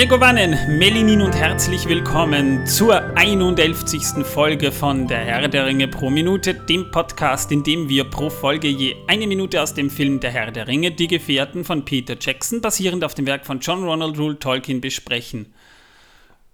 Megovanen, 0.00 0.78
Melinin 0.78 1.20
und 1.20 1.34
herzlich 1.34 1.86
willkommen 1.86 2.66
zur 2.66 3.02
111. 3.18 4.24
Folge 4.24 4.72
von 4.72 5.06
Der 5.06 5.18
Herr 5.18 5.46
der 5.46 5.66
Ringe 5.66 5.88
pro 5.88 6.08
Minute, 6.08 6.54
dem 6.54 6.90
Podcast, 6.90 7.52
in 7.52 7.62
dem 7.62 7.86
wir 7.86 8.04
pro 8.04 8.30
Folge 8.30 8.68
je 8.68 8.96
eine 9.08 9.26
Minute 9.26 9.60
aus 9.60 9.74
dem 9.74 9.90
Film 9.90 10.18
Der 10.18 10.30
Herr 10.30 10.52
der 10.52 10.66
Ringe, 10.68 10.90
die 10.90 11.06
Gefährten 11.06 11.66
von 11.66 11.84
Peter 11.84 12.16
Jackson, 12.18 12.62
basierend 12.62 13.04
auf 13.04 13.14
dem 13.14 13.26
Werk 13.26 13.44
von 13.44 13.60
John 13.60 13.84
Ronald 13.84 14.18
Rule 14.18 14.38
Tolkien, 14.38 14.80
besprechen. 14.80 15.52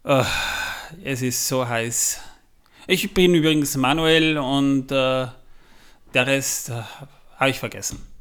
Uh, 0.05 0.24
es 1.05 1.23
ist 1.23 1.47
so 1.47 1.69
heiß. 1.69 2.20
Ich 2.88 3.15
bin 3.15 3.33
übrigens 3.33 3.77
Manuel 3.77 4.38
und 4.38 4.91
uh, 4.91 5.28
der 6.15 6.27
Rest 6.27 6.70
uh, 6.70 6.83
habe 7.37 7.51
ich 7.51 7.60
vergessen. 7.60 8.16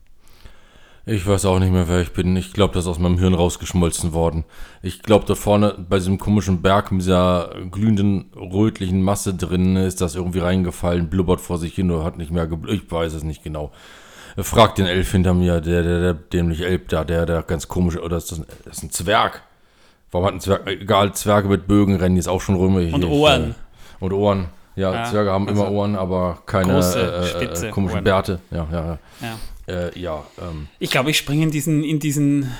Ich 1.08 1.27
weiß 1.27 1.45
auch 1.45 1.59
nicht 1.59 1.72
mehr, 1.72 1.88
wer 1.88 2.02
ich 2.02 2.14
bin. 2.14 2.36
Ich 2.36 2.52
glaube, 2.52 2.73
das 2.73 2.86
ist 2.86 2.90
aus 2.90 2.98
meinem 2.98 3.20
Hirn 3.20 3.36
rausgeschmolzen 3.36 4.14
worden. 4.14 4.44
Ich 4.82 5.04
glaube, 5.04 5.26
da 5.26 5.36
vorne 5.36 5.76
bei 5.88 5.98
diesem 5.98 6.18
komischen 6.18 6.64
Berg 6.64 6.91
mit 6.91 7.02
dieser 7.02 7.52
glühenden, 7.70 8.31
rötlichen 8.36 9.04
Masse 9.04 9.36
drin 9.36 9.76
ist 9.76 10.02
das 10.02 10.16
irgendwie 10.16 10.40
reingefallen, 10.40 11.09
blubbert 11.09 11.41
vor 11.41 11.59
sich 11.59 11.76
hin 11.76 11.91
oder 11.91 12.04
hat 12.04 12.18
nicht 12.18 12.31
mehr 12.31 12.48
geblubbert. 12.48 12.81
Ich 12.84 12.91
weiß 12.91 13.14
es 13.14 13.23
nicht 13.23 13.44
genau. 13.44 13.72
Frag 14.38 14.76
den 14.76 14.88
Elf 14.88 15.12
hinter 15.12 15.36
mir, 15.36 15.62
der, 15.62 15.84
der, 15.84 16.00
der 16.02 16.14
dämliche 16.16 16.66
Elb 16.66 16.90
da, 16.90 17.04
der, 17.04 17.26
der 17.26 17.44
ganz 17.44 17.67
komische, 17.67 18.02
oder 18.02 18.17
ist 18.17 18.31
das, 18.31 18.40
ein, 18.40 18.45
das 18.66 18.78
ist 18.78 18.84
ein 18.84 18.90
Zwerg? 18.90 19.44
Warum 20.12 20.28
hat 20.28 20.34
ein 20.34 20.40
Zwerg, 20.42 20.67
egal, 20.67 21.14
Zwerge 21.14 21.48
mit 21.48 21.67
Bögen 21.67 21.95
rennen 21.95 22.16
jetzt 22.16 22.28
auch 22.28 22.42
schon 22.42 22.56
rum. 22.56 22.80
Ich, 22.80 22.94
und 22.94 23.06
Ohren. 23.06 23.52
Ich, 23.52 24.02
und 24.02 24.12
Ohren. 24.12 24.47
Ja, 24.75 24.94
ja, 24.94 25.03
Zwerge 25.06 25.31
haben 25.31 25.47
also 25.47 25.62
immer 25.62 25.72
Ohren, 25.72 25.95
aber 25.95 26.40
keine 26.45 26.73
große, 26.73 27.00
äh, 27.40 27.67
äh, 27.67 27.72
komischen 27.72 27.97
Ohren. 27.97 28.03
Bärte. 28.03 28.40
Ja, 28.52 28.67
ja, 28.72 28.86
ja. 28.86 28.97
ja. 29.22 29.36
Äh, 29.67 29.97
ja 29.99 30.25
ähm. 30.41 30.67
Ich 30.80 30.91
glaube, 30.91 31.11
ich 31.11 31.17
springe 31.17 31.44
in 31.44 31.52
diesen, 31.52 31.83
in 31.83 31.99
diesen 31.99 32.52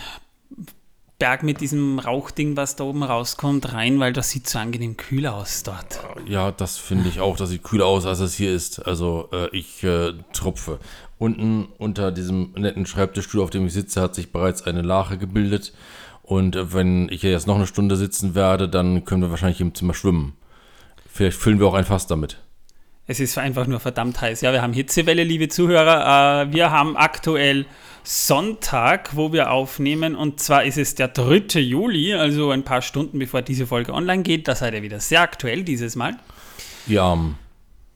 Berg 1.18 1.44
mit 1.44 1.62
diesem 1.62 2.00
Rauchding, 2.00 2.58
was 2.58 2.76
da 2.76 2.84
oben 2.84 3.02
rauskommt, 3.02 3.72
rein, 3.72 4.00
weil 4.00 4.12
das 4.12 4.32
sieht 4.32 4.50
so 4.50 4.60
angenehm 4.60 4.98
kühl 4.98 5.28
aus 5.28 5.64
dort. 5.64 6.02
Ja, 6.28 6.52
das 6.52 6.78
finde 6.78 7.08
ich 7.08 7.22
auch. 7.22 7.38
Das 7.38 7.50
sieht 7.50 7.64
kühler 7.64 7.86
aus, 7.86 8.06
als 8.06 8.20
es 8.20 8.34
hier 8.34 8.54
ist. 8.54 8.86
Also 8.86 9.30
äh, 9.32 9.48
ich 9.56 9.82
äh, 9.84 10.14
tropfe. 10.34 10.80
Unten 11.18 11.70
unter 11.78 12.12
diesem 12.12 12.52
netten 12.58 12.86
Schreibtischstuhl, 12.86 13.42
auf 13.42 13.50
dem 13.50 13.66
ich 13.66 13.74
sitze, 13.74 14.02
hat 14.02 14.14
sich 14.14 14.34
bereits 14.34 14.64
eine 14.64 14.82
Lache 14.82 15.18
gebildet. 15.18 15.74
Und 16.22 16.58
äh, 16.58 16.74
wenn 16.74 17.08
ich 17.10 17.22
jetzt 17.22 17.48
noch 17.48 17.56
eine 17.56 17.68
Stunde 17.68 17.96
sitzen 17.96 18.36
werde, 18.36 18.68
dann 18.68 19.06
können 19.06 19.22
wir 19.22 19.30
wahrscheinlich 19.30 19.62
im 19.62 19.74
Zimmer 19.74 19.94
schwimmen. 19.94 20.34
Vielleicht 21.08 21.38
füllen 21.38 21.60
wir 21.60 21.68
auch 21.68 21.76
ein 21.76 21.86
Fass 21.86 22.08
damit. 22.08 22.40
Es 23.08 23.20
ist 23.20 23.38
einfach 23.38 23.68
nur 23.68 23.80
verdammt 23.80 24.20
heiß. 24.20 24.42
Ja, 24.42 24.52
wir 24.52 24.64
haben 24.64 24.74
Hitzewelle, 24.74 25.24
liebe 25.24 25.48
Zuhörer. 25.48 26.48
Äh, 26.48 26.54
wir 26.54 26.72
haben 26.72 26.98
aktuell 26.98 27.66
Sonntag, 28.04 29.16
wo 29.16 29.32
wir 29.32 29.52
aufnehmen. 29.52 30.16
Und 30.16 30.40
zwar 30.40 30.64
ist 30.64 30.78
es 30.78 30.96
der 30.96 31.10
3. 31.10 31.60
Juli, 31.60 32.16
also 32.16 32.50
ein 32.50 32.64
paar 32.64 32.82
Stunden 32.82 33.20
bevor 33.20 33.44
diese 33.44 33.68
Folge 33.68 33.94
online 33.94 34.24
geht. 34.24 34.48
Da 34.48 34.56
seid 34.56 34.74
ihr 34.74 34.82
wieder 34.82 35.00
sehr 35.00 35.22
aktuell 35.22 35.64
dieses 35.64 35.96
Mal. 35.96 36.18
Ja. 36.88 37.18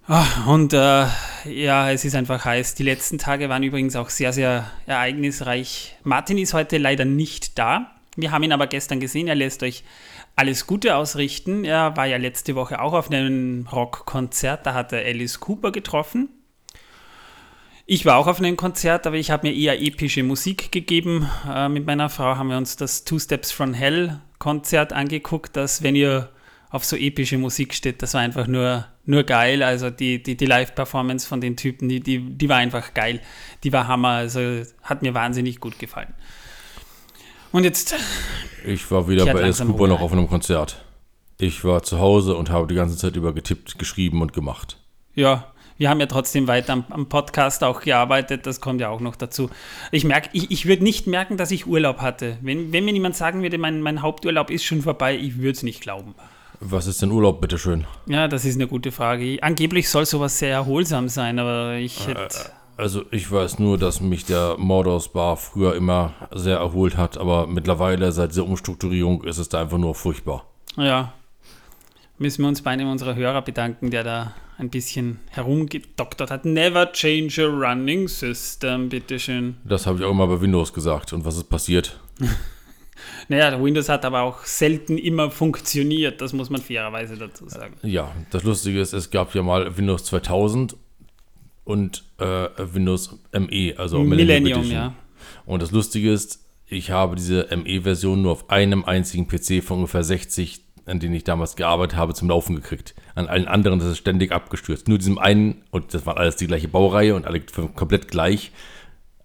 Ah, 0.08 0.26
und 0.48 0.74
äh, 0.74 1.06
ja, 1.46 1.92
es 1.92 2.06
ist 2.06 2.16
einfach 2.16 2.46
heiß. 2.46 2.76
Die 2.76 2.84
letzten 2.84 3.18
Tage 3.18 3.50
waren 3.50 3.64
übrigens 3.64 3.96
auch 3.96 4.10
sehr, 4.10 4.34
sehr 4.34 4.70
ereignisreich. 4.86 5.96
Martin 6.04 6.38
ist 6.38 6.54
heute 6.54 6.78
leider 6.78 7.06
nicht 7.06 7.58
da. 7.58 7.92
Wir 8.16 8.32
haben 8.32 8.44
ihn 8.44 8.52
aber 8.52 8.68
gestern 8.68 9.00
gesehen. 9.00 9.28
Er 9.28 9.36
lässt 9.36 9.64
euch 9.64 9.84
alles 10.40 10.66
Gute 10.68 10.96
ausrichten. 10.96 11.66
Er 11.66 11.98
war 11.98 12.06
ja 12.06 12.16
letzte 12.16 12.56
Woche 12.56 12.82
auch 12.82 12.94
auf 12.94 13.12
einem 13.12 13.68
Rockkonzert, 13.70 14.66
da 14.66 14.74
hat 14.74 14.94
er 14.94 15.06
Alice 15.06 15.42
Cooper 15.42 15.74
getroffen. 15.74 16.30
Ich 17.86 18.06
war 18.06 18.16
auch 18.16 18.28
auf 18.28 18.40
einem 18.40 18.56
Konzert, 18.56 19.06
aber 19.06 19.18
ich 19.18 19.32
habe 19.32 19.48
mir 19.48 19.54
eher 19.54 19.82
epische 19.82 20.24
Musik 20.24 20.72
gegeben. 20.72 21.30
Äh, 21.52 21.68
mit 21.68 21.86
meiner 21.86 22.08
Frau 22.08 22.38
haben 22.38 22.50
wir 22.50 22.58
uns 22.58 22.78
das 22.78 23.04
Two 23.04 23.20
Steps 23.20 23.52
from 23.52 23.74
Hell 23.74 24.22
Konzert 24.38 24.94
angeguckt, 24.94 25.58
das, 25.58 25.84
wenn 25.84 25.96
ihr 25.96 26.30
auf 26.70 26.86
so 26.86 26.96
epische 26.96 27.38
Musik 27.38 27.74
steht, 27.74 28.02
das 28.02 28.14
war 28.14 28.22
einfach 28.22 28.48
nur, 28.48 28.86
nur 29.06 29.24
geil. 29.24 29.62
Also 29.62 29.90
die, 29.90 30.24
die, 30.24 30.38
die 30.38 30.46
Live-Performance 30.46 31.28
von 31.28 31.42
den 31.42 31.58
Typen, 31.58 31.90
die, 31.90 32.00
die, 32.00 32.20
die 32.20 32.48
war 32.48 32.58
einfach 32.58 32.94
geil. 32.94 33.20
Die 33.66 33.74
war 33.74 33.88
Hammer, 33.88 34.10
also 34.10 34.62
hat 34.84 35.02
mir 35.02 35.14
wahnsinnig 35.14 35.60
gut 35.60 35.80
gefallen. 35.80 36.14
Und 37.52 37.64
jetzt. 37.64 37.96
Ich 38.66 38.90
war 38.92 39.08
wieder 39.08 39.26
bei 39.26 39.44
Alice 39.44 39.60
Cooper 39.60 39.88
noch 39.88 40.02
auf 40.02 40.12
einem 40.12 40.28
Konzert. 40.28 40.84
Ich 41.38 41.64
war 41.64 41.84
zu 41.84 42.00
Hause 42.00 42.36
und 42.36 42.50
habe 42.50 42.68
die 42.68 42.76
ganze 42.76 42.98
Zeit 42.98 43.16
über 43.16 43.34
getippt, 43.34 43.80
geschrieben 43.80 44.22
und 44.22 44.34
gemacht. 44.34 44.78
Ja, 45.16 45.52
wir 45.78 45.90
haben 45.90 46.02
ja 46.02 46.06
trotzdem 46.06 46.48
weiter 46.48 46.74
am, 46.74 46.84
am 46.90 47.08
Podcast 47.08 47.64
auch 47.64 47.80
gearbeitet, 47.80 48.46
das 48.46 48.60
kommt 48.60 48.82
ja 48.82 48.90
auch 48.90 49.00
noch 49.00 49.16
dazu. 49.16 49.50
Ich 49.92 50.04
merke, 50.04 50.30
ich, 50.34 50.52
ich 50.52 50.66
würde 50.66 50.84
nicht 50.84 51.08
merken, 51.08 51.38
dass 51.38 51.52
ich 51.52 51.66
Urlaub 51.66 52.00
hatte. 52.00 52.38
Wenn, 52.42 52.74
wenn 52.74 52.84
mir 52.84 52.94
jemand 52.94 53.16
sagen 53.16 53.42
würde, 53.42 53.58
mein, 53.58 53.82
mein 53.82 54.02
Haupturlaub 54.02 54.50
ist 54.52 54.66
schon 54.66 54.82
vorbei, 54.82 55.16
ich 55.16 55.38
würde 55.38 55.52
es 55.52 55.64
nicht 55.64 55.80
glauben. 55.80 56.16
Was 56.60 56.88
ist 56.88 57.02
denn 57.02 57.10
Urlaub, 57.10 57.40
bitteschön? 57.40 57.88
Ja, 58.06 58.28
das 58.28 58.44
ist 58.44 58.56
eine 58.56 58.68
gute 58.68 58.92
Frage. 58.92 59.38
Angeblich 59.42 59.88
soll 59.88 60.06
sowas 60.06 60.38
sehr 60.38 60.52
erholsam 60.52 61.08
sein, 61.08 61.40
aber 61.40 61.76
ich 61.76 62.06
hätte. 62.06 62.22
Äh, 62.22 62.59
also 62.80 63.04
ich 63.12 63.30
weiß 63.30 63.60
nur, 63.60 63.78
dass 63.78 64.00
mich 64.00 64.26
der 64.26 64.56
Mordors 64.58 65.10
Bar 65.10 65.36
früher 65.38 65.76
immer 65.76 66.14
sehr 66.32 66.58
erholt 66.58 66.96
hat, 66.98 67.18
aber 67.18 67.46
mittlerweile 67.46 68.12
seit 68.12 68.32
dieser 68.32 68.46
Umstrukturierung 68.46 69.24
ist 69.26 69.38
es 69.38 69.50
da 69.50 69.62
einfach 69.62 69.78
nur 69.78 69.96
furchtbar. 69.96 70.46
Ja. 70.78 71.14
Müssen 72.18 72.42
wir 72.44 72.48
uns 72.48 72.62
bei 72.62 72.72
einem 72.72 72.90
unserer 72.90 73.16
Hörer 73.16 73.42
bedanken, 73.42 73.92
der 73.92 74.04
da 74.04 74.34
ein 74.58 74.70
bisschen 74.70 75.20
herumgedoktert 75.30 76.32
hat. 76.32 76.46
Never 76.46 76.92
change 76.92 77.46
a 77.46 77.48
running 77.48 78.08
system, 78.08 78.90
bitteschön. 78.90 79.58
Das 79.64 79.86
habe 79.86 80.00
ich 80.00 80.06
auch 80.06 80.12
immer 80.12 80.28
bei 80.28 80.42
Windows 80.42 80.74
gesagt. 80.74 81.14
Und 81.14 81.26
was 81.26 81.38
ist 81.38 81.50
passiert? 81.50 82.00
naja, 83.30 83.62
Windows 83.62 83.90
hat 83.90 84.04
aber 84.06 84.22
auch 84.22 84.44
selten 84.44 84.98
immer 84.98 85.32
funktioniert, 85.32 86.22
das 86.22 86.34
muss 86.34 86.50
man 86.50 86.62
fairerweise 86.62 87.18
dazu 87.18 87.48
sagen. 87.48 87.76
Ja, 87.84 88.12
das 88.32 88.44
Lustige 88.44 88.80
ist, 88.80 88.94
es 88.94 89.10
gab 89.12 89.34
ja 89.36 89.44
mal 89.44 89.78
Windows 89.78 90.06
2000 90.06 90.76
und 91.64 92.04
äh, 92.18 92.48
Windows 92.58 93.20
ME, 93.32 93.74
also 93.78 94.00
Millennium, 94.04 94.64
ja. 94.64 94.94
Und 95.46 95.62
das 95.62 95.72
Lustige 95.72 96.12
ist, 96.12 96.46
ich 96.68 96.92
habe 96.92 97.16
diese 97.16 97.48
ME-Version 97.56 98.22
nur 98.22 98.32
auf 98.32 98.50
einem 98.50 98.86
einzigen 98.86 99.28
PC 99.28 99.64
von 99.64 99.78
ungefähr 99.80 100.04
60, 100.04 100.62
an 100.86 101.00
denen 101.00 101.16
ich 101.16 101.24
damals 101.24 101.56
gearbeitet 101.56 101.98
habe, 101.98 102.14
zum 102.14 102.30
Laufen 102.30 102.56
gekriegt. 102.56 102.96
An 103.16 103.28
allen 103.28 103.48
anderen 103.48 103.80
ist 103.80 103.86
es 103.86 103.98
ständig 103.98 104.32
abgestürzt. 104.32 104.88
Nur 104.88 104.98
diesem 104.98 105.18
einen, 105.18 105.64
und 105.72 105.94
das 105.94 106.06
war 106.06 106.18
alles 106.18 106.36
die 106.36 106.48
gleiche 106.48 106.68
Baureihe 106.68 107.16
und 107.16 107.26
alle 107.26 107.42
komplett 107.76 108.08
gleich, 108.08 108.52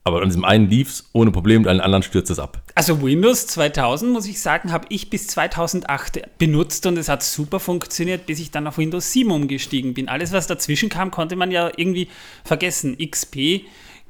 aber 0.06 0.20
an 0.20 0.28
diesem 0.28 0.44
einen 0.44 0.68
lief 0.68 0.90
es 0.90 1.08
ohne 1.14 1.30
Problem 1.30 1.62
und 1.62 1.68
an 1.68 1.80
anderen 1.80 2.02
stürzt 2.02 2.30
es 2.30 2.38
ab. 2.38 2.62
Also 2.74 3.02
Windows 3.02 3.46
2000, 3.46 4.12
muss 4.12 4.26
ich 4.26 4.38
sagen, 4.40 4.70
habe 4.70 4.84
ich 4.90 5.08
bis 5.08 5.26
2008 5.28 6.38
benutzt 6.38 6.84
und 6.84 6.98
es 6.98 7.08
hat 7.08 7.22
super 7.22 7.58
funktioniert, 7.58 8.26
bis 8.26 8.38
ich 8.38 8.50
dann 8.50 8.66
auf 8.66 8.76
Windows 8.76 9.12
7 9.12 9.30
umgestiegen 9.30 9.94
bin. 9.94 10.10
Alles, 10.10 10.32
was 10.32 10.46
dazwischen 10.46 10.90
kam, 10.90 11.10
konnte 11.10 11.36
man 11.36 11.50
ja 11.50 11.70
irgendwie 11.74 12.08
vergessen. 12.44 12.98
XP 12.98 13.62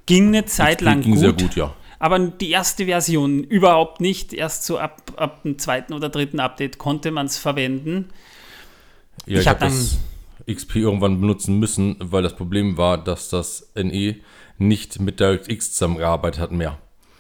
ging 0.07 0.29
eine 0.29 0.45
Zeit 0.47 0.79
XP 0.79 0.85
lang 0.85 1.01
ging 1.01 1.13
gut. 1.13 1.21
sehr 1.21 1.33
gut, 1.33 1.55
ja. 1.55 1.73
Aber 2.01 2.19
die 2.19 2.51
erste 2.51 2.87
Version 2.87 3.45
überhaupt 3.45 4.01
nicht. 4.01 4.35
Erst 4.35 4.65
so 4.65 4.79
ab, 4.79 5.13
ab 5.17 5.45
dem 5.45 5.61
zweiten 5.61 5.95
oder 5.95 6.09
dritten 6.09 6.41
Update 6.41 6.77
konnte 6.79 7.13
man 7.13 7.27
es 7.27 7.39
verwenden. 7.39 8.11
Ja, 9.27 9.37
ich, 9.37 9.41
ich 9.43 9.47
habe 9.47 9.61
das 9.61 9.99
XP 10.53 10.77
irgendwann 10.77 11.21
benutzen 11.21 11.61
müssen, 11.61 11.97
weil 12.01 12.25
das 12.25 12.35
Problem 12.35 12.77
war, 12.77 13.03
dass 13.03 13.29
das 13.29 13.71
NE 13.77 14.17
nicht 14.59 15.01
mit 15.01 15.21
DirectX 15.21 15.73
zusammengearbeitet 15.73 16.41
hat 16.41 16.53
mehr. 16.53 16.79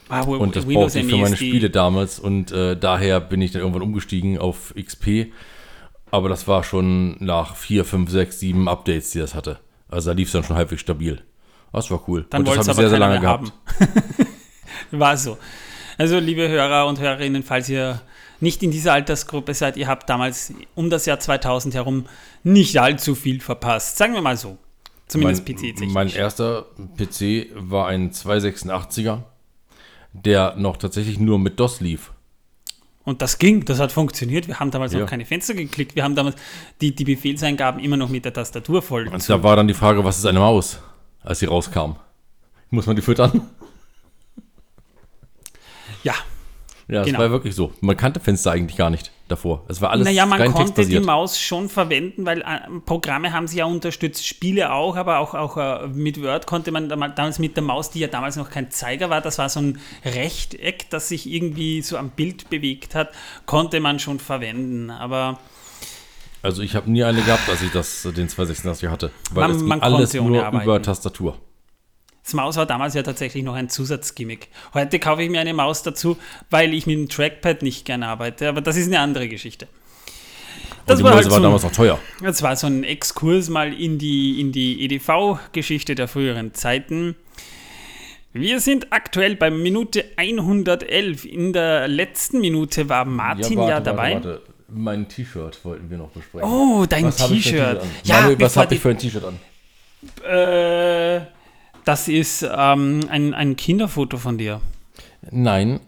Ah, 0.08 0.22
und 0.22 0.54
das 0.54 0.66
brauchte 0.66 1.00
ich 1.00 1.06
für 1.06 1.16
meine 1.16 1.36
Spiele 1.36 1.70
damals 1.70 2.18
und 2.18 2.52
äh, 2.52 2.76
daher 2.76 3.20
bin 3.20 3.40
ich 3.40 3.52
dann 3.52 3.62
irgendwann 3.62 3.82
umgestiegen 3.82 4.38
auf 4.38 4.74
XP. 4.78 5.32
Aber 6.10 6.28
das 6.28 6.46
war 6.46 6.62
schon 6.62 7.16
nach 7.18 7.56
4, 7.56 7.84
5, 7.84 8.10
6, 8.10 8.40
7 8.40 8.68
Updates, 8.68 9.10
die 9.10 9.18
das 9.18 9.34
hatte. 9.34 9.58
Also 9.88 10.10
da 10.10 10.16
lief 10.16 10.28
es 10.28 10.32
dann 10.32 10.44
schon 10.44 10.56
halbwegs 10.56 10.82
stabil. 10.82 11.22
Das 11.72 11.90
war 11.90 12.00
cool. 12.06 12.26
Dann 12.30 12.42
und 12.42 12.48
das 12.48 12.58
habe 12.58 12.70
ich 12.70 12.76
sehr, 12.76 12.90
sehr 12.90 12.98
lange 12.98 13.18
gehabt. 13.18 13.52
war 14.90 15.16
so. 15.16 15.38
Also, 15.98 16.18
liebe 16.18 16.48
Hörer 16.48 16.86
und 16.86 17.00
Hörerinnen, 17.00 17.42
falls 17.42 17.68
ihr 17.68 18.00
nicht 18.40 18.62
in 18.62 18.70
dieser 18.70 18.92
Altersgruppe 18.92 19.54
seid, 19.54 19.76
ihr 19.76 19.86
habt 19.86 20.08
damals 20.08 20.52
um 20.74 20.90
das 20.90 21.06
Jahr 21.06 21.20
2000 21.20 21.74
herum 21.74 22.06
nicht 22.42 22.78
allzu 22.78 23.14
viel 23.14 23.40
verpasst. 23.40 23.96
Sagen 23.96 24.14
wir 24.14 24.22
mal 24.22 24.36
so. 24.36 24.58
Zumindest 25.06 25.44
PC-technisch. 25.44 25.92
Mein 25.92 26.08
erster 26.08 26.66
PC 26.96 27.48
war 27.54 27.88
ein 27.88 28.10
286er, 28.10 29.22
der 30.12 30.56
noch 30.56 30.76
tatsächlich 30.76 31.18
nur 31.18 31.38
mit 31.38 31.60
DOS 31.60 31.80
lief. 31.80 32.12
Und 33.04 33.20
das 33.20 33.38
ging, 33.38 33.64
das 33.66 33.80
hat 33.80 33.92
funktioniert. 33.92 34.48
Wir 34.48 34.60
haben 34.60 34.70
damals 34.70 34.94
ja. 34.94 35.00
noch 35.00 35.06
keine 35.08 35.26
Fenster 35.26 35.52
geklickt. 35.52 35.94
Wir 35.94 36.04
haben 36.04 36.14
damals 36.14 36.36
die, 36.80 36.94
die 36.94 37.04
Befehlseingaben 37.04 37.82
immer 37.82 37.98
noch 37.98 38.08
mit 38.08 38.24
der 38.24 38.32
Tastatur 38.32 38.80
voll. 38.80 39.08
Und 39.08 39.28
da 39.28 39.42
war 39.42 39.56
dann 39.56 39.68
die 39.68 39.74
Frage, 39.74 40.02
was 40.04 40.18
ist 40.18 40.24
eine 40.24 40.38
Maus, 40.38 40.80
als 41.22 41.40
sie 41.40 41.46
rauskam? 41.46 41.96
Muss 42.70 42.86
man 42.86 42.96
die 42.96 43.02
füttern? 43.02 43.42
Ja, 46.02 46.14
Ja, 46.86 47.00
es 47.00 47.06
Genau. 47.06 47.18
war 47.20 47.30
wirklich 47.30 47.54
so. 47.54 47.72
Man 47.80 47.96
kannte 47.96 48.20
Fenster 48.20 48.50
eigentlich 48.52 48.76
gar 48.76 48.90
nicht 48.90 49.10
davor. 49.28 49.62
Es 49.68 49.80
war 49.80 49.90
alles 49.90 50.04
naja, 50.04 50.26
man 50.26 50.52
konnte 50.52 50.84
die. 50.84 51.00
Maus 51.00 51.40
schon 51.40 51.70
verwenden, 51.70 52.26
weil 52.26 52.42
äh, 52.42 52.60
Programme 52.84 53.32
haben 53.32 53.46
sie 53.48 53.56
ja 53.58 53.64
unterstützt, 53.64 54.26
Spiele 54.26 54.70
auch, 54.70 54.94
aber 54.96 55.18
auch, 55.18 55.32
auch 55.34 55.56
äh, 55.56 55.86
mit 55.88 56.22
Word 56.22 56.46
konnte 56.46 56.72
man 56.72 56.90
damals 56.90 57.38
mit 57.38 57.56
der 57.56 57.62
Maus, 57.64 57.90
die 57.90 58.00
ja 58.00 58.08
damals 58.08 58.36
noch 58.36 58.50
kein 58.50 58.70
Zeiger 58.70 59.08
war, 59.08 59.22
das 59.22 59.38
war 59.38 59.48
so 59.48 59.60
ein 59.60 59.78
Rechteck, 60.04 60.90
das 60.90 61.08
sich 61.08 61.26
irgendwie 61.30 61.80
so 61.80 61.96
am 61.96 62.10
Bild 62.10 62.50
bewegt 62.50 62.94
hat, 62.94 63.10
konnte 63.46 63.80
man 63.80 63.98
schon 63.98 64.18
verwenden. 64.18 64.90
Aber 64.90 65.38
Also 66.42 66.60
ich 66.62 66.76
habe 66.76 66.90
nie 66.90 67.02
eine 67.02 67.22
gehabt, 67.22 67.48
als 67.48 67.62
ich 67.62 67.72
das, 67.72 68.02
den 68.14 68.28
286 68.28 68.90
hatte. 68.90 69.10
Weil 69.32 69.48
Man- 69.48 69.56
es 69.56 69.62
ging 69.62 69.72
alles 69.82 70.12
nur 70.14 70.44
arbeiten. 70.44 70.64
über 70.64 70.82
Tastatur. 70.82 71.38
Das 72.24 72.32
Maus 72.32 72.56
war 72.56 72.64
damals 72.66 72.94
ja 72.94 73.02
tatsächlich 73.02 73.44
noch 73.44 73.54
ein 73.54 73.68
Zusatzgimmick. 73.68 74.48
Heute 74.72 74.98
kaufe 74.98 75.22
ich 75.22 75.30
mir 75.30 75.40
eine 75.40 75.52
Maus 75.52 75.82
dazu, 75.82 76.16
weil 76.50 76.72
ich 76.72 76.86
mit 76.86 76.96
dem 76.96 77.08
Trackpad 77.08 77.62
nicht 77.62 77.84
gerne 77.84 78.08
arbeite, 78.08 78.48
aber 78.48 78.62
das 78.62 78.76
ist 78.76 78.86
eine 78.86 79.00
andere 79.00 79.28
Geschichte. 79.28 79.68
Die 80.88 81.02
war 81.02 81.14
halt 81.14 81.24
so- 81.24 81.38
damals 81.38 81.62
noch 81.62 81.72
teuer. 81.72 81.98
Das 82.22 82.42
war 82.42 82.56
so 82.56 82.66
ein 82.66 82.84
Exkurs 82.84 83.48
mal 83.48 83.72
in 83.72 83.98
die, 83.98 84.40
in 84.40 84.52
die 84.52 84.84
EDV-Geschichte 84.84 85.94
der 85.94 86.08
früheren 86.08 86.54
Zeiten. 86.54 87.14
Wir 88.32 88.60
sind 88.60 88.92
aktuell 88.92 89.36
bei 89.36 89.50
Minute 89.50 90.04
111. 90.16 91.24
In 91.24 91.52
der 91.52 91.88
letzten 91.88 92.40
Minute 92.40 92.88
war 92.88 93.04
Martin 93.04 93.58
ja, 93.58 93.66
warte, 93.68 93.82
dabei. 93.82 94.14
Warte, 94.14 94.28
warte. 94.28 94.42
Mein 94.68 95.08
T-Shirt 95.08 95.64
wollten 95.64 95.88
wir 95.88 95.98
noch 95.98 96.10
besprechen. 96.10 96.48
Oh, 96.48 96.84
dein 96.86 97.10
T-Shirt. 97.10 97.82
Ja, 98.02 98.20
Manuel, 98.22 98.40
was 98.40 98.56
habe 98.56 98.74
ich 98.74 98.80
für 98.80 98.90
ein 98.90 98.98
T-Shirt 98.98 99.24
an? 99.24 99.38
Äh, 100.28 101.26
das 101.84 102.08
ist 102.08 102.42
ähm, 102.50 103.00
ein, 103.08 103.34
ein 103.34 103.56
Kinderfoto 103.56 104.16
von 104.16 104.38
dir. 104.38 104.60
Nein, 105.30 105.80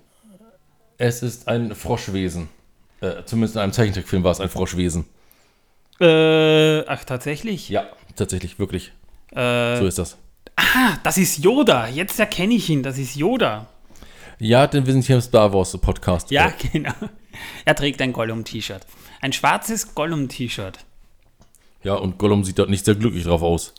es 0.99 1.23
ist 1.23 1.49
ein 1.49 1.75
Froschwesen. 1.75 2.49
Äh, 3.01 3.25
zumindest 3.27 3.57
in 3.57 3.63
einem 3.63 3.73
Zeichentrickfilm 3.73 4.25
war 4.25 4.33
es 4.33 4.41
ein 4.41 4.49
Froschwesen. 4.49 5.05
Äh, 6.01 6.81
ach, 6.87 7.05
tatsächlich? 7.05 7.69
Ja, 7.69 7.85
tatsächlich, 8.17 8.59
wirklich. 8.59 8.93
Äh, 9.33 9.77
So 9.79 9.87
ist 9.87 9.99
das. 9.99 10.17
ah, 10.57 10.99
das 11.03 11.19
ist 11.19 11.39
Yoda. 11.39 11.89
Jetzt 11.89 12.19
erkenne 12.19 12.55
ich 12.55 12.69
ihn. 12.69 12.83
Das 12.83 12.99
ist 12.99 13.17
Yoda. 13.17 13.67
Ja, 14.39 14.67
denn 14.67 14.85
wir 14.85 14.93
sind 14.93 15.05
hier 15.05 15.17
im 15.17 15.23
Star 15.23 15.53
Wars 15.53 15.77
Podcast. 15.79 16.31
Ja, 16.31 16.53
genau. 16.73 16.93
Er 17.65 17.75
trägt 17.75 18.01
ein 18.03 18.13
Gollum-T-Shirt. 18.13 18.87
Ein 19.21 19.33
schwarzes 19.33 19.95
Gollum-T-Shirt. 19.95 20.79
Ja, 21.83 21.95
und 21.95 22.19
Gollum 22.19 22.45
sieht 22.45 22.59
dort 22.59 22.69
nicht 22.71 22.85
sehr 22.85 22.95
glücklich 22.95 23.25
drauf 23.25 23.43
aus. 23.43 23.75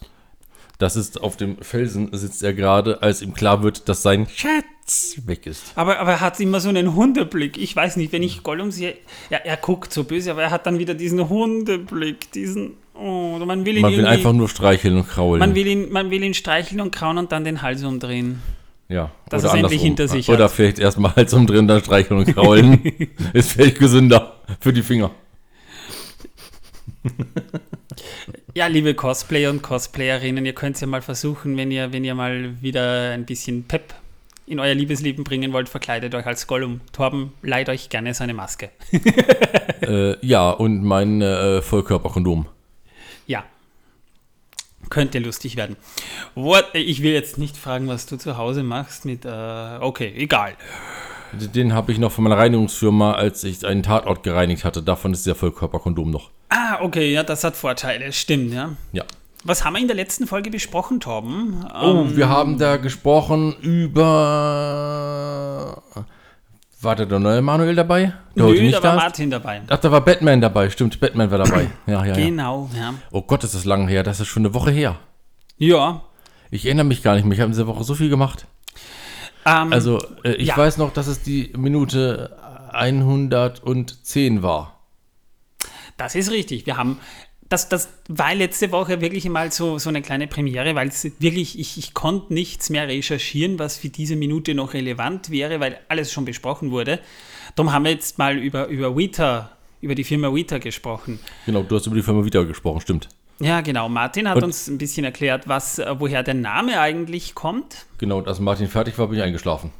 Das 0.80 0.96
ist 0.96 1.22
auf 1.22 1.38
dem 1.38 1.58
Felsen 1.60 2.10
sitzt 2.12 2.44
er 2.44 2.54
gerade, 2.54 3.02
als 3.02 3.24
ihm 3.24 3.34
klar 3.34 3.64
wird, 3.64 3.90
dass 3.90 4.04
sein 4.04 4.28
Schatz 4.34 5.16
weg 5.26 5.48
ist. 5.48 5.72
Aber, 5.76 5.98
aber 6.00 6.12
er 6.12 6.22
hat 6.22 6.40
immer 6.40 6.60
so 6.60 6.70
einen 6.70 6.94
Hundeblick. 6.96 7.58
Ich 7.58 7.76
weiß 7.76 7.98
nicht, 7.98 8.12
wenn 8.12 8.22
ich 8.22 8.44
Gollum 8.44 8.70
sehe, 8.70 8.96
ja, 9.32 9.40
er 9.40 9.58
guckt 9.58 9.92
so 9.92 10.04
böse, 10.04 10.30
aber 10.30 10.44
er 10.44 10.52
hat 10.52 10.68
dann 10.68 10.78
wieder 10.78 10.94
diesen 10.94 11.28
Hundeblick, 11.30 12.32
diesen, 12.32 12.74
oh, 12.94 13.40
man 13.44 13.66
will 13.66 13.78
ihn 13.78 13.82
Man 13.82 13.94
will 13.98 14.06
einfach 14.06 14.34
nur 14.34 14.50
streicheln 14.50 14.98
und 14.98 15.10
kraulen. 15.10 15.40
man 15.40 15.56
will 15.56 15.66
ihn, 15.66 15.92
man 15.92 16.12
will 16.12 16.24
ihn 16.24 16.36
streicheln 16.36 16.80
und 16.80 16.92
krauen 16.92 17.18
und 17.18 17.32
dann 17.32 17.44
den 17.44 17.64
Hals 17.64 17.84
umdrehen. 17.84 18.40
ja, 18.88 19.12
dass 19.30 19.44
er 19.44 19.50
es 19.50 19.56
endlich 19.56 19.82
hinter 19.82 20.08
sich 20.08 20.30
Oder 20.30 20.44
hat. 20.46 20.52
vielleicht 20.52 20.78
erstmal 20.78 21.16
Hals 21.16 21.34
umdrehen, 21.34 21.68
dann 21.68 21.82
streicheln 21.82 22.20
und 22.20 22.34
kraulen. 22.34 22.84
ist 23.34 23.52
vielleicht 23.52 23.80
gesünder 23.80 24.36
für 24.60 24.72
die 24.74 24.84
Finger. 24.84 25.10
Ja, 28.58 28.66
liebe 28.66 28.96
Cosplayer 28.96 29.52
und 29.52 29.62
Cosplayerinnen, 29.62 30.44
ihr 30.44 30.54
könnt 30.54 30.78
es 30.78 30.82
ja 30.82 30.88
mal 30.88 31.04
versuchen, 31.04 31.56
wenn 31.58 31.70
ihr, 31.70 31.94
wenn 31.94 32.04
ihr 32.04 32.16
mal 32.16 32.60
wieder 32.60 33.12
ein 33.12 33.24
bisschen 33.24 33.66
Pep 33.66 33.94
in 34.48 34.60
euer 34.60 34.74
Liebesleben 34.74 35.24
bringen 35.24 35.54
wollt, 35.54 35.70
verkleidet 35.70 36.16
euch 36.16 36.26
als 36.26 36.48
Gollum. 36.48 36.82
Torben 36.92 37.34
leiht 37.44 37.70
euch 37.70 37.90
gerne 37.90 38.16
seine 38.16 38.34
Maske. 38.34 38.72
Äh, 39.80 40.18
ja, 40.26 40.50
und 40.50 40.84
mein 40.84 41.22
äh, 41.22 41.62
Vollkörperkondom. 41.62 42.48
Ja. 43.28 43.46
Könnte 44.90 45.20
lustig 45.20 45.56
werden. 45.56 45.78
What, 46.34 46.66
ich 46.74 47.04
will 47.04 47.14
jetzt 47.14 47.38
nicht 47.38 47.56
fragen, 47.58 47.88
was 47.88 48.08
du 48.08 48.18
zu 48.18 48.38
Hause 48.38 48.64
machst 48.64 49.06
mit, 49.06 49.24
äh, 49.24 49.78
okay, 49.80 50.14
egal. 50.18 50.56
Den 51.32 51.74
habe 51.74 51.92
ich 51.92 52.00
noch 52.00 52.12
von 52.12 52.24
meiner 52.24 52.40
Reinigungsfirma, 52.40 53.14
als 53.14 53.44
ich 53.44 53.68
einen 53.68 53.84
Tatort 53.84 54.24
gereinigt 54.24 54.66
hatte. 54.66 54.82
Davon 54.82 55.14
ist 55.14 55.28
der 55.28 55.36
Vollkörperkondom 55.36 56.10
noch. 56.10 56.32
Ah, 56.50 56.80
okay, 56.82 57.12
ja, 57.14 57.24
das 57.24 57.44
hat 57.44 57.56
Vorteile, 57.56 58.12
stimmt, 58.14 58.54
ja. 58.54 58.72
Ja. 58.94 59.04
Was 59.44 59.64
haben 59.64 59.74
wir 59.76 59.82
in 59.82 59.88
der 59.88 59.96
letzten 59.96 60.28
Folge 60.28 60.50
besprochen, 60.50 61.00
Torben? 61.00 61.66
Oh, 61.82 62.04
Ähm, 62.06 62.18
wir 62.18 62.28
haben 62.30 62.58
da 62.58 62.78
gesprochen 62.78 63.56
über. 63.62 65.82
War 66.82 66.96
da 66.96 67.06
der 67.06 67.20
neue 67.20 67.42
Manuel 67.42 67.76
dabei? 67.76 68.14
Der 68.36 68.46
heute 68.46 68.60
nö, 68.60 68.66
nicht 68.68 68.78
da 68.78 68.84
war 68.84 68.98
ist? 68.98 69.02
Martin 69.04 69.32
dabei. 69.32 69.62
Ach, 69.68 69.78
da 69.80 69.92
war 69.92 70.02
Batman 70.02 70.42
dabei. 70.42 70.70
Stimmt, 70.70 71.00
Batman 71.00 71.32
war 71.32 71.40
dabei. 71.40 71.70
Ja, 71.88 72.06
ja, 72.06 72.16
ja. 72.18 72.26
Genau, 72.26 72.70
ja. 72.78 72.94
Oh 73.12 73.22
Gott, 73.22 73.44
ist 73.44 73.56
das 73.56 73.66
lange 73.66 73.88
her. 73.90 74.04
Das 74.04 74.20
ist 74.20 74.28
schon 74.28 74.46
eine 74.46 74.54
Woche 74.54 74.72
her. 74.72 74.98
Ja. 75.58 76.02
Ich 76.52 76.66
erinnere 76.66 76.86
mich 76.86 77.02
gar 77.04 77.16
nicht 77.16 77.26
mehr. 77.26 77.34
Ich 77.34 77.40
habe 77.42 77.52
diese 77.52 77.68
Woche 77.68 77.84
so 77.84 77.96
viel 77.96 78.10
gemacht. 78.10 78.46
Ähm, 79.46 79.74
Also, 79.74 80.00
äh, 80.24 80.34
ich 80.34 80.50
Ja. 80.50 80.58
weiß 80.58 80.78
noch, 80.78 80.94
dass 80.94 81.08
es 81.08 81.22
die 81.24 81.52
Minute 81.58 82.38
110 82.74 84.44
war. 84.44 84.77
Das 85.98 86.16
ist 86.16 86.32
richtig. 86.32 86.66
Wir 86.66 86.78
haben, 86.78 87.00
das, 87.50 87.70
das 87.70 87.90
war 88.08 88.36
letzte 88.36 88.72
Woche 88.72 89.02
wirklich 89.02 89.28
mal 89.30 89.52
so, 89.52 89.78
so 89.80 89.90
eine 89.90 90.02
kleine 90.02 90.28
Premiere, 90.28 90.76
weil 90.76 90.90
es 90.90 91.04
wirklich, 91.20 91.58
ich, 91.60 91.78
ich 91.78 91.94
konnte 91.94 92.34
nichts 92.34 92.70
mehr 92.70 92.88
recherchieren, 92.88 93.58
was 93.60 93.78
für 93.78 93.90
diese 93.90 94.16
Minute 94.16 94.54
noch 94.54 94.74
relevant 94.74 95.30
wäre, 95.32 95.60
weil 95.60 95.80
alles 95.88 96.12
schon 96.12 96.26
besprochen 96.26 96.72
wurde. 96.72 97.00
Darum 97.56 97.74
haben 97.74 97.86
wir 97.86 97.92
jetzt 97.92 98.18
mal 98.18 98.38
über, 98.38 98.68
über 98.68 98.96
Weta, 98.96 99.52
über 99.82 99.96
die 99.96 100.04
Firma 100.04 100.34
Weta 100.34 100.58
gesprochen. 100.60 101.20
Genau, 101.46 101.64
du 101.64 101.76
hast 101.76 101.88
über 101.88 101.96
die 101.96 102.04
Firma 102.04 102.24
wieder 102.26 102.46
gesprochen, 102.46 102.82
stimmt. 102.82 103.10
Ja, 103.40 103.62
genau. 103.62 103.88
Martin 103.88 104.28
hat 104.28 104.38
Und- 104.38 104.44
uns 104.46 104.68
ein 104.68 104.78
bisschen 104.80 105.06
erklärt, 105.06 105.48
was, 105.48 105.78
äh, 105.80 105.96
woher 106.00 106.24
der 106.24 106.34
Name 106.34 106.80
eigentlich 106.80 107.36
kommt. 107.36 107.86
Genau, 108.00 108.18
und 108.18 108.28
als 108.28 108.40
Martin 108.40 108.68
fertig 108.68 108.98
war, 108.98 109.08
bin 109.08 109.20
ich 109.20 109.24
eingeschlafen. 109.24 109.72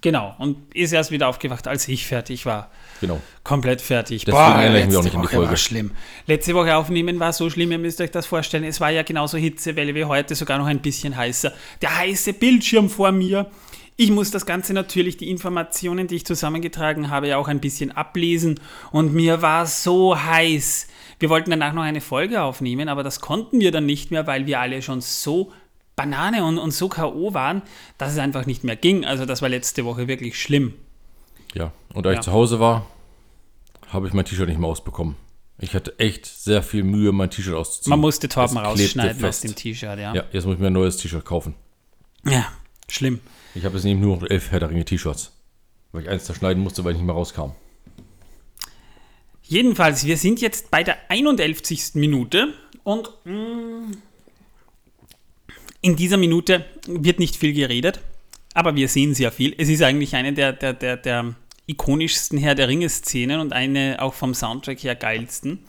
Genau. 0.00 0.34
Und 0.38 0.74
ist 0.74 0.92
erst 0.92 1.10
wieder 1.10 1.28
aufgewacht, 1.28 1.68
als 1.68 1.86
ich 1.88 2.06
fertig 2.06 2.46
war. 2.46 2.70
Genau. 3.00 3.20
Komplett 3.44 3.80
fertig. 3.80 4.24
Deswegen 4.24 4.72
mich 4.72 4.72
letzte 4.72 4.98
auch 4.98 5.04
nicht 5.04 5.14
an 5.14 5.22
die 5.22 5.26
Woche 5.26 5.36
war 5.36 5.44
Folge. 5.44 5.56
schlimm. 5.56 5.90
Letzte 6.26 6.54
Woche 6.54 6.76
aufnehmen 6.76 7.20
war 7.20 7.32
so 7.32 7.50
schlimm, 7.50 7.72
ihr 7.72 7.78
müsst 7.78 8.00
euch 8.00 8.10
das 8.10 8.26
vorstellen. 8.26 8.64
Es 8.64 8.80
war 8.80 8.90
ja 8.90 9.02
genauso 9.02 9.36
Hitzewelle 9.36 9.94
wie 9.94 10.04
heute, 10.04 10.34
sogar 10.34 10.58
noch 10.58 10.66
ein 10.66 10.80
bisschen 10.80 11.16
heißer. 11.16 11.52
Der 11.82 11.98
heiße 11.98 12.32
Bildschirm 12.34 12.88
vor 12.88 13.12
mir. 13.12 13.50
Ich 13.96 14.10
muss 14.10 14.30
das 14.30 14.46
Ganze 14.46 14.72
natürlich, 14.72 15.18
die 15.18 15.28
Informationen, 15.28 16.06
die 16.06 16.16
ich 16.16 16.24
zusammengetragen 16.24 17.10
habe, 17.10 17.28
ja 17.28 17.36
auch 17.36 17.48
ein 17.48 17.60
bisschen 17.60 17.92
ablesen. 17.92 18.58
Und 18.92 19.12
mir 19.12 19.42
war 19.42 19.66
so 19.66 20.18
heiß. 20.18 20.86
Wir 21.18 21.28
wollten 21.28 21.50
danach 21.50 21.74
noch 21.74 21.82
eine 21.82 22.00
Folge 22.00 22.40
aufnehmen, 22.40 22.88
aber 22.88 23.02
das 23.02 23.20
konnten 23.20 23.60
wir 23.60 23.72
dann 23.72 23.84
nicht 23.84 24.10
mehr, 24.10 24.26
weil 24.26 24.46
wir 24.46 24.60
alle 24.60 24.80
schon 24.80 25.02
so 25.02 25.52
Banane 26.00 26.44
und, 26.46 26.56
und 26.56 26.70
so 26.70 26.88
K.O. 26.88 27.34
waren, 27.34 27.60
dass 27.98 28.12
es 28.12 28.18
einfach 28.18 28.46
nicht 28.46 28.64
mehr 28.64 28.76
ging. 28.76 29.04
Also 29.04 29.26
das 29.26 29.42
war 29.42 29.50
letzte 29.50 29.84
Woche 29.84 30.08
wirklich 30.08 30.40
schlimm. 30.40 30.72
Ja, 31.52 31.72
und 31.92 32.06
als 32.06 32.14
Ja. 32.14 32.20
ich 32.20 32.24
zu 32.24 32.32
Hause 32.32 32.58
war, 32.58 32.86
habe 33.88 34.06
ich 34.08 34.14
mein 34.14 34.24
T-Shirt 34.24 34.48
nicht 34.48 34.58
mehr 34.58 34.70
ausbekommen. 34.70 35.16
Ich 35.58 35.74
hatte 35.74 35.98
echt 35.98 36.24
sehr 36.24 36.62
viel 36.62 36.84
Mühe, 36.84 37.12
mein 37.12 37.28
T-Shirt 37.28 37.54
auszuziehen. 37.54 37.90
Man 37.90 38.00
musste 38.00 38.28
Torben 38.28 38.54
klebte 38.56 38.68
rausschneiden 38.70 39.24
aus 39.26 39.40
dem 39.42 39.54
T-Shirt, 39.54 39.98
ja. 39.98 40.14
Ja, 40.14 40.24
jetzt 40.32 40.46
muss 40.46 40.54
ich 40.54 40.60
mir 40.60 40.68
ein 40.68 40.72
neues 40.72 40.96
T-Shirt 40.96 41.22
kaufen. 41.26 41.54
Ja, 42.24 42.46
schlimm. 42.88 43.20
Ich 43.54 43.66
habe 43.66 43.74
jetzt 43.74 43.84
nämlich 43.84 44.02
nur 44.02 44.16
noch 44.16 44.30
elf 44.30 44.50
Herr 44.50 44.84
T-Shirts. 44.84 45.32
Weil 45.92 46.04
ich 46.04 46.08
eins 46.08 46.24
zerschneiden 46.24 46.62
musste, 46.62 46.82
weil 46.82 46.92
ich 46.92 46.98
nicht 46.98 47.06
mehr 47.06 47.14
rauskam. 47.14 47.50
Jedenfalls, 49.42 50.06
wir 50.06 50.16
sind 50.16 50.40
jetzt 50.40 50.70
bei 50.70 50.82
der 50.82 50.96
51. 51.10 51.94
Minute 51.96 52.54
und 52.84 53.10
mm, 53.24 53.92
in 55.80 55.96
dieser 55.96 56.16
Minute 56.16 56.64
wird 56.86 57.18
nicht 57.18 57.36
viel 57.36 57.52
geredet, 57.52 58.00
aber 58.54 58.76
wir 58.76 58.88
sehen 58.88 59.14
sehr 59.14 59.32
viel. 59.32 59.54
Es 59.56 59.68
ist 59.68 59.82
eigentlich 59.82 60.14
eine 60.14 60.32
der, 60.32 60.52
der, 60.52 60.72
der, 60.74 60.96
der 60.96 61.34
ikonischsten 61.66 62.38
Herr 62.38 62.54
der 62.54 62.68
Ringe-Szenen 62.68 63.40
und 63.40 63.52
eine 63.52 63.96
auch 64.00 64.14
vom 64.14 64.34
Soundtrack 64.34 64.82
her 64.82 64.96
geilsten. 64.96 65.60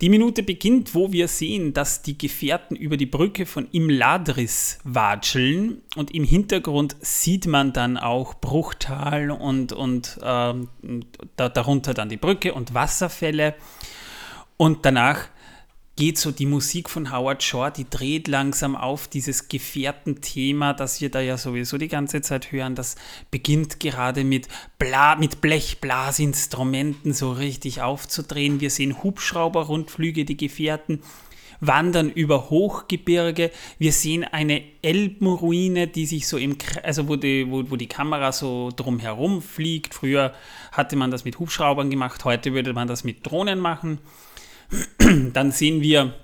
Die 0.00 0.08
Minute 0.08 0.42
beginnt, 0.42 0.94
wo 0.94 1.12
wir 1.12 1.28
sehen, 1.28 1.74
dass 1.74 2.00
die 2.00 2.16
Gefährten 2.16 2.74
über 2.74 2.96
die 2.96 3.04
Brücke 3.04 3.44
von 3.44 3.68
Imladris 3.70 4.78
watscheln 4.82 5.82
und 5.94 6.14
im 6.14 6.24
Hintergrund 6.24 6.96
sieht 7.02 7.46
man 7.46 7.74
dann 7.74 7.98
auch 7.98 8.32
Bruchtal 8.32 9.30
und, 9.30 9.74
und 9.74 10.18
ähm, 10.22 10.68
da, 11.36 11.50
darunter 11.50 11.92
dann 11.92 12.08
die 12.08 12.16
Brücke 12.16 12.54
und 12.54 12.72
Wasserfälle. 12.72 13.54
Und 14.56 14.86
danach 14.86 15.28
geht 16.00 16.16
so 16.16 16.30
die 16.30 16.46
Musik 16.46 16.88
von 16.88 17.12
Howard 17.12 17.42
Shore, 17.42 17.70
die 17.70 17.84
dreht 17.84 18.26
langsam 18.26 18.74
auf 18.74 19.06
dieses 19.06 19.48
Gefährtenthema, 19.48 20.72
das 20.72 21.02
wir 21.02 21.10
da 21.10 21.20
ja 21.20 21.36
sowieso 21.36 21.76
die 21.76 21.88
ganze 21.88 22.22
Zeit 22.22 22.52
hören. 22.52 22.74
Das 22.74 22.96
beginnt 23.30 23.80
gerade 23.80 24.24
mit, 24.24 24.48
Bla 24.78 25.16
mit 25.16 25.42
Blechblasinstrumenten 25.42 27.12
so 27.12 27.32
richtig 27.32 27.82
aufzudrehen. 27.82 28.62
Wir 28.62 28.70
sehen 28.70 29.02
Hubschrauber, 29.02 29.64
Rundflüge, 29.64 30.24
die 30.24 30.38
Gefährten 30.38 31.02
wandern 31.60 32.08
über 32.08 32.48
Hochgebirge. 32.48 33.50
Wir 33.78 33.92
sehen 33.92 34.24
eine 34.24 34.62
Elbenruine, 34.80 35.86
die 35.86 36.06
sich 36.06 36.26
so 36.26 36.38
im, 36.38 36.56
also 36.82 37.08
wo 37.08 37.16
die, 37.16 37.46
wo, 37.50 37.70
wo 37.70 37.76
die 37.76 37.88
Kamera 37.88 38.32
so 38.32 38.70
drumherum 38.74 39.42
fliegt. 39.42 39.92
Früher 39.92 40.32
hatte 40.72 40.96
man 40.96 41.10
das 41.10 41.26
mit 41.26 41.38
Hubschraubern 41.38 41.90
gemacht, 41.90 42.24
heute 42.24 42.54
würde 42.54 42.72
man 42.72 42.88
das 42.88 43.04
mit 43.04 43.26
Drohnen 43.26 43.58
machen. 43.58 43.98
Dann 45.32 45.52
sehen 45.52 45.80
wir 45.80 46.14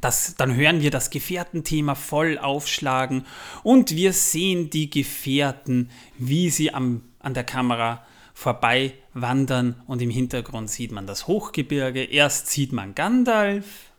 das, 0.00 0.36
dann 0.36 0.54
hören 0.54 0.82
wir 0.82 0.90
das 0.90 1.10
Gefährtenthema 1.10 1.94
voll 1.94 2.38
aufschlagen 2.38 3.26
und 3.62 3.96
wir 3.96 4.12
sehen 4.12 4.70
die 4.70 4.88
Gefährten, 4.88 5.90
wie 6.16 6.48
sie 6.48 6.72
am, 6.72 7.02
an 7.18 7.34
der 7.34 7.44
Kamera 7.44 8.02
vorbei 8.32 8.94
wandern 9.12 9.82
und 9.86 10.00
im 10.00 10.10
Hintergrund 10.10 10.70
sieht 10.70 10.92
man 10.92 11.06
das 11.06 11.26
Hochgebirge. 11.26 12.04
Erst 12.04 12.46
sieht 12.46 12.72
man 12.72 12.94
Gandalf. 12.94 13.90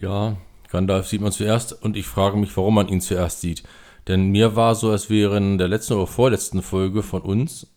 Ja, 0.00 0.36
Gandalf 0.70 1.06
sieht 1.06 1.20
man 1.20 1.32
zuerst 1.32 1.72
und 1.82 1.96
ich 1.96 2.06
frage 2.06 2.36
mich, 2.36 2.56
warum 2.56 2.74
man 2.74 2.88
ihn 2.88 3.00
zuerst 3.00 3.40
sieht. 3.40 3.62
Denn 4.08 4.30
mir 4.30 4.56
war 4.56 4.74
so, 4.74 4.90
als 4.90 5.10
wäre 5.10 5.36
in 5.36 5.58
der 5.58 5.68
letzten 5.68 5.92
oder 5.94 6.08
vorletzten 6.08 6.62
Folge 6.62 7.02
von 7.02 7.22
uns 7.22 7.68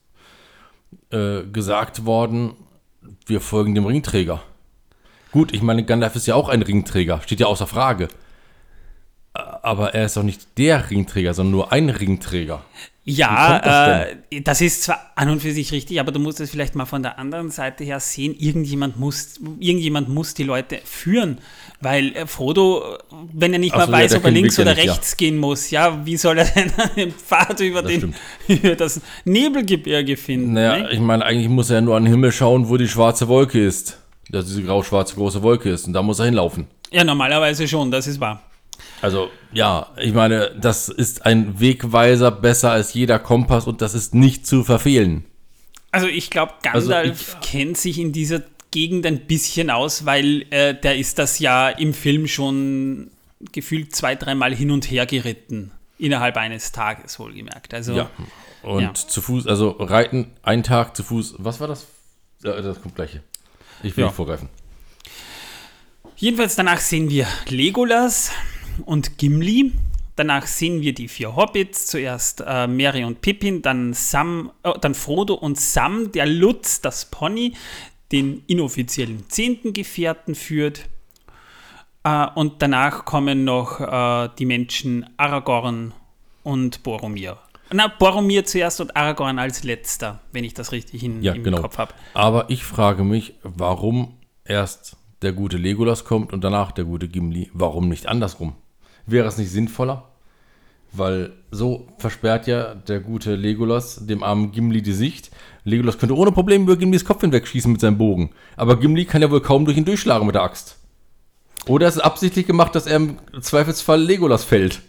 äh, 1.12 1.44
gesagt 1.44 2.06
worden, 2.06 2.56
wir 3.28 3.42
folgen 3.42 3.76
dem 3.76 3.86
Ringträger. 3.86 4.42
Gut, 5.36 5.54
ich 5.54 5.62
meine, 5.62 5.84
Gandalf 5.84 6.16
ist 6.16 6.28
ja 6.28 6.36
auch 6.36 6.48
ein 6.48 6.62
Ringträger, 6.62 7.20
steht 7.22 7.42
ja 7.42 7.48
außer 7.48 7.68
Frage. 7.68 8.08
Aber 9.34 9.94
er 9.94 10.06
ist 10.06 10.16
doch 10.16 10.24
nicht 10.24 10.58
der 10.58 10.90
Ringträger, 10.90 11.34
sondern 11.34 11.52
nur 11.52 11.74
ein 11.74 11.90
Ringträger. 11.90 12.64
Ja, 13.04 13.60
das 13.60 14.08
äh, 14.32 14.42
das 14.42 14.62
ist 14.62 14.84
zwar 14.84 15.12
an 15.16 15.30
und 15.30 15.42
für 15.42 15.52
sich 15.52 15.74
richtig, 15.74 16.00
aber 16.00 16.14
du 16.14 16.22
musst 16.22 16.40
es 16.40 16.52
vielleicht 16.52 16.74
mal 16.76 16.86
von 16.86 17.04
der 17.04 17.20
anderen 17.20 17.50
Seite 17.50 17.84
her 17.84 18.00
sehen. 18.00 18.34
Irgendjemand 18.40 18.98
muss, 18.98 19.42
irgendjemand 19.60 20.08
muss 20.08 20.36
die 20.36 20.44
Leute 20.44 20.80
führen, 20.86 21.40
weil 21.82 22.16
äh, 22.16 22.28
Frodo, 22.28 22.98
wenn 23.34 23.52
er 23.52 23.60
nicht 23.60 23.74
Ach 23.74 23.80
mal 23.80 23.86
so, 23.88 23.92
ja, 23.92 23.98
weiß, 23.98 24.12
der 24.12 24.20
ob 24.22 24.26
er 24.28 24.32
links 24.32 24.58
Weg 24.58 24.66
ja 24.66 24.72
oder 24.72 24.76
nicht, 24.80 24.86
ja. 24.86 24.94
rechts 24.94 25.18
gehen 25.18 25.38
muss, 25.38 25.70
ja, 25.70 26.06
wie 26.06 26.16
soll 26.16 26.38
er 26.38 26.46
denn 26.46 26.72
den 26.96 27.12
Pfad 27.12 27.60
über, 27.60 27.82
Das 27.82 27.92
den, 27.92 28.16
über 28.48 28.76
das 28.78 29.02
Nebelgebirge 29.26 30.16
finden? 30.16 30.54
Naja, 30.54 30.84
ne? 30.84 30.92
ich 30.92 31.02
meine, 31.02 31.26
eigentlich 31.26 31.50
muss 31.50 31.70
er 31.70 31.76
ja 31.76 31.82
nur 31.82 31.98
an 31.98 32.06
den 32.06 32.14
Himmel 32.14 32.32
schauen, 32.32 32.70
wo 32.70 32.78
die 32.78 32.88
schwarze 32.88 33.28
Wolke 33.28 33.62
ist. 33.62 34.00
Dass 34.30 34.46
diese 34.48 34.64
grau-schwarze 34.64 35.16
große 35.16 35.42
Wolke 35.44 35.70
ist. 35.70 35.86
Und 35.88 35.94
da 35.94 36.02
muss 36.02 36.20
er 36.20 36.26
hinlaufen. 36.26 36.68
Ja, 36.92 37.04
normalerweise 37.04 37.68
schon, 37.68 37.92
das 37.92 38.08
ist 38.08 38.20
wahr. 38.20 38.42
Also, 39.02 39.30
ja, 39.54 39.88
ich 39.98 40.14
meine, 40.14 40.52
das 40.60 40.90
ist 40.90 41.26
ein 41.26 41.60
Wegweiser 41.60 42.32
besser 42.32 42.72
als 42.72 42.94
jeder 42.94 43.20
Kompass 43.20 43.68
und 43.68 43.82
das 43.82 43.94
ist 43.94 44.14
nicht 44.16 44.46
zu 44.48 44.64
verfehlen. 44.64 45.26
Also 45.92 46.08
ich 46.08 46.30
glaube, 46.30 46.54
Also 46.72 46.90
Gandalf 46.90 47.38
kennt 47.42 47.78
sich 47.78 48.00
in 48.00 48.12
dieser 48.12 48.42
Gegend 48.72 49.06
ein 49.06 49.22
bisschen 49.28 49.70
aus, 49.70 50.06
weil 50.06 50.46
äh, 50.50 50.74
der 50.74 50.98
ist 50.98 51.20
das 51.20 51.40
ja 51.40 51.70
im 51.70 51.94
Film 51.94 52.28
schon 52.28 53.12
gefühlt 53.54 53.96
zwei, 53.96 54.16
dreimal 54.16 54.54
hin 54.54 54.72
und 54.72 54.90
her 54.92 55.06
geritten. 55.06 55.72
Innerhalb 55.98 56.36
eines 56.36 56.74
Tages 56.74 57.18
wohlgemerkt. 57.20 57.74
Also 57.74 57.94
Ja. 57.94 58.10
Und 58.64 58.82
Ja. 58.82 58.94
zu 58.94 59.22
Fuß, 59.22 59.48
also 59.48 59.70
reiten, 59.80 60.32
einen 60.44 60.64
Tag 60.64 60.98
zu 60.98 61.04
Fuß. 61.04 61.36
Was 61.38 61.62
war 61.62 61.68
das? 61.70 61.86
Das 62.42 62.82
kommt 62.82 62.96
gleich. 62.96 63.20
Ich 63.84 63.96
will 63.96 64.04
Ja. 64.04 64.08
nicht 64.08 64.16
vorgreifen. 64.16 64.50
jedenfalls 66.18 66.56
danach 66.56 66.80
sehen 66.80 67.10
wir 67.10 67.28
Legolas 67.50 68.32
und 68.86 69.18
Gimli. 69.18 69.72
Danach 70.18 70.48
sehen 70.48 70.82
wir 70.82 70.94
die 70.94 71.10
vier 71.10 71.36
Hobbits. 71.36 71.88
Zuerst 71.88 72.42
äh, 72.46 72.68
Merry 72.68 73.04
und 73.04 73.20
Pippin, 73.22 73.62
dann 73.62 73.94
Sam, 73.94 74.52
äh, 74.64 74.72
dann 74.80 74.96
Frodo 74.96 75.34
und 75.34 75.60
Sam, 75.60 76.12
der 76.14 76.26
Lutz, 76.26 76.80
das 76.80 77.06
Pony, 77.06 77.54
den 78.14 78.42
inoffiziellen 78.48 79.30
zehnten 79.30 79.74
Gefährten 79.74 80.34
führt. 80.36 80.86
Äh, 82.06 82.28
und 82.36 82.62
danach 82.62 83.04
kommen 83.04 83.44
noch 83.44 83.82
äh, 83.82 84.30
die 84.40 84.46
Menschen 84.46 85.06
Aragorn 85.18 85.94
und 86.44 86.82
Boromir. 86.84 87.38
Na, 87.72 87.88
Boromir 87.88 88.46
zuerst 88.46 88.80
und 88.80 88.96
Aragorn 88.96 89.40
als 89.40 89.64
letzter, 89.64 90.22
wenn 90.32 90.44
ich 90.44 90.54
das 90.54 90.72
richtig 90.72 91.04
in, 91.04 91.24
Ja, 91.24 91.34
im 91.34 91.44
genau. 91.44 91.62
Kopf 91.62 91.78
habe. 91.78 91.94
Aber 92.14 92.50
ich 92.50 92.64
frage 92.64 93.04
mich, 93.04 93.34
warum 93.44 94.14
erst 94.44 94.98
der 95.22 95.34
gute 95.34 95.58
Legolas 95.58 96.06
kommt 96.06 96.32
und 96.34 96.44
danach 96.44 96.72
der 96.72 96.84
gute 96.86 97.08
Gimli. 97.08 97.50
Warum 97.54 97.90
nicht 97.90 98.08
andersrum? 98.08 98.54
Wäre 99.06 99.28
es 99.28 99.38
nicht 99.38 99.50
sinnvoller? 99.50 100.10
Weil 100.92 101.34
so 101.52 101.88
versperrt 101.98 102.48
ja 102.48 102.76
der 102.76 103.00
gute 103.00 103.36
Legolas 103.36 104.06
dem 104.06 104.24
armen 104.24 104.52
Gimli 104.52 104.82
die 104.82 104.94
Sicht. 104.94 105.32
Legolas 105.64 105.98
könnte 105.98 106.16
ohne 106.16 106.32
Probleme 106.32 106.64
über 106.64 106.78
Gimlis 106.78 107.04
Kopf 107.04 107.22
hinwegschießen 107.22 107.72
mit 107.72 107.82
seinem 107.82 107.98
Bogen. 107.98 108.32
Aber 108.56 108.80
Gimli 108.80 109.06
kann 109.06 109.22
ja 109.22 109.32
wohl 109.32 109.42
kaum 109.42 109.66
durch 109.66 109.78
ihn 109.78 109.86
durchschlagen 109.86 110.26
mit 110.26 110.36
der 110.36 110.44
Axt. 110.44 110.78
Oder 111.68 111.88
es 111.88 111.96
ist 111.96 112.02
absichtlich 112.02 112.46
gemacht, 112.46 112.76
dass 112.76 112.86
er 112.86 112.98
im 112.98 113.18
Zweifelsfall 113.42 114.02
Legolas 114.02 114.44
fällt. 114.44 114.82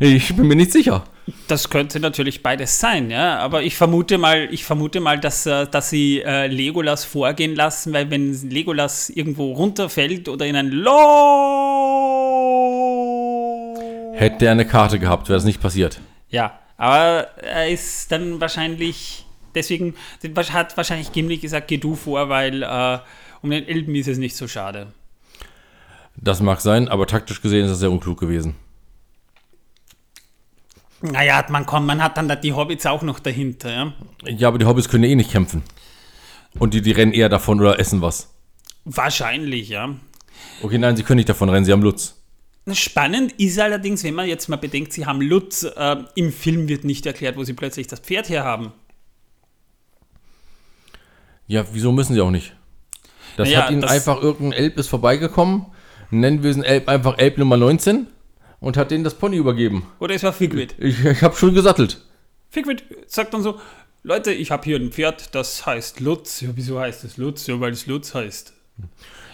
Ich 0.00 0.36
bin 0.36 0.46
mir 0.46 0.54
nicht 0.54 0.72
sicher. 0.72 1.04
Das 1.48 1.70
könnte 1.70 1.98
natürlich 1.98 2.42
beides 2.42 2.78
sein, 2.78 3.10
ja. 3.10 3.38
Aber 3.38 3.62
ich 3.62 3.76
vermute 3.76 4.16
mal, 4.16 4.48
ich 4.50 4.64
vermute 4.64 5.00
mal, 5.00 5.18
dass, 5.18 5.44
äh, 5.46 5.66
dass 5.66 5.90
sie 5.90 6.22
äh, 6.22 6.46
Legolas 6.46 7.04
vorgehen 7.04 7.54
lassen, 7.54 7.92
weil 7.92 8.10
wenn 8.10 8.32
Legolas 8.48 9.10
irgendwo 9.10 9.52
runterfällt 9.52 10.28
oder 10.28 10.46
in 10.46 10.56
ein 10.56 10.70
Loch. 10.70 10.94
Hätte 14.14 14.46
er 14.46 14.52
eine 14.52 14.66
Karte 14.66 14.98
gehabt, 14.98 15.28
wäre 15.28 15.36
das 15.36 15.44
nicht 15.44 15.60
passiert. 15.60 16.00
Ja, 16.28 16.58
aber 16.76 17.28
er 17.42 17.68
ist 17.68 18.10
dann 18.12 18.40
wahrscheinlich, 18.40 19.26
deswegen 19.54 19.94
hat 20.52 20.76
wahrscheinlich 20.76 21.12
Gimli 21.12 21.38
gesagt, 21.38 21.68
geh 21.68 21.76
du 21.76 21.94
vor, 21.94 22.28
weil 22.28 22.62
äh, 22.62 22.98
um 23.42 23.50
den 23.50 23.66
Elben 23.66 23.94
ist 23.94 24.08
es 24.08 24.18
nicht 24.18 24.36
so 24.36 24.48
schade. 24.48 24.88
Das 26.16 26.40
mag 26.40 26.60
sein, 26.60 26.88
aber 26.88 27.06
taktisch 27.06 27.42
gesehen 27.42 27.64
ist 27.64 27.70
das 27.72 27.78
sehr 27.80 27.90
unklug 27.92 28.18
gewesen. 28.18 28.54
Naja, 31.00 31.44
man 31.48 31.64
kommt, 31.64 31.86
man 31.86 32.02
hat 32.02 32.16
dann 32.16 32.28
da 32.28 32.34
die 32.36 32.52
Hobbits 32.52 32.84
auch 32.86 33.02
noch 33.02 33.20
dahinter, 33.20 33.70
ja. 33.72 33.92
Ja, 34.26 34.48
aber 34.48 34.58
die 34.58 34.64
Hobbits 34.66 34.88
können 34.88 35.04
ja 35.04 35.10
eh 35.10 35.14
nicht 35.14 35.30
kämpfen. 35.30 35.62
Und 36.58 36.74
die, 36.74 36.82
die 36.82 36.90
rennen 36.92 37.12
eher 37.12 37.28
davon 37.28 37.60
oder 37.60 37.78
essen 37.78 38.02
was. 38.02 38.34
Wahrscheinlich, 38.84 39.68
ja. 39.68 39.94
Okay, 40.62 40.78
nein, 40.78 40.96
sie 40.96 41.02
können 41.04 41.18
nicht 41.18 41.28
davon 41.28 41.48
rennen, 41.48 41.64
sie 41.64 41.72
haben 41.72 41.82
Lutz. 41.82 42.16
Spannend 42.72 43.32
ist 43.38 43.58
allerdings, 43.58 44.02
wenn 44.04 44.14
man 44.14 44.26
jetzt 44.28 44.48
mal 44.48 44.56
bedenkt, 44.56 44.92
sie 44.92 45.06
haben 45.06 45.20
Lutz, 45.22 45.62
äh, 45.62 45.96
im 46.16 46.32
Film 46.32 46.68
wird 46.68 46.84
nicht 46.84 47.06
erklärt, 47.06 47.36
wo 47.36 47.44
sie 47.44 47.54
plötzlich 47.54 47.86
das 47.86 48.00
Pferd 48.00 48.28
herhaben. 48.28 48.72
Ja, 51.46 51.64
wieso 51.72 51.92
müssen 51.92 52.14
sie 52.14 52.20
auch 52.20 52.30
nicht? 52.30 52.54
Das 53.36 53.48
Naja, 53.48 53.62
hat 53.64 53.70
ihnen 53.70 53.80
das- 53.80 53.90
einfach 53.90 54.20
irgendein 54.20 54.58
Elb 54.58 54.76
ist 54.78 54.88
vorbeigekommen, 54.88 55.66
nennen 56.10 56.42
wir 56.42 56.50
diesen 56.50 56.64
Elb 56.64 56.88
einfach 56.88 57.18
Elb 57.18 57.38
Nummer 57.38 57.56
19 57.56 58.06
und 58.60 58.76
hat 58.76 58.90
denen 58.90 59.04
das 59.04 59.14
Pony 59.14 59.36
übergeben. 59.36 59.86
Oder 60.00 60.14
es 60.14 60.22
war 60.22 60.32
Figwit. 60.32 60.74
Ich, 60.78 61.04
ich 61.04 61.22
habe 61.22 61.36
schon 61.36 61.54
gesattelt. 61.54 62.00
Figwit 62.50 62.84
sagt 63.06 63.34
dann 63.34 63.42
so, 63.42 63.60
Leute, 64.02 64.32
ich 64.32 64.50
habe 64.50 64.64
hier 64.64 64.76
ein 64.76 64.90
Pferd, 64.90 65.34
das 65.34 65.66
heißt 65.66 66.00
Lutz. 66.00 66.40
Ja, 66.40 66.50
wieso 66.54 66.80
heißt 66.80 67.04
es 67.04 67.16
Lutz? 67.16 67.46
Ja, 67.46 67.60
weil 67.60 67.72
es 67.72 67.86
Lutz 67.86 68.14
heißt. 68.14 68.52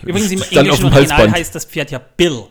Übrigens 0.03 0.31
im 0.31 0.43
englischen 0.43 0.71
Original 0.71 0.93
Halsband. 0.93 1.33
heißt 1.35 1.55
das 1.55 1.65
Pferd 1.65 1.91
ja 1.91 1.99
Bill. 1.99 2.45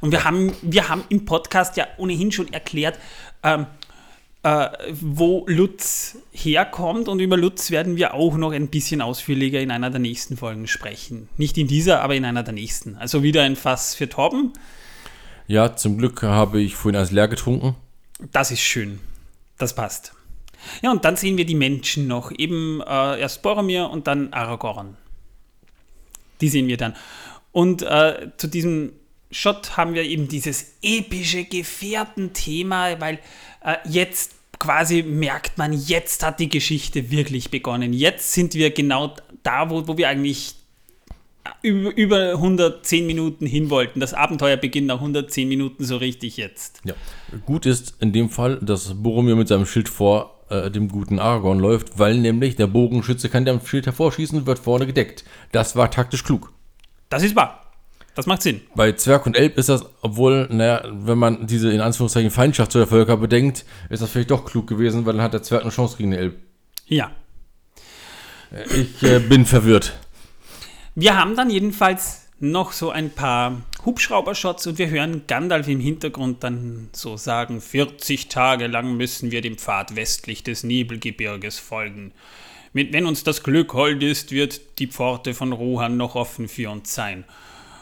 Und 0.00 0.12
wir 0.12 0.24
haben, 0.24 0.52
wir 0.62 0.88
haben 0.88 1.04
im 1.08 1.24
Podcast 1.24 1.76
ja 1.76 1.86
ohnehin 1.98 2.30
schon 2.30 2.52
erklärt, 2.52 2.98
ähm, 3.42 3.66
äh, 4.42 4.68
wo 5.00 5.44
Lutz 5.48 6.18
herkommt. 6.32 7.08
Und 7.08 7.20
über 7.20 7.36
Lutz 7.36 7.70
werden 7.70 7.96
wir 7.96 8.14
auch 8.14 8.36
noch 8.36 8.52
ein 8.52 8.68
bisschen 8.68 9.00
ausführlicher 9.00 9.60
in 9.60 9.70
einer 9.70 9.90
der 9.90 10.00
nächsten 10.00 10.36
Folgen 10.36 10.66
sprechen. 10.66 11.28
Nicht 11.36 11.58
in 11.58 11.66
dieser, 11.66 12.02
aber 12.02 12.14
in 12.14 12.24
einer 12.24 12.42
der 12.42 12.54
nächsten. 12.54 12.96
Also 12.96 13.22
wieder 13.22 13.42
ein 13.42 13.56
Fass 13.56 13.94
für 13.94 14.08
Torben. 14.08 14.52
Ja, 15.46 15.76
zum 15.76 15.98
Glück 15.98 16.22
habe 16.22 16.60
ich 16.60 16.74
vorhin 16.74 16.96
alles 16.96 17.12
leer 17.12 17.28
getrunken. 17.28 17.76
Das 18.32 18.50
ist 18.50 18.60
schön. 18.60 18.98
Das 19.58 19.74
passt. 19.74 20.12
Ja, 20.82 20.90
und 20.90 21.04
dann 21.04 21.16
sehen 21.16 21.36
wir 21.36 21.46
die 21.46 21.54
Menschen 21.54 22.06
noch. 22.06 22.32
Eben 22.36 22.80
äh, 22.80 23.20
erst 23.20 23.42
Boromir 23.42 23.90
und 23.90 24.06
dann 24.06 24.32
Aragorn. 24.32 24.96
Die 26.40 26.48
sehen 26.48 26.66
wir 26.66 26.76
dann. 26.76 26.94
Und 27.52 27.82
äh, 27.82 28.30
zu 28.36 28.48
diesem 28.48 28.92
Shot 29.30 29.76
haben 29.76 29.94
wir 29.94 30.02
eben 30.02 30.28
dieses 30.28 30.74
epische 30.82 31.44
Gefährtenthema, 31.44 33.00
weil 33.00 33.18
äh, 33.64 33.76
jetzt 33.88 34.32
quasi 34.58 35.02
merkt 35.02 35.58
man, 35.58 35.72
jetzt 35.72 36.24
hat 36.24 36.40
die 36.40 36.48
Geschichte 36.48 37.10
wirklich 37.10 37.50
begonnen. 37.50 37.92
Jetzt 37.92 38.32
sind 38.32 38.54
wir 38.54 38.70
genau 38.70 39.14
da, 39.42 39.70
wo, 39.70 39.86
wo 39.86 39.96
wir 39.96 40.08
eigentlich 40.08 40.56
über, 41.62 41.96
über 41.96 42.32
110 42.32 43.06
Minuten 43.06 43.46
hin 43.46 43.70
wollten. 43.70 44.00
Das 44.00 44.14
Abenteuer 44.14 44.56
beginnt 44.56 44.86
nach 44.86 44.96
110 44.98 45.48
Minuten 45.48 45.84
so 45.84 45.96
richtig 45.96 46.36
jetzt. 46.36 46.80
Ja. 46.84 46.94
Gut 47.44 47.66
ist 47.66 47.94
in 48.00 48.12
dem 48.12 48.30
Fall, 48.30 48.58
dass 48.60 48.94
Boromir 48.94 49.36
mit 49.36 49.48
seinem 49.48 49.66
Schild 49.66 49.88
vor 49.88 50.36
äh, 50.48 50.70
dem 50.70 50.88
guten 50.88 51.18
Aragorn 51.18 51.58
läuft, 51.58 51.98
weil 51.98 52.18
nämlich 52.18 52.56
der 52.56 52.66
Bogenschütze 52.66 53.28
kann 53.28 53.44
der 53.44 53.60
Schild 53.64 53.86
hervorschießen 53.86 54.38
und 54.38 54.46
wird 54.46 54.58
vorne 54.58 54.86
gedeckt. 54.86 55.24
Das 55.52 55.76
war 55.76 55.90
taktisch 55.90 56.24
klug. 56.24 56.52
Das 57.08 57.22
ist 57.22 57.36
wahr. 57.36 57.62
Das 58.14 58.24
macht 58.26 58.42
Sinn. 58.42 58.62
Bei 58.74 58.92
Zwerg 58.92 59.26
und 59.26 59.36
Elb 59.36 59.58
ist 59.58 59.68
das, 59.68 59.84
obwohl, 60.00 60.48
naja, 60.50 60.82
wenn 60.90 61.18
man 61.18 61.46
diese 61.46 61.70
in 61.70 61.82
Anführungszeichen 61.82 62.30
Feindschaft 62.30 62.72
zu 62.72 62.78
der 62.78 62.86
Völker 62.86 63.18
bedenkt, 63.18 63.66
ist 63.90 64.00
das 64.00 64.10
vielleicht 64.10 64.30
doch 64.30 64.46
klug 64.46 64.66
gewesen, 64.66 65.04
weil 65.04 65.12
dann 65.12 65.22
hat 65.22 65.34
der 65.34 65.42
Zwerg 65.42 65.62
eine 65.62 65.70
Chance 65.70 65.98
gegen 65.98 66.12
den 66.12 66.20
Elb. 66.20 66.36
Ja. 66.86 67.10
Ich 68.74 69.02
äh, 69.02 69.18
bin 69.18 69.44
verwirrt. 69.44 69.92
Wir 70.98 71.18
haben 71.18 71.36
dann 71.36 71.50
jedenfalls 71.50 72.22
noch 72.40 72.72
so 72.72 72.88
ein 72.88 73.10
paar 73.10 73.60
Hubschraubershots 73.84 74.66
und 74.66 74.78
wir 74.78 74.88
hören 74.88 75.24
Gandalf 75.26 75.68
im 75.68 75.78
Hintergrund 75.78 76.42
dann 76.42 76.88
so 76.92 77.18
sagen, 77.18 77.60
40 77.60 78.30
Tage 78.30 78.66
lang 78.66 78.96
müssen 78.96 79.30
wir 79.30 79.42
dem 79.42 79.58
Pfad 79.58 79.94
westlich 79.94 80.42
des 80.42 80.64
Nebelgebirges 80.64 81.58
folgen. 81.58 82.12
Wenn 82.72 83.04
uns 83.04 83.24
das 83.24 83.42
Glück 83.42 83.74
hold 83.74 84.02
ist, 84.02 84.32
wird 84.32 84.78
die 84.78 84.86
Pforte 84.86 85.34
von 85.34 85.52
Rohan 85.52 85.98
noch 85.98 86.14
offen 86.14 86.48
für 86.48 86.70
uns 86.70 86.94
sein. 86.94 87.24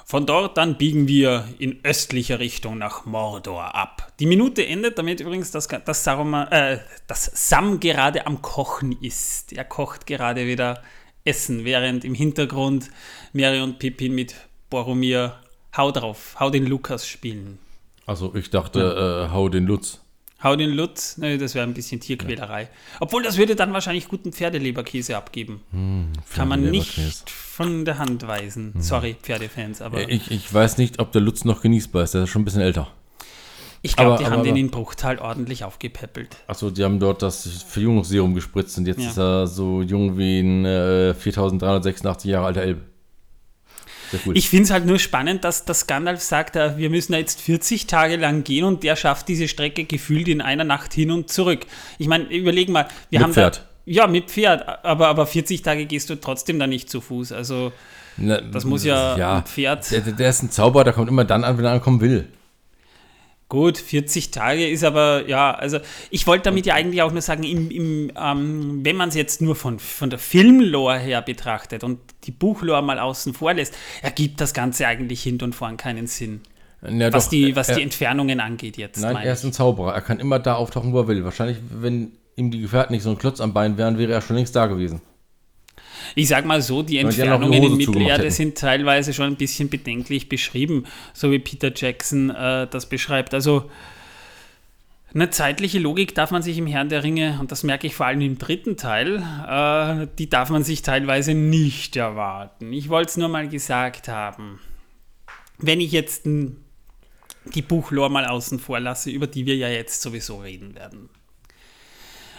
Von 0.04 0.26
dort 0.26 0.56
dann 0.56 0.76
biegen 0.76 1.06
wir 1.06 1.48
in 1.60 1.78
östlicher 1.84 2.40
Richtung 2.40 2.78
nach 2.78 3.04
Mordor 3.04 3.76
ab. 3.76 4.12
Die 4.18 4.26
Minute 4.26 4.66
endet 4.66 4.98
damit 4.98 5.20
übrigens, 5.20 5.52
dass, 5.52 5.68
dass, 5.68 6.02
Saruman, 6.02 6.48
äh, 6.48 6.80
dass 7.06 7.30
Sam 7.32 7.78
gerade 7.78 8.26
am 8.26 8.42
Kochen 8.42 8.90
ist. 9.00 9.52
Er 9.52 9.64
kocht 9.64 10.08
gerade 10.08 10.48
wieder 10.48 10.82
Essen, 11.24 11.64
während 11.64 12.04
im 12.04 12.14
Hintergrund 12.14 12.90
Mary 13.32 13.60
und 13.60 13.78
Pippin 13.78 14.14
mit 14.14 14.34
Boromir 14.70 15.40
Hau 15.76 15.90
drauf, 15.90 16.36
Hau 16.38 16.50
den 16.50 16.66
Lukas 16.66 17.08
spielen. 17.08 17.58
Also 18.06 18.34
ich 18.34 18.50
dachte, 18.50 18.80
ja. 18.80 19.24
äh, 19.26 19.30
Hau 19.30 19.48
den 19.48 19.66
Lutz. 19.66 20.00
Hau 20.42 20.56
den 20.56 20.70
Lutz, 20.70 21.16
ne, 21.16 21.38
das 21.38 21.54
wäre 21.54 21.66
ein 21.66 21.72
bisschen 21.72 22.00
Tierquälerei. 22.00 22.62
Ja. 22.62 22.68
Obwohl, 23.00 23.22
das 23.22 23.38
würde 23.38 23.56
dann 23.56 23.72
wahrscheinlich 23.72 24.08
guten 24.08 24.30
Pferdeleberkäse 24.30 25.16
abgeben. 25.16 25.62
Hm, 25.70 26.12
Kann 26.34 26.48
man 26.48 26.70
nicht 26.70 27.30
von 27.30 27.86
der 27.86 27.96
Hand 27.96 28.26
weisen. 28.26 28.74
Hm. 28.74 28.82
Sorry, 28.82 29.16
Pferdefans, 29.22 29.80
aber. 29.80 30.00
Äh, 30.00 30.14
ich, 30.14 30.30
ich 30.30 30.52
weiß 30.52 30.76
nicht, 30.76 30.98
ob 30.98 31.12
der 31.12 31.22
Lutz 31.22 31.46
noch 31.46 31.62
genießbar 31.62 32.04
ist, 32.04 32.12
der 32.12 32.24
ist 32.24 32.30
schon 32.30 32.42
ein 32.42 32.44
bisschen 32.44 32.60
älter. 32.60 32.92
Ich 33.84 33.96
glaube, 33.96 34.16
die 34.16 34.24
aber, 34.24 34.32
haben 34.32 34.40
aber, 34.40 34.48
den 34.48 34.56
in 34.56 34.70
Bruchtal 34.70 35.18
ordentlich 35.18 35.62
aufgepäppelt. 35.62 36.38
Achso, 36.46 36.70
die 36.70 36.82
haben 36.82 36.98
dort 36.98 37.20
das 37.20 37.46
Verjüngungsserum 37.68 38.34
gespritzt 38.34 38.78
und 38.78 38.86
jetzt 38.86 39.02
ja. 39.02 39.10
ist 39.10 39.18
er 39.18 39.46
so 39.46 39.82
jung 39.82 40.16
wie 40.16 40.40
ein 40.40 40.64
äh, 40.64 41.12
4386 41.12 42.30
Jahre 42.30 42.46
alter 42.46 42.62
Elb. 42.62 42.80
Cool. 44.24 44.38
Ich 44.38 44.48
finde 44.48 44.64
es 44.64 44.70
halt 44.70 44.86
nur 44.86 44.98
spannend, 44.98 45.44
dass, 45.44 45.66
dass 45.66 45.86
Gandalf 45.86 46.22
sagt, 46.22 46.56
äh, 46.56 46.78
wir 46.78 46.88
müssen 46.88 47.12
jetzt 47.12 47.42
40 47.42 47.86
Tage 47.86 48.16
lang 48.16 48.42
gehen 48.42 48.64
und 48.64 48.84
der 48.84 48.96
schafft 48.96 49.28
diese 49.28 49.48
Strecke 49.48 49.84
gefühlt 49.84 50.28
in 50.28 50.40
einer 50.40 50.64
Nacht 50.64 50.94
hin 50.94 51.10
und 51.10 51.28
zurück. 51.28 51.66
Ich 51.98 52.08
meine, 52.08 52.24
überleg 52.24 52.70
mal, 52.70 52.88
wir 53.10 53.18
mit 53.18 53.24
haben 53.24 53.34
Pferd. 53.34 53.56
Da, 53.58 53.62
ja, 53.84 54.06
mit 54.06 54.30
Pferd, 54.30 54.66
aber, 54.82 55.08
aber 55.08 55.26
40 55.26 55.60
Tage 55.60 55.84
gehst 55.84 56.08
du 56.08 56.14
trotzdem 56.14 56.58
da 56.58 56.66
nicht 56.66 56.88
zu 56.88 57.02
Fuß. 57.02 57.32
Also 57.32 57.72
Na, 58.16 58.40
das 58.40 58.64
muss 58.64 58.82
ja, 58.82 59.18
ja 59.18 59.42
Pferd. 59.42 59.90
Der, 59.90 60.00
der 60.00 60.30
ist 60.30 60.42
ein 60.42 60.50
Zauberer, 60.50 60.84
der 60.84 60.94
kommt 60.94 61.08
immer 61.08 61.26
dann 61.26 61.44
an, 61.44 61.58
wenn 61.58 61.66
er 61.66 61.72
ankommen 61.72 62.00
will. 62.00 62.28
Gut, 63.54 63.78
40 63.78 64.32
Tage 64.32 64.68
ist 64.68 64.82
aber, 64.82 65.28
ja, 65.28 65.52
also 65.52 65.78
ich 66.10 66.26
wollte 66.26 66.42
damit 66.42 66.66
ja 66.66 66.74
eigentlich 66.74 67.02
auch 67.02 67.12
nur 67.12 67.22
sagen, 67.22 67.44
im, 67.44 67.70
im, 67.70 68.10
ähm, 68.20 68.80
wenn 68.84 68.96
man 68.96 69.10
es 69.10 69.14
jetzt 69.14 69.40
nur 69.40 69.54
von, 69.54 69.78
von 69.78 70.10
der 70.10 70.18
Filmlore 70.18 70.98
her 70.98 71.22
betrachtet 71.22 71.84
und 71.84 72.00
die 72.24 72.32
Buchlore 72.32 72.82
mal 72.82 72.98
außen 72.98 73.32
vor 73.32 73.54
lässt, 73.54 73.72
ergibt 74.02 74.40
das 74.40 74.54
Ganze 74.54 74.88
eigentlich 74.88 75.22
hinten 75.22 75.44
und 75.44 75.54
vorn 75.54 75.76
keinen 75.76 76.08
Sinn. 76.08 76.40
Ja, 76.82 77.12
was 77.12 77.26
doch, 77.26 77.30
die, 77.30 77.54
was 77.54 77.68
er, 77.68 77.76
die 77.76 77.82
Entfernungen 77.82 78.40
angeht 78.40 78.76
jetzt. 78.76 79.00
Nein, 79.00 79.18
er 79.18 79.34
ist 79.34 79.44
ein 79.44 79.52
Zauberer. 79.52 79.94
Er 79.94 80.00
kann 80.00 80.18
immer 80.18 80.40
da 80.40 80.56
auftauchen, 80.56 80.92
wo 80.92 80.98
er 80.98 81.06
will. 81.06 81.22
Wahrscheinlich, 81.22 81.58
wenn 81.70 82.10
ihm 82.34 82.50
die 82.50 82.60
Gefährten 82.60 82.92
nicht 82.92 83.04
so 83.04 83.10
ein 83.10 83.18
Klotz 83.18 83.40
am 83.40 83.54
Bein 83.54 83.78
wären, 83.78 83.98
wäre 83.98 84.12
er 84.12 84.20
schon 84.20 84.34
längst 84.34 84.56
da 84.56 84.66
gewesen. 84.66 85.00
Ich 86.14 86.28
sag 86.28 86.44
mal 86.44 86.62
so, 86.62 86.82
die 86.82 86.98
Entfernungen 86.98 87.62
in 87.62 87.76
Mittelerde 87.76 88.30
sind 88.30 88.56
teilweise 88.56 89.12
schon 89.12 89.26
ein 89.26 89.36
bisschen 89.36 89.68
bedenklich 89.68 90.28
beschrieben, 90.28 90.84
so 91.12 91.32
wie 91.32 91.38
Peter 91.38 91.72
Jackson 91.74 92.30
äh, 92.30 92.68
das 92.68 92.88
beschreibt. 92.88 93.34
Also 93.34 93.70
eine 95.12 95.30
zeitliche 95.30 95.78
Logik 95.78 96.14
darf 96.14 96.30
man 96.30 96.42
sich 96.42 96.58
im 96.58 96.66
Herrn 96.66 96.88
der 96.88 97.04
Ringe, 97.04 97.38
und 97.40 97.52
das 97.52 97.62
merke 97.62 97.86
ich 97.86 97.94
vor 97.94 98.06
allem 98.06 98.20
im 98.20 98.38
dritten 98.38 98.76
Teil, 98.76 99.22
äh, 99.48 100.08
die 100.18 100.28
darf 100.28 100.50
man 100.50 100.64
sich 100.64 100.82
teilweise 100.82 101.34
nicht 101.34 101.96
erwarten. 101.96 102.72
Ich 102.72 102.88
wollte 102.88 103.10
es 103.10 103.16
nur 103.16 103.28
mal 103.28 103.48
gesagt 103.48 104.08
haben. 104.08 104.60
Wenn 105.58 105.80
ich 105.80 105.92
jetzt 105.92 106.26
die 106.26 107.62
Buchlore 107.62 108.10
mal 108.10 108.26
außen 108.26 108.58
vor 108.58 108.80
lasse, 108.80 109.10
über 109.10 109.26
die 109.26 109.46
wir 109.46 109.56
ja 109.56 109.68
jetzt 109.68 110.02
sowieso 110.02 110.38
reden 110.38 110.74
werden. 110.74 111.08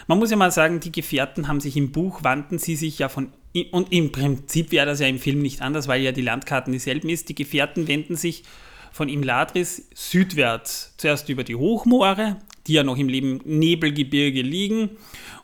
Man 0.08 0.20
muss 0.20 0.32
ja 0.32 0.38
mal 0.38 0.52
sagen, 0.52 0.80
die 0.80 0.92
Gefährten 0.92 1.48
haben 1.48 1.60
sich 1.60 1.78
im 1.78 1.92
Buch, 1.92 2.24
wandten 2.24 2.60
sie 2.60 2.76
sich 2.76 3.00
ja 3.00 3.10
von 3.10 3.32
und 3.72 3.92
im 3.92 4.12
Prinzip 4.12 4.72
wäre 4.72 4.86
das 4.86 5.00
ja 5.00 5.08
im 5.08 5.20
Film 5.20 5.40
nicht 5.40 5.62
anders, 5.62 5.88
weil 5.88 6.02
ja 6.02 6.12
die 6.12 6.22
Landkarten 6.22 6.74
dieselben 6.74 7.10
ist. 7.10 7.30
Die 7.30 7.36
Gefährten 7.36 7.88
wenden 7.88 8.16
sich 8.16 8.44
von 8.92 9.10
Imladris 9.10 9.88
südwärts, 9.94 10.94
zuerst 10.98 11.30
über 11.30 11.44
die 11.44 11.56
Hochmoore, 11.56 12.38
die 12.68 12.74
ja 12.74 12.84
noch 12.84 12.98
im 12.98 13.08
Nebelgebirge 13.08 14.42
liegen, 14.42 14.92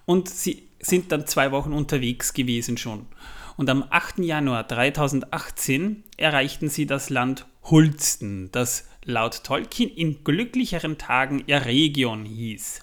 und 0.06 0.30
sie 0.30 0.64
sind 0.80 1.12
dann 1.12 1.28
zwei 1.28 1.52
Wochen 1.52 1.74
unterwegs 1.74 2.34
gewesen 2.34 2.78
schon. 2.78 3.06
Und 3.58 3.70
am 3.70 3.86
8. 3.90 4.20
Januar 4.20 4.64
3018 4.64 6.04
erreichten 6.18 6.70
sie 6.70 6.86
das 6.86 7.10
Land 7.10 7.46
Hulsten, 7.64 8.50
das 8.52 8.88
laut 9.04 9.44
Tolkien 9.44 9.90
in 9.90 10.24
glücklicheren 10.24 10.98
Tagen 10.98 11.44
Eregion 11.48 12.26
hieß. 12.26 12.82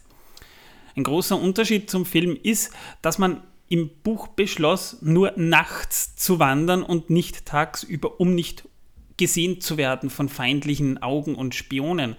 Ein 0.96 1.04
großer 1.04 1.40
Unterschied 1.40 1.90
zum 1.90 2.06
Film 2.06 2.38
ist, 2.42 2.72
dass 3.02 3.18
man 3.18 3.42
im 3.68 3.90
Buch 4.02 4.28
beschloss, 4.28 4.98
nur 5.02 5.32
nachts 5.36 6.16
zu 6.16 6.38
wandern 6.38 6.82
und 6.82 7.10
nicht 7.10 7.46
tagsüber, 7.46 8.20
um 8.20 8.34
nicht 8.34 8.68
gesehen 9.16 9.60
zu 9.60 9.76
werden 9.76 10.10
von 10.10 10.28
feindlichen 10.28 11.02
Augen 11.02 11.34
und 11.34 11.54
Spionen. 11.54 12.16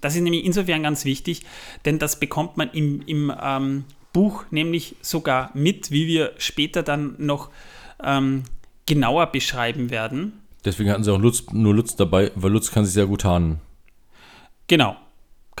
Das 0.00 0.14
ist 0.14 0.22
nämlich 0.22 0.44
insofern 0.44 0.82
ganz 0.82 1.04
wichtig, 1.04 1.42
denn 1.84 1.98
das 1.98 2.18
bekommt 2.18 2.56
man 2.56 2.70
im, 2.70 3.02
im 3.06 3.32
ähm, 3.40 3.84
Buch 4.12 4.44
nämlich 4.50 4.96
sogar 5.00 5.50
mit, 5.54 5.90
wie 5.90 6.06
wir 6.06 6.32
später 6.38 6.82
dann 6.82 7.14
noch 7.18 7.50
ähm, 8.02 8.44
genauer 8.86 9.26
beschreiben 9.26 9.90
werden. 9.90 10.40
Deswegen 10.64 10.90
hatten 10.90 11.04
sie 11.04 11.12
auch 11.12 11.18
Lutz, 11.18 11.44
nur 11.52 11.74
Lutz 11.74 11.96
dabei, 11.96 12.32
weil 12.34 12.50
Lutz 12.50 12.70
kann 12.70 12.84
sich 12.84 12.94
sehr 12.94 13.06
gut 13.06 13.22
tarnen. 13.22 13.60
Genau, 14.66 14.96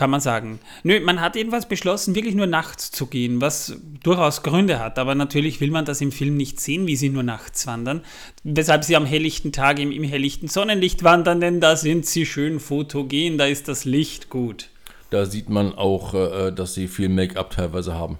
kann 0.00 0.08
man 0.08 0.22
sagen. 0.22 0.60
Nö, 0.82 0.98
man 1.00 1.20
hat 1.20 1.36
jedenfalls 1.36 1.68
beschlossen, 1.68 2.14
wirklich 2.14 2.34
nur 2.34 2.46
nachts 2.46 2.90
zu 2.90 3.04
gehen, 3.04 3.42
was 3.42 3.76
durchaus 4.02 4.42
Gründe 4.42 4.78
hat. 4.78 4.98
Aber 4.98 5.14
natürlich 5.14 5.60
will 5.60 5.70
man 5.70 5.84
das 5.84 6.00
im 6.00 6.10
Film 6.10 6.38
nicht 6.38 6.58
sehen, 6.58 6.86
wie 6.86 6.96
sie 6.96 7.10
nur 7.10 7.22
nachts 7.22 7.66
wandern. 7.66 8.00
Weshalb 8.42 8.82
sie 8.82 8.96
am 8.96 9.04
helllichten 9.04 9.52
Tag 9.52 9.78
im, 9.78 9.92
im 9.92 10.02
helllichten 10.02 10.48
Sonnenlicht 10.48 11.04
wandern, 11.04 11.42
denn 11.42 11.60
da 11.60 11.76
sind 11.76 12.06
sie 12.06 12.24
schön 12.24 12.60
fotogen, 12.60 13.36
da 13.36 13.44
ist 13.44 13.68
das 13.68 13.84
Licht 13.84 14.30
gut. 14.30 14.70
Da 15.10 15.26
sieht 15.26 15.50
man 15.50 15.74
auch, 15.74 16.14
äh, 16.14 16.50
dass 16.50 16.72
sie 16.72 16.88
viel 16.88 17.10
Make-up 17.10 17.50
teilweise 17.50 17.92
haben. 17.92 18.18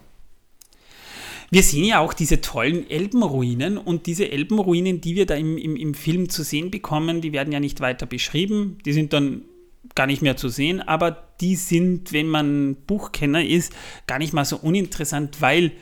Wir 1.50 1.62
sehen 1.62 1.86
ja 1.86 2.00
auch 2.00 2.12
diese 2.12 2.42
tollen 2.42 2.90
Elbenruinen 2.90 3.78
und 3.78 4.04
diese 4.04 4.30
Elbenruinen, 4.30 5.00
die 5.00 5.14
wir 5.14 5.24
da 5.24 5.34
im, 5.34 5.56
im, 5.56 5.76
im 5.76 5.94
Film 5.94 6.28
zu 6.28 6.42
sehen 6.44 6.70
bekommen, 6.70 7.22
die 7.22 7.32
werden 7.32 7.54
ja 7.54 7.58
nicht 7.58 7.80
weiter 7.80 8.04
beschrieben. 8.04 8.76
Die 8.84 8.92
sind 8.92 9.14
dann 9.14 9.44
gar 9.94 10.06
nicht 10.06 10.22
mehr 10.22 10.36
zu 10.36 10.48
sehen, 10.48 10.80
aber 10.80 11.28
die 11.40 11.56
sind, 11.56 12.12
wenn 12.12 12.28
man 12.28 12.76
Buchkenner 12.86 13.44
ist, 13.44 13.72
gar 14.06 14.18
nicht 14.18 14.32
mal 14.32 14.44
so 14.44 14.56
uninteressant, 14.56 15.40
weil 15.40 15.72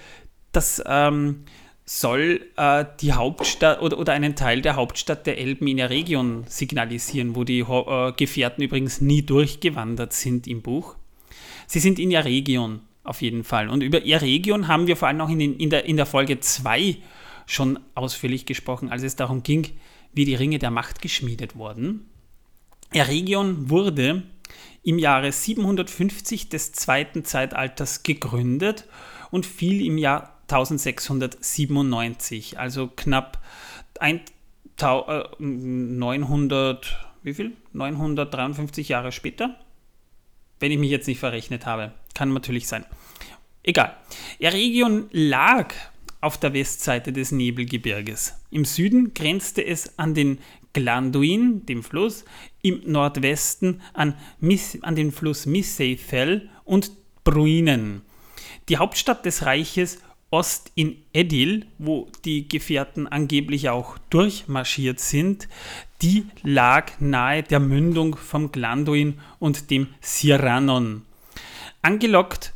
das 0.53 0.83
ähm, 0.87 1.45
soll 1.85 2.47
äh, 2.57 2.85
die 3.01 3.13
Hauptstadt 3.13 3.81
oder, 3.81 3.99
oder 3.99 4.13
einen 4.13 4.37
Teil 4.37 4.63
der 4.63 4.77
Hauptstadt 4.77 5.27
der 5.27 5.39
Elben 5.39 5.67
in 5.67 5.79
der 5.79 5.91
Region 5.91 6.45
signalisieren, 6.47 7.35
wo 7.35 7.45
die 7.45 7.61
äh, 7.61 8.13
Gefährten 8.13 8.63
übrigens 8.63 9.01
nie 9.01 9.23
durchgewandert 9.23 10.13
sind 10.13 10.47
im 10.47 10.63
Buch. 10.63 10.97
Sie 11.67 11.81
sind 11.81 11.99
in 11.99 12.11
der 12.11 12.25
Region 12.25 12.81
auf 13.05 13.23
jeden 13.23 13.43
Fall. 13.43 13.69
Und 13.69 13.83
über 13.83 14.03
ihr 14.03 14.21
Region 14.21 14.69
haben 14.69 14.87
wir 14.87 14.97
vor 14.97 15.09
allem 15.09 15.21
auch 15.21 15.31
in, 15.31 15.41
in, 15.41 15.71
der, 15.71 15.87
in 15.87 15.97
der 15.97 16.07
Folge 16.07 16.41
2 16.41 16.97
schon 17.47 17.79
ausführlich 17.95 18.45
gesprochen, 18.45 18.91
als 18.91 19.03
es 19.03 19.17
darum 19.17 19.43
ging, 19.43 19.67
wie 20.13 20.27
die 20.27 20.35
Ringe 20.35 20.59
der 20.59 20.71
Macht 20.71 21.01
geschmiedet 21.01 21.57
wurden. 21.57 22.07
Eregion 22.93 23.71
wurde 23.71 24.25
im 24.83 24.99
Jahre 24.99 25.33
750 25.33 26.49
des 26.49 26.73
zweiten 26.73 27.25
Zeitalters 27.25 28.03
gegründet 28.03 28.87
und 29.31 29.45
fiel 29.45 29.85
im 29.85 29.99
Jahr 29.99 30.39
1697, 30.49 32.59
also 32.59 32.89
knapp 32.89 33.45
900, 34.81 36.87
äh, 36.87 36.89
wie 37.23 37.35
viel? 37.35 37.53
953 37.75 38.89
Jahre 38.89 39.13
später, 39.13 39.57
wenn 40.59 40.73
ich 40.73 40.79
mich 40.79 40.91
jetzt 40.91 41.07
nicht 41.07 41.21
verrechnet 41.21 41.67
habe. 41.67 41.93
Kann 42.15 42.33
natürlich 42.33 42.67
sein. 42.67 42.87
Egal. 43.63 43.95
Eregion 44.39 45.09
lag 45.11 45.75
auf 46.21 46.39
der 46.39 46.55
Westseite 46.55 47.13
des 47.13 47.31
Nebelgebirges. 47.31 48.35
Im 48.51 48.65
Süden 48.65 49.15
grenzte 49.15 49.65
es 49.65 49.99
an 49.99 50.15
den 50.15 50.39
Glanduin, 50.73 51.65
dem 51.67 51.83
Fluss, 51.83 52.25
im 52.63 52.83
Nordwesten 52.85 53.81
an, 53.95 54.15
Miss, 54.41 54.79
an 54.83 54.95
den 54.95 55.13
Fluss 55.13 55.47
Misseifel 55.47 56.49
und 56.65 56.93
Bruinen. 57.25 58.03
Die 58.69 58.77
Hauptstadt 58.77 59.25
des 59.25 59.45
Reiches 59.45 60.01
Ost 60.31 60.73
in 60.75 60.97
Edil, 61.15 61.67
wo 61.79 62.09
die 62.27 62.49
Gefährten 62.49 63.07
angeblich 63.07 63.71
auch 63.71 63.97
durchmarschiert 64.11 65.01
sind, 65.01 65.49
die 66.03 66.27
lag 66.43 66.93
nahe 67.01 67.43
der 67.43 67.61
Mündung 67.61 68.15
vom 68.17 68.53
Glanduin 68.53 69.21
und 69.39 69.71
dem 69.71 69.89
Siranon. 70.01 71.03
Angelockt 71.81 72.53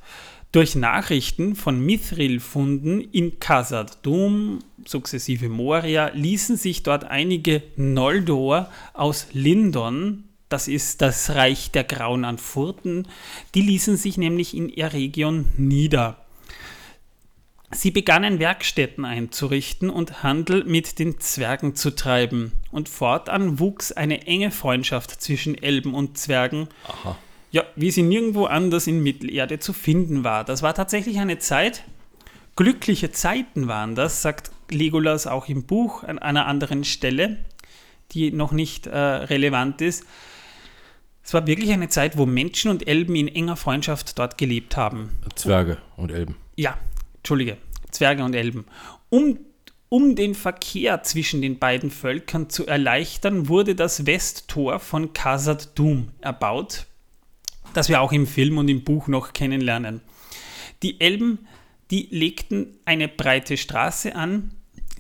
Durch 0.53 0.75
Nachrichten 0.75 1.57
von 1.57 1.81
Mithril-Funden 1.81 3.01
in 3.01 3.41
Khazad-dûm, 3.41 4.59
sukzessive 4.85 5.49
Moria, 5.49 6.11
ließen 6.13 6.59
sich 6.59 6.83
dort 6.83 7.05
einige 7.05 7.63
Noldor 7.77 8.71
aus 8.93 9.29
Lindon, 9.33 10.25
das 10.51 10.69
ist 10.69 11.01
das 11.01 11.31
Reich 11.31 11.71
der 11.71 11.85
Grauen 11.85 12.27
Anfurten, 12.27 13.09
die 13.55 13.63
ließen 13.63 13.97
sich 13.97 14.19
nämlich 14.19 14.55
in 14.55 14.69
Eregion 14.69 15.49
nieder. 15.57 16.19
Sie 17.71 17.91
begannen 17.91 18.39
Werkstätten 18.39 19.07
einzurichten 19.07 19.89
und 19.89 20.23
Handel 20.23 20.65
mit 20.65 20.99
den 20.99 21.19
Zwergen 21.19 21.75
zu 21.75 21.93
treiben. 21.93 22.53
Und 22.71 22.91
fortan 22.91 23.59
wuchs 23.59 23.93
eine 23.93 24.27
enge 24.27 24.51
Freundschaft 24.51 25.23
zwischen 25.23 25.57
Elben 25.57 25.95
und 25.95 26.19
Zwergen. 26.19 26.69
Aha. 26.87 27.17
Ja, 27.53 27.65
wie 27.77 27.91
sie 27.91 28.03
nirgendwo 28.03 28.47
anders 28.47 28.87
in 28.87 29.03
Mittelerde 29.03 29.59
zu 29.59 29.73
finden 29.75 30.25
war. 30.25 30.43
Das 30.43 30.63
war 30.63 30.75
tatsächlich 30.75 31.19
eine 31.21 31.39
Zeit, 31.39 31.85
glückliche 32.57 33.13
Zeiten 33.13 33.69
waren 33.69 33.95
das, 33.95 34.23
sagt 34.23 34.51
Legolas 34.71 35.27
auch 35.27 35.49
im 35.49 35.65
Buch 35.65 36.03
an 36.03 36.19
einer 36.19 36.47
anderen 36.47 36.83
Stelle, 36.83 37.37
die 38.13 38.33
noch 38.33 38.53
nicht 38.53 38.87
äh, 38.87 38.99
relevant 38.99 39.83
ist. 39.83 40.05
Es 41.23 41.35
war 41.35 41.47
wirklich 41.47 41.71
eine 41.73 41.89
Zeit, 41.89 42.17
wo 42.17 42.27
Menschen 42.27 42.71
und 42.71 42.89
Elben 42.89 43.15
in 43.15 43.29
enger 43.29 43.57
Freundschaft 43.57 44.19
dort 44.19 44.39
gelebt 44.39 44.77
haben. 44.77 45.11
Zwerge 45.35 45.79
und 45.97 46.11
Elben. 46.11 46.37
Ja, 46.57 46.79
Entschuldige, 47.19 47.59
Zwerge 47.91 48.25
und 48.25 48.35
Elben. 48.35 48.65
Um, 49.11 49.39
um 49.91 50.17
den 50.17 50.35
Verkehr 50.35 51.03
zwischen 51.03 51.43
den 51.43 51.59
beiden 51.59 51.91
Völkern 51.91 52.49
zu 52.49 52.67
erleichtern, 52.67 53.49
wurde 53.49 53.75
das 53.75 54.07
Westtor 54.07 54.81
von 54.81 55.13
Khazad 55.13 55.79
Dum 55.79 56.09
erbaut, 56.23 56.87
das 57.75 57.89
wir 57.89 58.01
auch 58.01 58.13
im 58.13 58.27
Film 58.27 58.59
und 58.59 58.69
im 58.69 58.85
Buch 58.85 59.09
noch 59.09 59.33
kennenlernen. 59.33 60.01
Die 60.83 61.01
Elben, 61.01 61.47
die 61.91 62.09
legten 62.11 62.79
eine 62.85 63.09
breite 63.09 63.57
Straße 63.57 64.15
an, 64.15 64.53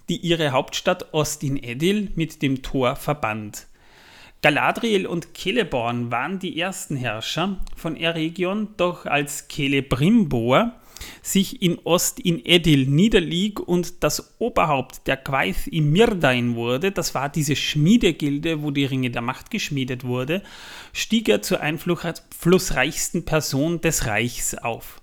die 0.08 0.16
ihre 0.16 0.52
Hauptstadt 0.52 1.14
Ostin 1.14 1.56
Edil 1.56 2.11
mit 2.14 2.42
dem 2.42 2.62
Tor 2.62 2.96
verband. 2.96 3.66
Galadriel 4.42 5.06
und 5.06 5.37
Celeborn 5.37 6.11
waren 6.11 6.38
die 6.38 6.58
ersten 6.58 6.96
Herrscher 6.96 7.61
von 7.76 7.96
Eregion, 7.96 8.68
doch 8.76 9.06
als 9.06 9.46
Celebrimbor 9.48 10.72
sich 11.22 11.62
in 11.62 11.78
Ost 11.84 12.20
in 12.20 12.44
Edil 12.44 12.86
niederlieg 12.86 13.60
und 13.60 14.02
das 14.02 14.34
Oberhaupt 14.38 15.06
der 15.06 15.16
Gwaith 15.16 15.66
im 15.66 15.92
Mirdain 15.92 16.54
wurde, 16.54 16.92
das 16.92 17.14
war 17.14 17.28
diese 17.28 17.56
Schmiedegilde, 17.56 18.62
wo 18.62 18.70
die 18.70 18.84
Ringe 18.84 19.10
der 19.10 19.22
Macht 19.22 19.50
geschmiedet 19.50 20.04
wurde, 20.04 20.42
stieg 20.92 21.28
er 21.28 21.42
zur 21.42 21.60
einflussreichsten 21.60 23.24
Person 23.24 23.80
des 23.80 24.06
Reichs 24.06 24.54
auf. 24.54 25.00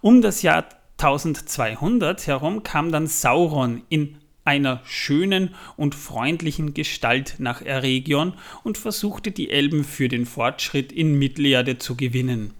Um 0.00 0.22
das 0.22 0.42
Jahr 0.42 0.66
1200 0.98 2.26
herum 2.26 2.62
kam 2.62 2.92
dann 2.92 3.06
Sauron 3.06 3.82
in 3.88 4.16
einer 4.44 4.82
schönen 4.84 5.54
und 5.76 5.94
freundlichen 5.94 6.74
Gestalt 6.74 7.36
nach 7.38 7.62
Eregion 7.62 8.34
und 8.62 8.78
versuchte 8.78 9.30
die 9.30 9.50
Elben 9.50 9.84
für 9.84 10.08
den 10.08 10.26
Fortschritt 10.26 10.92
in 10.92 11.18
Mittelerde 11.18 11.78
zu 11.78 11.96
gewinnen. 11.96 12.52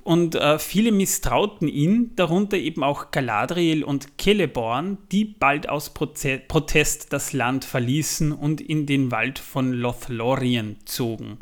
Und 0.00 0.36
äh, 0.36 0.58
viele 0.58 0.90
misstrauten 0.90 1.68
ihn, 1.68 2.12
darunter 2.16 2.56
eben 2.56 2.82
auch 2.82 3.10
Galadriel 3.10 3.84
und 3.84 4.08
Celeborn, 4.18 4.96
die 5.12 5.26
bald 5.26 5.68
aus 5.68 5.92
Proze 5.92 6.38
Protest 6.38 7.12
das 7.12 7.34
Land 7.34 7.66
verließen 7.66 8.32
und 8.32 8.62
in 8.62 8.86
den 8.86 9.10
Wald 9.10 9.38
von 9.38 9.72
Lothlorien 9.72 10.76
zogen. 10.86 11.38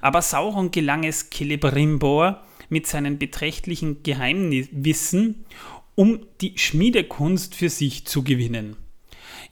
Aber 0.00 0.20
Sauron 0.20 0.72
gelang 0.72 1.04
es 1.04 1.30
Celebrimbor 1.32 2.42
mit 2.68 2.88
seinen 2.88 3.18
beträchtlichen 3.18 4.02
Geheimwissen, 4.02 5.44
um 5.94 6.26
die 6.40 6.58
Schmiedekunst 6.58 7.54
für 7.54 7.68
sich 7.68 8.06
zu 8.06 8.24
gewinnen. 8.24 8.76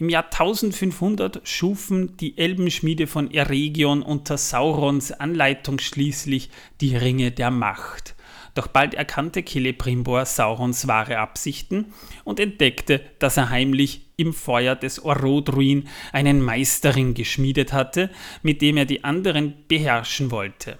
Im 0.00 0.08
Jahr 0.08 0.24
1500 0.24 1.46
schufen 1.46 2.16
die 2.16 2.38
Elbenschmiede 2.38 3.06
von 3.06 3.30
Eregion 3.30 4.02
unter 4.02 4.38
Saurons 4.38 5.12
Anleitung 5.12 5.78
schließlich 5.78 6.50
die 6.80 6.96
Ringe 6.96 7.30
der 7.30 7.50
Macht. 7.50 8.16
Doch 8.54 8.66
bald 8.66 8.94
erkannte 8.94 9.44
Celebrimbor 9.44 10.24
Saurons 10.24 10.86
wahre 10.88 11.18
Absichten 11.18 11.92
und 12.24 12.40
entdeckte, 12.40 13.00
dass 13.18 13.36
er 13.36 13.50
heimlich 13.50 14.02
im 14.16 14.32
Feuer 14.32 14.76
des 14.76 15.02
Orodruin 15.04 15.88
einen 16.12 16.42
Meisterring 16.42 17.14
geschmiedet 17.14 17.72
hatte, 17.72 18.10
mit 18.42 18.60
dem 18.60 18.76
er 18.76 18.84
die 18.84 19.04
anderen 19.04 19.54
beherrschen 19.68 20.30
wollte. 20.30 20.78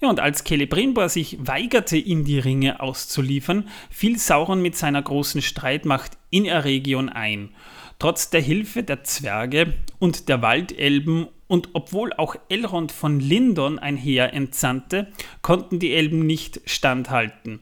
Ja, 0.00 0.08
und 0.08 0.20
als 0.20 0.44
Celebrimbor 0.44 1.08
sich 1.08 1.38
weigerte, 1.40 1.96
ihm 1.96 2.24
die 2.24 2.38
Ringe 2.38 2.80
auszuliefern, 2.80 3.68
fiel 3.90 4.18
Sauron 4.18 4.60
mit 4.60 4.76
seiner 4.76 5.02
großen 5.02 5.42
Streitmacht 5.42 6.12
in 6.30 6.44
Eregion 6.44 7.08
ein. 7.08 7.50
Trotz 7.98 8.28
der 8.30 8.40
Hilfe 8.40 8.82
der 8.82 9.04
Zwerge 9.04 9.74
und 9.98 10.28
der 10.28 10.42
Waldelben 10.42 11.28
und 11.46 11.70
obwohl 11.74 12.12
auch 12.14 12.36
Elrond 12.48 12.92
von 12.92 13.20
Lindon 13.20 13.78
ein 13.78 13.96
Heer 13.96 14.32
entsandte, 14.32 15.08
konnten 15.42 15.78
die 15.78 15.92
Elben 15.92 16.26
nicht 16.26 16.60
standhalten. 16.64 17.60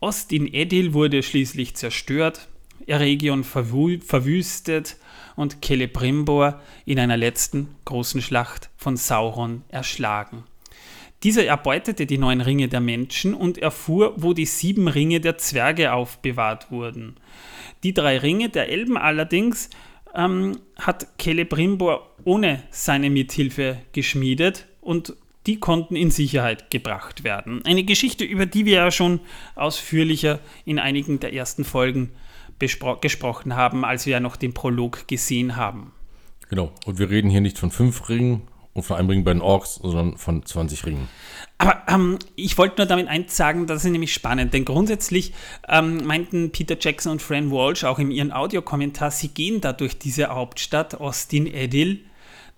Ostin 0.00 0.52
Edil 0.52 0.94
wurde 0.94 1.22
schließlich 1.22 1.76
zerstört, 1.76 2.48
Eregion 2.86 3.44
verwüstet 3.44 4.96
und 5.36 5.64
Celebrimbor 5.64 6.60
in 6.84 6.98
einer 6.98 7.16
letzten 7.16 7.68
großen 7.84 8.20
Schlacht 8.20 8.70
von 8.76 8.96
Sauron 8.96 9.62
erschlagen. 9.68 10.44
Dieser 11.22 11.44
erbeutete 11.44 12.06
die 12.06 12.18
neun 12.18 12.40
Ringe 12.40 12.66
der 12.66 12.80
Menschen 12.80 13.34
und 13.34 13.58
erfuhr, 13.58 14.14
wo 14.16 14.32
die 14.32 14.46
sieben 14.46 14.88
Ringe 14.88 15.20
der 15.20 15.38
Zwerge 15.38 15.92
aufbewahrt 15.92 16.72
wurden. 16.72 17.14
Die 17.84 17.94
drei 17.94 18.18
Ringe 18.18 18.48
der 18.48 18.68
Elben 18.68 18.96
allerdings 18.96 19.70
ähm, 20.14 20.60
hat 20.76 21.06
Celebrimbor 21.20 22.08
ohne 22.24 22.62
seine 22.70 23.10
Mithilfe 23.10 23.78
geschmiedet 23.92 24.66
und 24.80 25.14
die 25.46 25.58
konnten 25.58 25.96
in 25.96 26.10
Sicherheit 26.10 26.70
gebracht 26.70 27.24
werden. 27.24 27.64
Eine 27.64 27.82
Geschichte, 27.82 28.24
über 28.24 28.46
die 28.46 28.64
wir 28.64 28.74
ja 28.74 28.90
schon 28.90 29.20
ausführlicher 29.54 30.38
in 30.64 30.78
einigen 30.78 31.18
der 31.18 31.32
ersten 31.32 31.64
Folgen 31.64 32.10
gesprochen 32.58 33.56
haben, 33.56 33.84
als 33.84 34.06
wir 34.06 34.12
ja 34.12 34.20
noch 34.20 34.36
den 34.36 34.54
Prolog 34.54 35.08
gesehen 35.08 35.56
haben. 35.56 35.92
Genau, 36.48 36.72
und 36.86 36.98
wir 36.98 37.10
reden 37.10 37.28
hier 37.28 37.40
nicht 37.40 37.58
von 37.58 37.70
fünf 37.70 38.08
Ringen, 38.08 38.42
und 38.74 38.84
vor 38.84 38.96
allem 38.96 39.24
bei 39.24 39.32
den 39.32 39.42
Orks, 39.42 39.76
sondern 39.76 40.16
von 40.16 40.44
20 40.44 40.86
Ringen. 40.86 41.08
Aber 41.58 41.82
ähm, 41.88 42.18
ich 42.36 42.56
wollte 42.56 42.76
nur 42.78 42.86
damit 42.86 43.08
eins 43.08 43.36
sagen, 43.36 43.66
das 43.66 43.84
ist 43.84 43.90
nämlich 43.90 44.14
spannend, 44.14 44.54
denn 44.54 44.64
grundsätzlich 44.64 45.32
ähm, 45.68 46.04
meinten 46.06 46.50
Peter 46.50 46.76
Jackson 46.78 47.12
und 47.12 47.22
Fran 47.22 47.50
Walsh 47.50 47.84
auch 47.84 47.98
in 47.98 48.10
ihrem 48.10 48.32
Audiokommentar, 48.32 49.10
sie 49.10 49.28
gehen 49.28 49.60
da 49.60 49.72
durch 49.72 49.98
diese 49.98 50.28
Hauptstadt 50.28 51.00
Austin 51.00 51.46
Edil, 51.46 52.00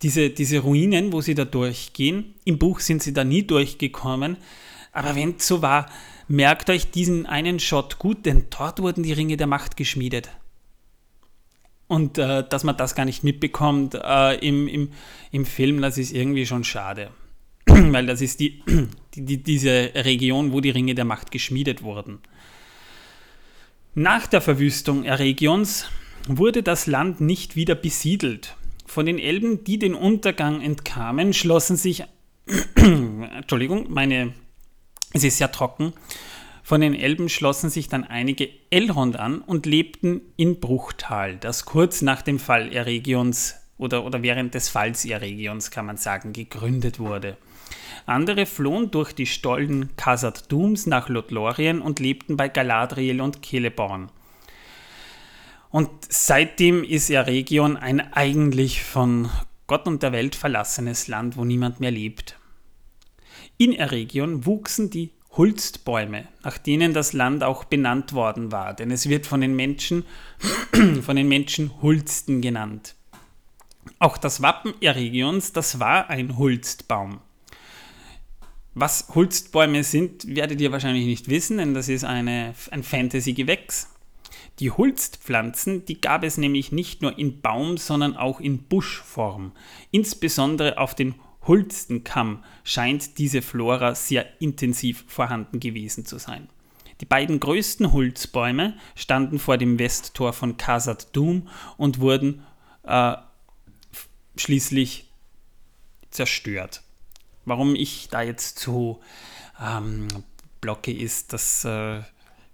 diese, 0.03 0.31
diese 0.31 0.61
Ruinen, 0.61 1.13
wo 1.13 1.21
sie 1.21 1.35
da 1.35 1.45
durchgehen. 1.45 2.35
Im 2.45 2.59
Buch 2.59 2.81
sind 2.81 3.03
sie 3.03 3.13
da 3.13 3.25
nie 3.25 3.43
durchgekommen, 3.43 4.37
aber 4.93 5.17
wenn 5.17 5.37
es 5.37 5.47
so 5.47 5.63
war, 5.63 5.87
merkt 6.29 6.71
euch 6.71 6.91
diesen 6.91 7.27
einen 7.27 7.59
Shot 7.59 7.99
gut, 7.99 8.25
denn 8.25 8.47
dort 8.51 8.81
wurden 8.81 9.03
die 9.03 9.13
Ringe 9.13 9.37
der 9.37 9.47
Macht 9.47 9.77
geschmiedet. 9.77 10.31
Und 11.87 12.19
äh, 12.19 12.45
dass 12.49 12.65
man 12.65 12.77
das 12.77 12.95
gar 12.95 13.05
nicht 13.05 13.25
mitbekommt 13.25 13.95
äh, 13.95 14.37
im, 14.39 14.69
im, 14.69 14.91
im 15.31 15.45
Film, 15.45 15.83
das 15.83 15.99
ist 15.99 16.13
irgendwie 16.13 16.47
schon 16.47 16.65
schade. 16.65 17.11
Weil 17.67 18.07
das 18.07 18.21
ist 18.21 18.41
die, 18.41 18.63
die, 19.15 19.25
die, 19.25 19.43
diese 19.43 19.93
Region, 19.95 20.53
wo 20.53 20.61
die 20.61 20.71
Ringe 20.71 20.95
der 20.95 21.05
Macht 21.05 21.31
geschmiedet 21.31 21.83
wurden. 21.83 22.21
Nach 23.95 24.27
der 24.27 24.41
Verwüstung 24.41 25.05
Eregions 25.05 25.87
wurde 26.27 26.63
das 26.63 26.87
Land 26.87 27.21
nicht 27.21 27.55
wieder 27.55 27.75
besiedelt. 27.75 28.57
Von 28.87 29.07
den 29.07 29.19
Elben, 29.19 29.65
die 29.65 29.79
den 29.79 29.95
Untergang 29.95 30.61
entkamen, 30.61 31.33
schlossen 31.33 31.77
sich, 31.77 32.05
Entschuldigung, 32.75 33.87
meine, 33.91 34.35
es 35.13 35.23
ist 35.25 35.39
sehr 35.39 35.53
trocken, 35.53 35.93
von 36.65 36.81
den 36.81 36.95
Elben 36.95 37.29
schlossen 37.29 37.69
sich 37.69 37.89
dann 37.89 38.05
einige 38.05 38.49
Elrond 38.71 39.17
an 39.17 39.43
und 39.43 39.67
lebten 39.67 40.23
in 40.37 40.61
Bruchtal, 40.61 41.37
das 41.37 41.67
kurz 41.67 42.01
nach 42.01 42.23
dem 42.23 42.39
Fall 42.39 42.73
Eregions 42.73 43.57
oder, 43.77 44.05
oder 44.07 44.23
während 44.23 44.55
des 44.55 44.71
Falls 44.71 45.05
Eregions, 45.05 45.71
kann 45.71 45.85
man 45.85 45.99
sagen, 45.99 46.33
gegründet 46.33 46.99
wurde. 46.99 47.37
Andere 48.07 48.47
flohen 48.47 48.91
durch 48.91 49.13
die 49.13 49.27
Stollen 49.27 49.95
Khazad 49.97 50.51
Dums 50.51 50.87
nach 50.87 51.11
Lothlorien 51.11 51.83
und 51.83 52.01
lebten 52.01 52.39
bei 52.39 52.49
Galadriel 52.49 53.21
und 53.21 53.45
Celeborn. 53.45 54.11
Und 55.71 55.91
seitdem 56.09 56.83
ist 56.83 57.11
Eregion 57.11 57.77
ein 57.77 58.13
eigentlich 58.15 58.83
von 58.83 59.29
Gott 59.67 59.87
und 59.87 60.03
der 60.03 60.13
Welt 60.13 60.35
verlassenes 60.35 61.09
Land, 61.09 61.37
wo 61.37 61.45
niemand 61.45 61.81
mehr 61.81 61.91
lebt. 61.91 62.39
In 63.59 63.75
Eregion 63.75 64.47
wuchsen 64.47 64.89
die 64.89 65.11
Hulstbäume, 65.37 66.29
nach 66.43 66.59
denen 66.59 66.95
das 66.95 67.13
Land 67.13 67.43
auch 67.43 67.65
benannt 67.65 68.13
worden 68.13 68.53
war, 68.53 68.75
denn 68.75 68.91
es 68.91 69.09
wird 69.09 69.27
von 69.27 69.41
den 69.41 69.57
Menschen, 69.57 70.05
von 71.03 71.17
den 71.17 71.29
Menschen 71.29 71.71
Hulsten 71.83 72.41
genannt. 72.41 72.95
Auch 73.99 74.17
das 74.17 74.43
Wappen 74.43 74.75
Eregions, 74.81 75.53
das 75.53 75.81
war 75.81 76.09
ein 76.11 76.39
Hulstbaum. 76.39 77.21
Was 78.75 79.09
Hulstbäume 79.15 79.85
sind, 79.85 80.35
werdet 80.35 80.61
ihr 80.61 80.73
wahrscheinlich 80.73 81.07
nicht 81.07 81.29
wissen, 81.29 81.59
denn 81.59 81.75
das 81.75 81.89
ist 81.89 82.05
eine, 82.05 82.55
ein 82.71 82.83
Fantasy-Gewächs. 82.83 83.89
Die 84.59 84.71
Hulstpflanzen, 84.71 85.85
die 85.85 86.01
gab 86.01 86.25
es 86.25 86.39
nämlich 86.39 86.73
nicht 86.73 87.03
nur 87.03 87.19
in 87.19 87.41
Baum, 87.41 87.77
sondern 87.77 88.17
auch 88.17 88.41
in 88.41 88.65
Buschform. 88.65 89.53
Insbesondere 89.91 90.79
auf 90.79 90.95
den 90.95 91.15
Hulstenkamm 91.47 92.43
scheint 92.63 93.19
diese 93.19 93.43
Flora 93.43 93.95
sehr 93.95 94.41
intensiv 94.41 95.05
vorhanden 95.07 95.61
gewesen 95.61 96.07
zu 96.07 96.19
sein. 96.19 96.49
Die 97.01 97.07
beiden 97.07 97.41
größten 97.41 97.93
Hulzbäume 97.93 98.77
standen 98.95 99.39
vor 99.39 99.59
dem 99.59 99.79
Westtor 99.79 100.33
von 100.33 100.57
Khazad 100.57 101.15
Dum 101.15 101.49
und 101.77 102.01
wurden 102.01 102.45
äh, 102.85 103.17
schließlich 104.37 105.11
zerstört. 106.11 106.83
Warum 107.45 107.75
ich 107.75 108.09
da 108.09 108.23
jetzt 108.23 108.59
so 108.59 109.01
ähm, 109.61 110.09
blocke, 110.61 110.93
ist, 110.93 111.33
das 111.33 111.65
äh, 111.65 112.03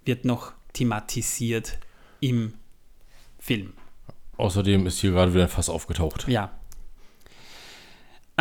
wird 0.03 0.25
noch 0.25 0.53
thematisiert 0.73 1.77
im 2.19 2.55
Film. 3.39 3.73
Außerdem 4.37 4.87
ist 4.87 4.99
hier 4.99 5.11
gerade 5.11 5.33
wieder 5.33 5.43
ein 5.43 5.49
Fass 5.49 5.69
aufgetaucht. 5.69 6.27
Ja. 6.27 6.51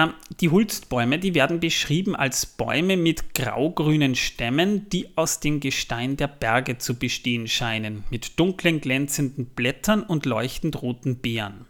Ähm, 0.01 0.15
die 0.41 0.49
Hulstbäume, 0.49 1.19
die 1.19 1.35
werden 1.35 1.61
beschrieben 1.61 2.17
als 2.17 2.47
Bäume 2.47 2.97
mit 2.97 3.35
graugrünen 3.35 4.15
Stämmen, 4.15 4.89
die 4.89 5.09
aus 5.17 5.41
dem 5.41 5.61
Gestein 5.61 6.17
der 6.17 6.29
Berge 6.29 6.79
zu 6.79 6.99
bestehen 6.99 7.49
scheinen, 7.49 8.05
mit 8.11 8.39
dunklen 8.39 8.81
glänzenden 8.81 9.47
Blättern 9.47 10.03
und 10.03 10.27
leuchtend 10.27 10.81
roten 10.81 11.17
Beeren. 11.17 11.67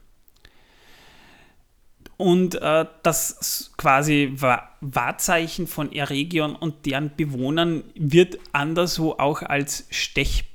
Und 2.16 2.56
äh, 2.56 2.84
das 3.02 3.72
quasi 3.78 4.34
Wahrzeichen 4.80 5.66
von 5.66 5.90
Eregion 5.90 6.54
und 6.54 6.84
deren 6.84 7.16
Bewohnern 7.16 7.82
wird 7.94 8.38
anderswo 8.52 9.12
auch 9.12 9.40
als 9.42 9.86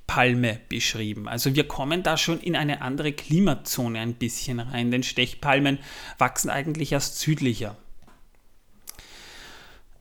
Stechpalme 0.06 0.60
beschrieben. 0.70 1.28
Also 1.28 1.56
wir 1.56 1.68
kommen 1.68 2.04
da 2.04 2.18
schon 2.18 2.40
in 2.40 2.56
eine 2.56 2.82
andere 2.82 3.12
Klimazone 3.12 4.00
ein 4.00 4.14
bisschen 4.14 4.60
rein, 4.60 4.92
denn 4.92 5.04
Stechpalmen 5.04 5.80
wachsen 6.18 6.50
eigentlich 6.50 6.92
erst 6.92 7.20
südlicher. 7.20 7.76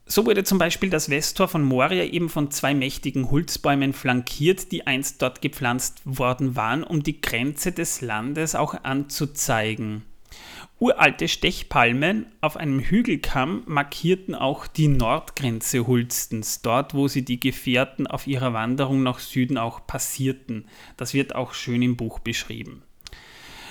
So 0.06 0.26
wurde 0.26 0.44
zum 0.44 0.58
Beispiel 0.58 0.90
das 0.90 1.08
Westtor 1.08 1.48
von 1.48 1.62
Moria 1.62 2.04
eben 2.04 2.28
von 2.28 2.50
zwei 2.50 2.74
mächtigen 2.74 3.30
Holzbäumen 3.30 3.94
flankiert, 3.94 4.70
die 4.70 4.86
einst 4.86 5.22
dort 5.22 5.40
gepflanzt 5.40 6.02
worden 6.04 6.54
waren, 6.54 6.84
um 6.84 7.02
die 7.02 7.22
Grenze 7.22 7.72
des 7.72 8.02
Landes 8.02 8.54
auch 8.54 8.84
anzuzeigen. 8.84 10.04
Uralte 10.80 11.28
Stechpalmen 11.28 12.26
auf 12.40 12.56
einem 12.56 12.80
Hügelkamm 12.80 13.62
markierten 13.66 14.34
auch 14.34 14.66
die 14.66 14.88
Nordgrenze 14.88 15.86
Hulstens, 15.86 16.62
dort 16.62 16.94
wo 16.94 17.06
sie 17.06 17.24
die 17.24 17.38
Gefährten 17.38 18.08
auf 18.08 18.26
ihrer 18.26 18.52
Wanderung 18.54 19.04
nach 19.04 19.20
Süden 19.20 19.56
auch 19.56 19.86
passierten. 19.86 20.66
Das 20.96 21.14
wird 21.14 21.36
auch 21.36 21.54
schön 21.54 21.80
im 21.80 21.96
Buch 21.96 22.18
beschrieben. 22.18 22.82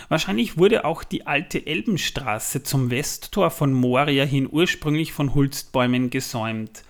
Wahrscheinlich 0.07 0.57
wurde 0.57 0.85
auch 0.85 1.03
die 1.03 1.27
alte 1.27 1.65
Elbenstraße 1.65 2.63
zum 2.63 2.89
Westtor 2.89 3.51
von 3.51 3.73
Moria 3.73 4.23
hin 4.23 4.47
ursprünglich 4.49 5.11
von 5.11 5.35
Hulstbäumen 5.35 6.09
gesäumt. 6.09 6.83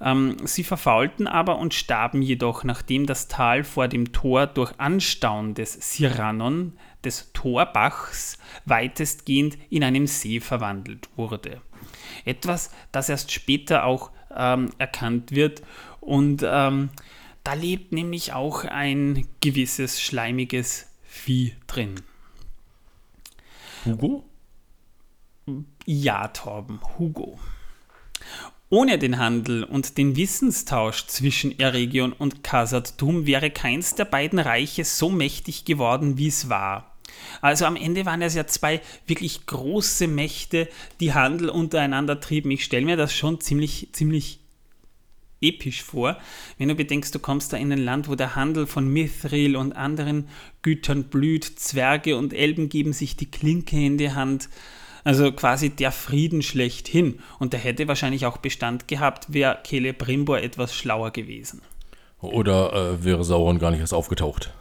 Ähm, 0.00 0.36
sie 0.44 0.64
verfaulten 0.64 1.28
aber 1.28 1.58
und 1.58 1.72
starben 1.72 2.22
jedoch, 2.22 2.64
nachdem 2.64 3.06
das 3.06 3.28
Tal 3.28 3.62
vor 3.62 3.86
dem 3.86 4.12
Tor 4.12 4.48
durch 4.48 4.72
Anstauen 4.78 5.54
des 5.54 5.74
Siranon, 5.74 6.72
des 7.04 7.32
Torbachs, 7.32 8.38
weitestgehend 8.64 9.58
in 9.70 9.84
einem 9.84 10.06
See 10.06 10.40
verwandelt 10.40 11.08
wurde. 11.16 11.60
Etwas, 12.24 12.70
das 12.92 13.08
erst 13.08 13.32
später 13.32 13.84
auch 13.84 14.10
ähm, 14.34 14.70
erkannt 14.78 15.32
wird 15.32 15.62
und 16.00 16.42
ähm, 16.44 16.90
da 17.44 17.54
lebt 17.54 17.92
nämlich 17.92 18.32
auch 18.32 18.64
ein 18.64 19.26
gewisses 19.40 20.00
schleimiges 20.00 20.86
Vieh 21.02 21.54
drin. 21.66 21.96
Hugo? 23.84 24.24
Ja, 25.86 26.28
Torben, 26.28 26.80
Hugo. 26.98 27.38
Ohne 28.70 28.98
den 28.98 29.18
Handel 29.18 29.64
und 29.64 29.98
den 29.98 30.16
Wissenstausch 30.16 31.06
zwischen 31.06 31.58
Eregion 31.58 32.12
und 32.12 32.42
Khazad-Dum 32.42 33.26
wäre 33.26 33.50
keins 33.50 33.96
der 33.96 34.06
beiden 34.06 34.38
Reiche 34.38 34.84
so 34.84 35.10
mächtig 35.10 35.64
geworden, 35.64 36.16
wie 36.16 36.28
es 36.28 36.48
war. 36.48 36.91
Also 37.40 37.64
am 37.64 37.76
Ende 37.76 38.06
waren 38.06 38.22
es 38.22 38.34
ja 38.34 38.46
zwei 38.46 38.80
wirklich 39.06 39.46
große 39.46 40.08
Mächte, 40.08 40.68
die 41.00 41.14
Handel 41.14 41.48
untereinander 41.48 42.20
trieben. 42.20 42.50
Ich 42.50 42.64
stelle 42.64 42.86
mir 42.86 42.96
das 42.96 43.14
schon 43.14 43.40
ziemlich, 43.40 43.88
ziemlich 43.92 44.40
episch 45.42 45.82
vor, 45.82 46.16
wenn 46.58 46.68
du 46.68 46.74
bedenkst, 46.74 47.14
du 47.14 47.18
kommst 47.18 47.52
da 47.52 47.56
in 47.56 47.72
ein 47.72 47.84
Land, 47.84 48.08
wo 48.08 48.14
der 48.14 48.36
Handel 48.36 48.66
von 48.66 48.88
Mithril 48.88 49.56
und 49.56 49.72
anderen 49.72 50.28
Gütern 50.62 51.04
blüht, 51.04 51.44
Zwerge 51.44 52.16
und 52.16 52.32
Elben 52.32 52.68
geben 52.68 52.92
sich 52.92 53.16
die 53.16 53.30
Klinke 53.30 53.76
in 53.76 53.98
die 53.98 54.12
Hand. 54.12 54.48
Also 55.04 55.32
quasi 55.32 55.70
der 55.70 55.90
Frieden 55.90 56.42
schlechthin. 56.42 57.18
Und 57.40 57.52
der 57.52 57.60
hätte 57.60 57.88
wahrscheinlich 57.88 58.24
auch 58.24 58.36
Bestand 58.36 58.86
gehabt, 58.86 59.32
wäre 59.32 59.58
Celebrimbor 59.66 60.38
etwas 60.38 60.76
schlauer 60.76 61.10
gewesen. 61.10 61.60
Oder 62.20 62.72
äh, 62.72 63.04
wäre 63.04 63.24
Sauron 63.24 63.58
gar 63.58 63.72
nicht 63.72 63.80
erst 63.80 63.94
aufgetaucht? 63.94 64.52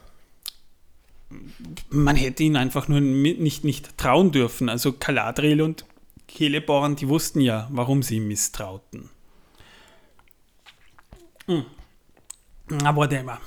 Man 1.89 2.15
hätte 2.15 2.43
ihn 2.43 2.56
einfach 2.56 2.88
nur 2.88 3.02
nicht, 3.02 3.63
nicht 3.63 3.97
trauen 3.97 4.32
dürfen. 4.32 4.69
Also 4.69 4.93
Galadriel 4.93 5.62
und 5.62 5.86
Celeborn, 6.30 6.95
die 6.95 7.10
wussten 7.10 7.41
ja, 7.41 7.67
warum 7.71 8.04
sie 8.04 8.17
ihm 8.17 8.28
misstrauten. 8.28 9.10
Hm. 11.47 11.65
Aber 12.84 13.02
whatever. 13.02 13.39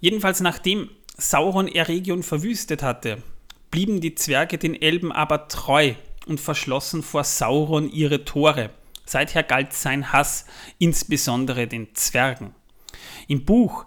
Jedenfalls 0.00 0.40
nachdem 0.40 0.90
Sauron 1.16 1.68
Eregion 1.68 2.22
verwüstet 2.22 2.82
hatte, 2.82 3.22
blieben 3.70 4.00
die 4.00 4.14
Zwerge 4.14 4.58
den 4.58 4.80
Elben 4.80 5.12
aber 5.12 5.48
treu 5.48 5.94
und 6.26 6.40
verschlossen 6.40 7.02
vor 7.02 7.24
Sauron 7.24 7.90
ihre 7.90 8.24
Tore. 8.24 8.70
Seither 9.04 9.42
galt 9.42 9.72
sein 9.72 10.12
Hass 10.12 10.44
insbesondere 10.78 11.66
den 11.66 11.94
Zwergen. 11.94 12.54
Im 13.26 13.44
Buch 13.44 13.86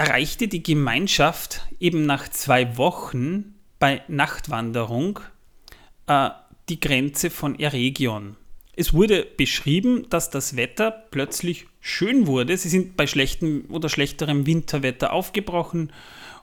erreichte 0.00 0.48
die 0.48 0.62
Gemeinschaft 0.62 1.60
eben 1.78 2.06
nach 2.06 2.26
zwei 2.30 2.78
Wochen 2.78 3.56
bei 3.78 4.00
Nachtwanderung 4.08 5.20
äh, 6.06 6.30
die 6.70 6.80
Grenze 6.80 7.28
von 7.28 7.58
Eregion. 7.58 8.36
Es 8.74 8.94
wurde 8.94 9.26
beschrieben, 9.36 10.06
dass 10.08 10.30
das 10.30 10.56
Wetter 10.56 10.90
plötzlich 10.90 11.66
schön 11.80 12.26
wurde. 12.26 12.56
Sie 12.56 12.70
sind 12.70 12.96
bei 12.96 13.06
schlechtem 13.06 13.66
oder 13.68 13.90
schlechterem 13.90 14.46
Winterwetter 14.46 15.12
aufgebrochen 15.12 15.92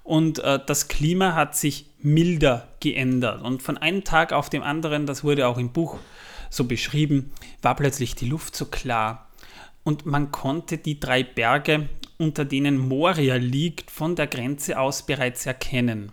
und 0.03 0.37
äh, 0.37 0.59
das 0.63 0.87
Klima 0.87 1.33
hat 1.33 1.55
sich 1.55 1.87
milder 1.97 2.67
geändert. 2.79 3.41
Und 3.41 3.63
von 3.63 3.79
einem 3.79 4.03
Tag 4.03 4.33
auf 4.33 4.51
den 4.51 4.61
anderen, 4.61 5.07
das 5.07 5.23
wurde 5.23 5.47
auch 5.47 5.57
im 5.57 5.71
Buch 5.71 5.97
so 6.51 6.65
beschrieben, 6.65 7.31
war 7.63 7.75
plötzlich 7.75 8.13
die 8.13 8.29
Luft 8.29 8.55
so 8.55 8.65
klar 8.65 9.27
und 9.87 10.05
man 10.05 10.31
konnte 10.33 10.77
die 10.77 10.99
drei 10.99 11.23
Berge, 11.23 11.87
unter 12.17 12.45
denen 12.45 12.77
Moria 12.77 13.35
liegt, 13.35 13.91
von 13.91 14.15
der 14.15 14.27
Grenze 14.27 14.79
aus 14.79 15.05
bereits 15.05 15.45
erkennen. 15.45 16.11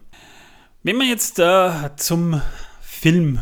Wenn 0.83 0.97
wir 0.99 1.07
jetzt 1.07 1.39
äh, 1.39 1.91
zum 1.97 2.41
Film 2.81 3.41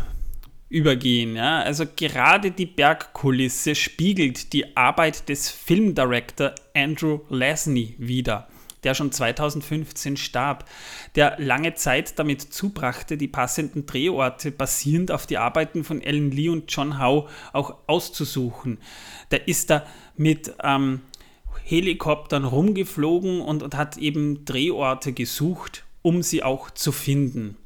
übergehen, 0.69 1.37
ja, 1.37 1.61
also 1.61 1.85
gerade 1.97 2.51
die 2.51 2.67
Bergkulisse 2.67 3.75
spiegelt 3.75 4.53
die 4.53 4.77
Arbeit 4.77 5.29
des 5.29 5.51
Filmdirector 5.51 6.55
Andrew 6.75 7.21
Lesney 7.29 7.95
wider 7.99 8.49
der 8.85 8.95
schon 8.95 9.13
2015 9.13 10.17
starb, 10.17 10.69
der 11.15 11.37
lange 11.39 11.75
Zeit 11.75 12.19
damit 12.19 12.41
zubrachte, 12.43 13.17
die 13.17 13.29
passenden 13.29 13.87
Drehorte 13.87 14.51
basierend 14.51 15.11
auf 15.11 15.27
die 15.27 15.39
Arbeiten 15.39 15.85
von 15.85 16.03
Alan 16.05 16.31
Lee 16.31 16.49
und 16.49 16.73
John 16.73 16.99
Howe 16.99 17.29
auch 17.53 17.79
auszusuchen. 17.87 18.79
Der 19.31 19.47
ist 19.47 19.71
da 19.71 19.87
mit 20.17 20.55
ähm, 20.63 21.03
Helikoptern 21.59 22.45
rumgeflogen 22.45 23.41
und, 23.41 23.63
und 23.63 23.77
hat 23.77 23.97
eben 23.99 24.45
Drehorte 24.45 25.13
gesucht, 25.13 25.85
um 26.03 26.23
sie 26.23 26.43
auch 26.43 26.71
zu 26.71 26.93
finden. 26.93 27.57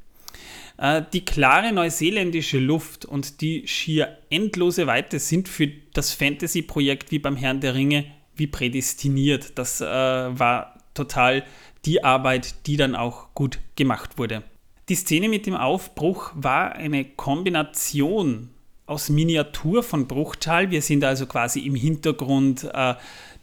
Äh, 0.77 1.03
die 1.11 1.25
klare 1.25 1.73
neuseeländische 1.73 2.59
Luft 2.59 3.05
und 3.05 3.41
die 3.41 3.67
schier 3.67 4.17
endlose 4.29 4.87
Weite 4.87 5.19
sind 5.19 5.49
für 5.49 5.67
das 5.93 6.13
Fantasy-Projekt 6.13 7.11
wie 7.11 7.19
beim 7.19 7.35
Herrn 7.35 7.61
der 7.61 7.73
Ringe 7.75 8.05
wie 8.35 8.47
prädestiniert. 8.47 9.57
Das 9.57 9.81
äh, 9.81 9.85
war 9.85 10.79
total 10.93 11.43
die 11.85 12.03
Arbeit, 12.03 12.67
die 12.67 12.77
dann 12.77 12.95
auch 12.95 13.33
gut 13.33 13.59
gemacht 13.75 14.17
wurde. 14.17 14.43
Die 14.89 14.95
Szene 14.95 15.27
mit 15.27 15.45
dem 15.45 15.55
Aufbruch 15.55 16.31
war 16.35 16.73
eine 16.73 17.03
Kombination 17.03 18.49
aus 18.85 19.09
Miniatur 19.09 19.83
von 19.83 20.07
Bruchtal. 20.07 20.71
Wir 20.71 20.81
sind 20.81 21.03
also 21.03 21.25
quasi 21.25 21.59
im 21.61 21.75
Hintergrund 21.75 22.69
äh, 22.73 22.95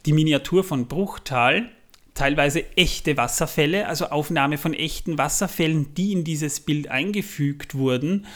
die 0.07 0.13
Miniatur 0.13 0.65
von 0.65 0.87
Bruchtal, 0.87 1.71
teilweise 2.15 2.65
echte 2.77 3.17
Wasserfälle, 3.17 3.89
also 3.89 4.07
Aufnahme 4.07 4.59
von 4.59 4.75
echten 4.75 5.19
Wasserfällen, 5.19 5.95
die 5.95 6.13
in 6.13 6.25
dieses 6.25 6.61
Bild 6.61 6.89
eingefügt 6.89 7.75
wurden, 7.75 8.27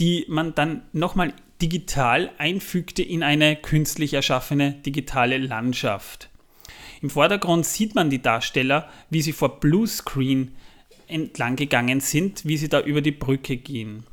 die 0.00 0.26
man 0.28 0.54
dann 0.54 0.82
nochmal 0.92 1.32
digital 1.60 2.30
einfügte 2.38 3.02
in 3.02 3.22
eine 3.22 3.56
künstlich 3.56 4.14
erschaffene 4.14 4.72
digitale 4.72 5.38
Landschaft. 5.38 6.28
Im 7.00 7.10
Vordergrund 7.10 7.66
sieht 7.66 7.94
man 7.94 8.10
die 8.10 8.22
Darsteller, 8.22 8.88
wie 9.10 9.22
sie 9.22 9.32
vor 9.32 9.60
Bluescreen 9.60 10.52
entlang 11.08 11.56
gegangen 11.56 12.00
sind, 12.00 12.44
wie 12.44 12.56
sie 12.56 12.68
da 12.68 12.80
über 12.80 13.00
die 13.00 13.12
Brücke 13.12 13.56
gehen. 13.56 14.04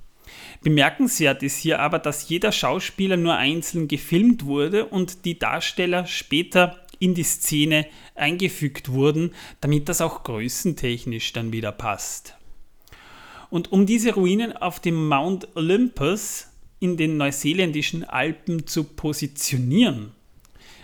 Bemerkenswert 0.62 1.42
ist 1.44 1.58
hier 1.58 1.80
aber, 1.80 2.00
dass 2.00 2.30
jeder 2.30 2.52
Schauspieler 2.52 3.18
nur 3.18 3.36
einzeln 3.36 3.88
gefilmt 3.88 4.46
wurde 4.46 4.86
und 4.86 5.26
die 5.26 5.40
Darsteller 5.40 6.06
später 6.06 6.86
in 7.00 7.16
die 7.16 7.24
Szene 7.24 7.88
eingefügt 8.16 8.90
wurden, 8.92 9.34
damit 9.62 9.90
das 9.90 10.02
auch 10.02 10.24
größentechnisch 10.24 11.34
dann 11.34 11.52
wieder 11.52 11.72
passt. 11.72 12.36
Und 13.50 13.72
um 13.72 13.86
diese 13.86 14.14
Ruinen 14.14 14.56
auf 14.56 14.80
dem 14.80 15.08
Mount 15.08 15.48
Olympus 15.56 16.48
in 16.80 16.98
den 16.98 17.18
neuseeländischen 17.18 18.04
Alpen 18.04 18.68
zu 18.68 18.84
positionieren, 18.84 20.12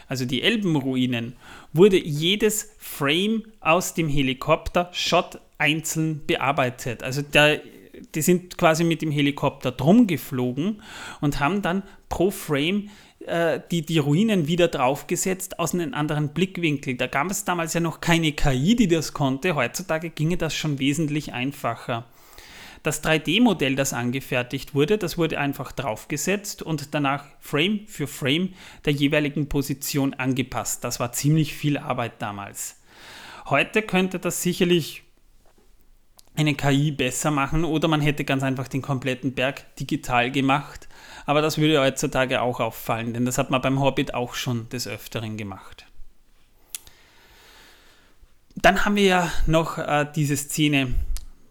also 0.08 0.25
die 0.25 0.41
Elbenruinen, 0.41 1.36
wurde 1.73 1.97
jedes 1.97 2.71
Frame 2.78 3.43
aus 3.60 3.93
dem 3.93 4.08
Helikopter-Shot 4.08 5.39
einzeln 5.58 6.25
bearbeitet. 6.25 7.04
Also 7.04 7.21
der, 7.21 7.62
die 8.13 8.21
sind 8.21 8.58
quasi 8.58 8.84
mit 8.84 9.01
dem 9.01 9.12
Helikopter 9.12 9.71
drum 9.71 10.08
geflogen 10.08 10.82
und 11.21 11.39
haben 11.39 11.62
dann 11.62 11.84
pro 12.10 12.32
Frame 12.32 12.89
äh, 13.28 13.62
die, 13.72 13.86
die 13.86 13.98
Ruinen 13.98 14.48
wieder 14.48 14.68
draufgesetzt 14.68 15.60
aus 15.60 15.74
einem 15.74 15.94
anderen 15.94 16.30
Blickwinkel. 16.30 16.96
Da 16.96 17.08
gab 17.08 17.30
es 17.32 17.46
damals 17.46 17.74
ja 17.74 17.80
noch 17.80 18.02
keine 18.02 18.32
KI, 18.32 18.76
die 18.76 18.88
das 18.88 19.14
konnte. 19.14 19.56
Heutzutage 19.56 20.10
ginge 20.10 20.38
das 20.38 20.56
schon 20.56 20.80
wesentlich 20.80 21.34
einfacher. 21.34 22.06
Das 22.84 23.04
3D-Modell, 23.04 23.76
das 23.76 23.94
angefertigt 23.94 24.76
wurde, 24.76 25.00
das 25.00 25.18
wurde 25.18 25.40
einfach 25.40 25.72
draufgesetzt 25.72 26.62
und 26.62 26.94
danach 26.94 27.26
Frame 27.40 27.88
für 27.88 28.06
Frame 28.06 28.54
der 28.86 28.94
jeweiligen 28.94 29.50
Position 29.50 30.14
angepasst. 30.14 30.84
Das 30.84 31.00
war 31.00 31.12
ziemlich 31.12 31.56
viel 31.56 31.80
Arbeit 31.80 32.22
damals. 32.22 32.80
Heute 33.50 33.82
könnte 33.82 34.20
das 34.20 34.44
sicherlich 34.44 35.05
eine 36.36 36.56
KI 36.56 36.91
besser 36.91 37.32
machen 37.32 37.63
oder 37.63 37.88
man 37.88 38.02
hätte 38.02 38.24
ganz 38.24 38.43
einfach 38.43 38.67
den 38.67 38.82
kompletten 38.82 39.34
Berg 39.34 39.76
digital 39.78 40.32
gemacht. 40.32 40.88
Aber 41.26 41.41
das 41.41 41.58
würde 41.58 41.82
heutzutage 41.82 42.41
auch 42.41 42.60
auffallen, 42.60 43.13
denn 43.13 43.26
das 43.26 43.38
hat 43.38 43.50
man 43.50 43.62
beim 43.62 43.80
Hobbit 43.80 44.13
auch 44.13 44.36
schon 44.36 44.69
des 44.69 44.88
Öfteren 44.88 45.38
gemacht. 45.38 45.86
Dann 48.56 48.86
haben 48.86 48.95
wir 48.95 49.04
ja 49.04 49.32
noch 49.48 49.78
äh, 49.78 50.08
diese 50.15 50.38
Szene, 50.38 50.93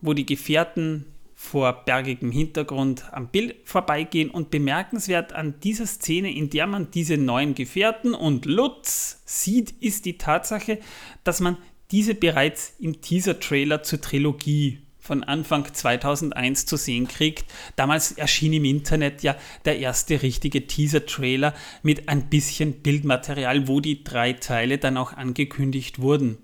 wo 0.01 0.15
die 0.15 0.27
Gefährten 0.27 1.07
vor 1.35 1.85
bergigem 1.85 2.31
Hintergrund 2.31 3.13
am 3.13 3.29
Bild 3.29 3.57
vorbeigehen 3.65 4.31
und 4.31 4.51
bemerkenswert 4.51 5.35
an 5.35 5.61
dieser 5.61 5.87
Szene, 5.87 6.33
in 6.33 6.49
der 6.49 6.67
man 6.67 6.91
diese 6.91 7.19
neuen 7.19 7.55
Gefährten 7.55 8.15
und 8.15 8.47
Lutz 8.47 9.23
sieht, 9.27 9.71
ist 9.83 10.07
die 10.07 10.17
Tatsache, 10.17 10.79
dass 11.23 11.41
man 11.41 11.59
diese 11.91 12.15
bereits 12.15 12.75
im 12.79 13.01
Teaser-Trailer 13.01 13.83
zur 13.83 14.01
Trilogie 14.01 14.81
von 15.05 15.23
Anfang 15.23 15.67
2001 15.71 16.65
zu 16.65 16.77
sehen 16.77 17.07
kriegt. 17.07 17.45
Damals 17.77 18.13
erschien 18.13 18.55
im 18.55 18.65
Internet 18.65 19.23
ja 19.23 19.37
der 19.67 19.79
erste 19.79 20.23
richtige 20.23 20.67
Teaser-Trailer 20.67 21.55
mit 21.83 22.09
ein 22.09 22.31
bisschen 22.31 22.81
Bildmaterial, 22.81 23.69
wo 23.69 23.81
die 23.81 24.03
drei 24.03 24.33
Teile 24.33 24.79
dann 24.79 24.97
auch 24.97 25.13
angekündigt 25.13 25.99
wurden. 25.99 26.39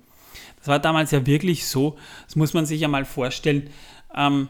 Das 0.59 0.68
war 0.68 0.79
damals 0.79 1.11
ja 1.11 1.24
wirklich 1.26 1.66
so, 1.66 1.96
das 2.26 2.37
muss 2.37 2.53
man 2.53 2.66
sich 2.66 2.83
ja 2.83 2.88
mal 2.88 3.07
vorstellen. 3.07 3.70
Ähm, 4.14 4.48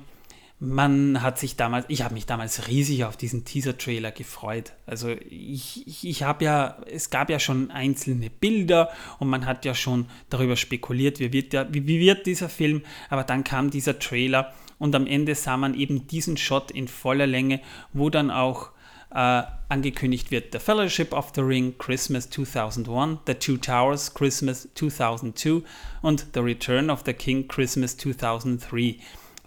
man 0.63 1.23
hat 1.23 1.39
sich 1.39 1.57
damals, 1.57 1.87
ich 1.89 2.03
habe 2.03 2.13
mich 2.13 2.27
damals 2.27 2.69
riesig 2.69 3.05
auf 3.05 3.17
diesen 3.17 3.47
Teaser-Trailer 3.47 4.13
gefreut. 4.13 4.73
Also 4.85 5.09
ich, 5.09 5.87
ich, 5.87 6.07
ich 6.07 6.23
habe 6.23 6.45
ja, 6.45 6.77
es 6.87 7.09
gab 7.09 7.31
ja 7.31 7.39
schon 7.39 7.71
einzelne 7.71 8.29
Bilder 8.29 8.91
und 9.19 9.29
man 9.29 9.47
hat 9.47 9.65
ja 9.65 9.75
schon 9.75 10.07
darüber 10.29 10.57
spekuliert, 10.57 11.19
wie 11.19 11.33
wird, 11.33 11.55
der, 11.55 11.73
wie, 11.73 11.87
wie 11.87 11.99
wird 11.99 12.27
dieser 12.27 12.51
Film, 12.51 12.83
aber 13.09 13.25
dann 13.25 13.43
kam 13.43 13.71
dieser 13.71 13.99
Trailer 13.99 14.53
und 14.79 14.95
am 14.95 15.07
Ende 15.07 15.35
sah 15.35 15.57
man 15.57 15.75
eben 15.75 16.07
diesen 16.07 16.37
Shot 16.37 16.71
in 16.71 16.89
voller 16.89 17.27
Länge, 17.27 17.63
wo 17.95 18.11
dann 18.11 18.31
auch 18.31 18.71
äh, 19.13 19.43
angekündigt 19.71 20.31
wird, 20.31 20.53
The 20.53 20.59
Fellowship 20.59 21.15
of 21.15 21.33
the 21.35 21.41
Ring, 21.41 21.77
Christmas 21.79 22.29
2001, 22.29 23.21
The 23.27 23.35
Two 23.35 23.57
Towers, 23.57 24.13
Christmas 24.13 24.69
2002 24.75 25.63
und 26.03 26.27
The 26.35 26.41
Return 26.41 26.91
of 26.91 27.03
the 27.07 27.15
King, 27.15 27.49
Christmas 27.49 27.97
2003. 27.97 28.97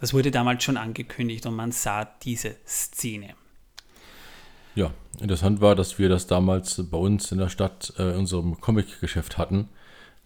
Das 0.04 0.12
wurde 0.12 0.30
damals 0.30 0.62
schon 0.62 0.76
angekündigt 0.76 1.46
und 1.46 1.56
man 1.56 1.72
sah 1.72 2.04
diese 2.04 2.56
Szene. 2.68 3.30
Ja, 4.74 4.90
interessant 5.18 5.62
war, 5.62 5.74
dass 5.74 5.98
wir 5.98 6.10
das 6.10 6.26
damals 6.26 6.78
bei 6.90 6.98
uns 6.98 7.32
in 7.32 7.38
der 7.38 7.48
Stadt 7.48 7.94
äh, 7.98 8.10
in 8.10 8.16
unserem 8.16 8.60
Comic-Geschäft 8.60 9.38
hatten. 9.38 9.70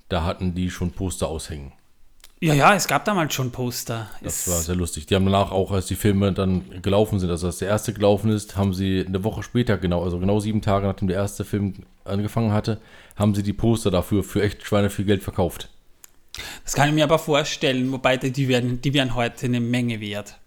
Da 0.09 0.25
hatten 0.25 0.57
die 0.57 0.73
schon 0.73 0.91
Poster 0.91 1.29
aushängen. 1.29 1.71
Ja, 2.41 2.55
ja, 2.55 2.75
es 2.75 2.89
gab 2.89 3.05
damals 3.05 3.35
schon 3.35 3.53
Poster. 3.53 4.11
Das 4.21 4.49
es 4.49 4.53
war 4.53 4.61
sehr 4.63 4.75
lustig. 4.75 5.07
Die 5.07 5.15
haben 5.15 5.27
danach 5.27 5.53
auch, 5.53 5.71
als 5.71 5.87
die 5.87 5.95
Filme 5.95 6.33
dann 6.33 6.83
gelaufen 6.83 7.21
sind, 7.21 7.31
also 7.31 7.47
als 7.47 7.59
der 7.59 7.69
erste 7.69 7.93
gelaufen 7.93 8.33
ist, 8.33 8.57
haben 8.57 8.75
sie 8.75 9.05
eine 9.07 9.23
Woche 9.23 9.45
später, 9.45 9.79
genau, 9.79 10.03
also 10.03 10.19
genau 10.19 10.41
sieben 10.41 10.61
Tage 10.61 10.89
nachdem 10.89 11.07
der 11.07 11.19
erste 11.19 11.45
Film 11.45 11.75
angefangen 12.03 12.53
hatte, 12.53 12.81
haben 13.15 13.33
sie 13.33 13.45
die 13.45 13.53
Poster 13.53 13.93
dafür 13.93 14.25
für 14.25 14.43
echt 14.43 14.65
Schweine 14.65 14.91
viel 14.91 15.05
Geld 15.05 15.23
verkauft. 15.23 15.69
Das 16.65 16.75
kann 16.75 16.89
ich 16.89 16.95
mir 16.95 17.05
aber 17.05 17.19
vorstellen, 17.19 17.91
wobei 17.93 18.17
die 18.17 18.49
werden, 18.49 18.81
die 18.81 18.95
werden 18.95 19.15
heute 19.15 19.47
eine 19.47 19.61
Menge 19.61 20.01
wert. 20.01 20.39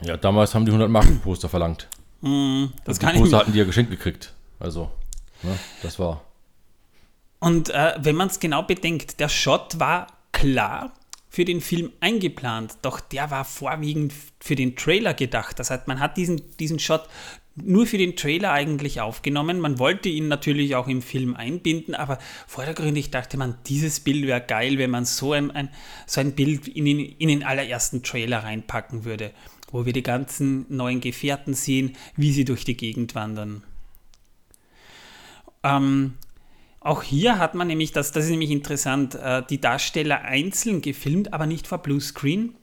Ja, 0.00 0.16
damals 0.16 0.54
haben 0.54 0.64
die 0.64 0.70
100 0.70 0.90
Marken 0.90 1.20
Poster 1.20 1.48
verlangt. 1.48 1.88
Mm, 2.20 2.66
das 2.84 2.98
die 2.98 3.06
Poster 3.06 3.38
hatten 3.38 3.52
die 3.52 3.58
ja 3.58 3.64
geschenkt 3.64 3.90
gekriegt. 3.90 4.32
Also, 4.58 4.90
ne, 5.42 5.58
das 5.82 5.98
war. 5.98 6.22
Und 7.38 7.70
äh, 7.70 7.94
wenn 7.98 8.16
man 8.16 8.28
es 8.28 8.40
genau 8.40 8.62
bedenkt, 8.62 9.20
der 9.20 9.28
Shot 9.28 9.78
war 9.78 10.06
klar 10.32 10.92
für 11.28 11.44
den 11.44 11.60
Film 11.60 11.92
eingeplant, 12.00 12.78
doch 12.82 13.00
der 13.00 13.30
war 13.30 13.44
vorwiegend 13.44 14.12
für 14.40 14.54
den 14.54 14.76
Trailer 14.76 15.14
gedacht. 15.14 15.58
Das 15.58 15.70
heißt, 15.70 15.88
man 15.88 16.00
hat 16.00 16.16
diesen, 16.16 16.56
diesen 16.58 16.78
Shot 16.78 17.08
nur 17.56 17.86
für 17.86 17.98
den 17.98 18.16
Trailer 18.16 18.52
eigentlich 18.52 19.00
aufgenommen. 19.00 19.60
Man 19.60 19.78
wollte 19.78 20.08
ihn 20.08 20.28
natürlich 20.28 20.74
auch 20.74 20.88
im 20.88 21.02
Film 21.02 21.36
einbinden, 21.36 21.94
aber 21.94 22.18
vordergründig 22.46 23.10
dachte 23.10 23.36
man, 23.36 23.56
dieses 23.66 24.00
Bild 24.00 24.26
wäre 24.26 24.40
geil, 24.40 24.78
wenn 24.78 24.90
man 24.90 25.04
so 25.04 25.32
ein, 25.32 25.50
ein, 25.50 25.68
so 26.06 26.20
ein 26.20 26.32
Bild 26.32 26.66
in 26.66 26.84
den, 26.84 26.98
in 26.98 27.28
den 27.28 27.44
allerersten 27.44 28.02
Trailer 28.02 28.42
reinpacken 28.42 29.04
würde, 29.04 29.32
wo 29.70 29.86
wir 29.86 29.92
die 29.92 30.02
ganzen 30.02 30.66
neuen 30.68 31.00
Gefährten 31.00 31.54
sehen, 31.54 31.96
wie 32.16 32.32
sie 32.32 32.44
durch 32.44 32.64
die 32.64 32.76
Gegend 32.76 33.14
wandern. 33.14 33.62
Ähm, 35.62 36.14
auch 36.80 37.02
hier 37.02 37.38
hat 37.38 37.54
man 37.54 37.68
nämlich, 37.68 37.92
das, 37.92 38.12
das 38.12 38.24
ist 38.24 38.30
nämlich 38.30 38.50
interessant, 38.50 39.14
äh, 39.14 39.42
die 39.48 39.60
Darsteller 39.60 40.22
einzeln 40.22 40.82
gefilmt, 40.82 41.32
aber 41.32 41.46
nicht 41.46 41.66
vor 41.66 41.78
Bluescreen. 41.78 42.56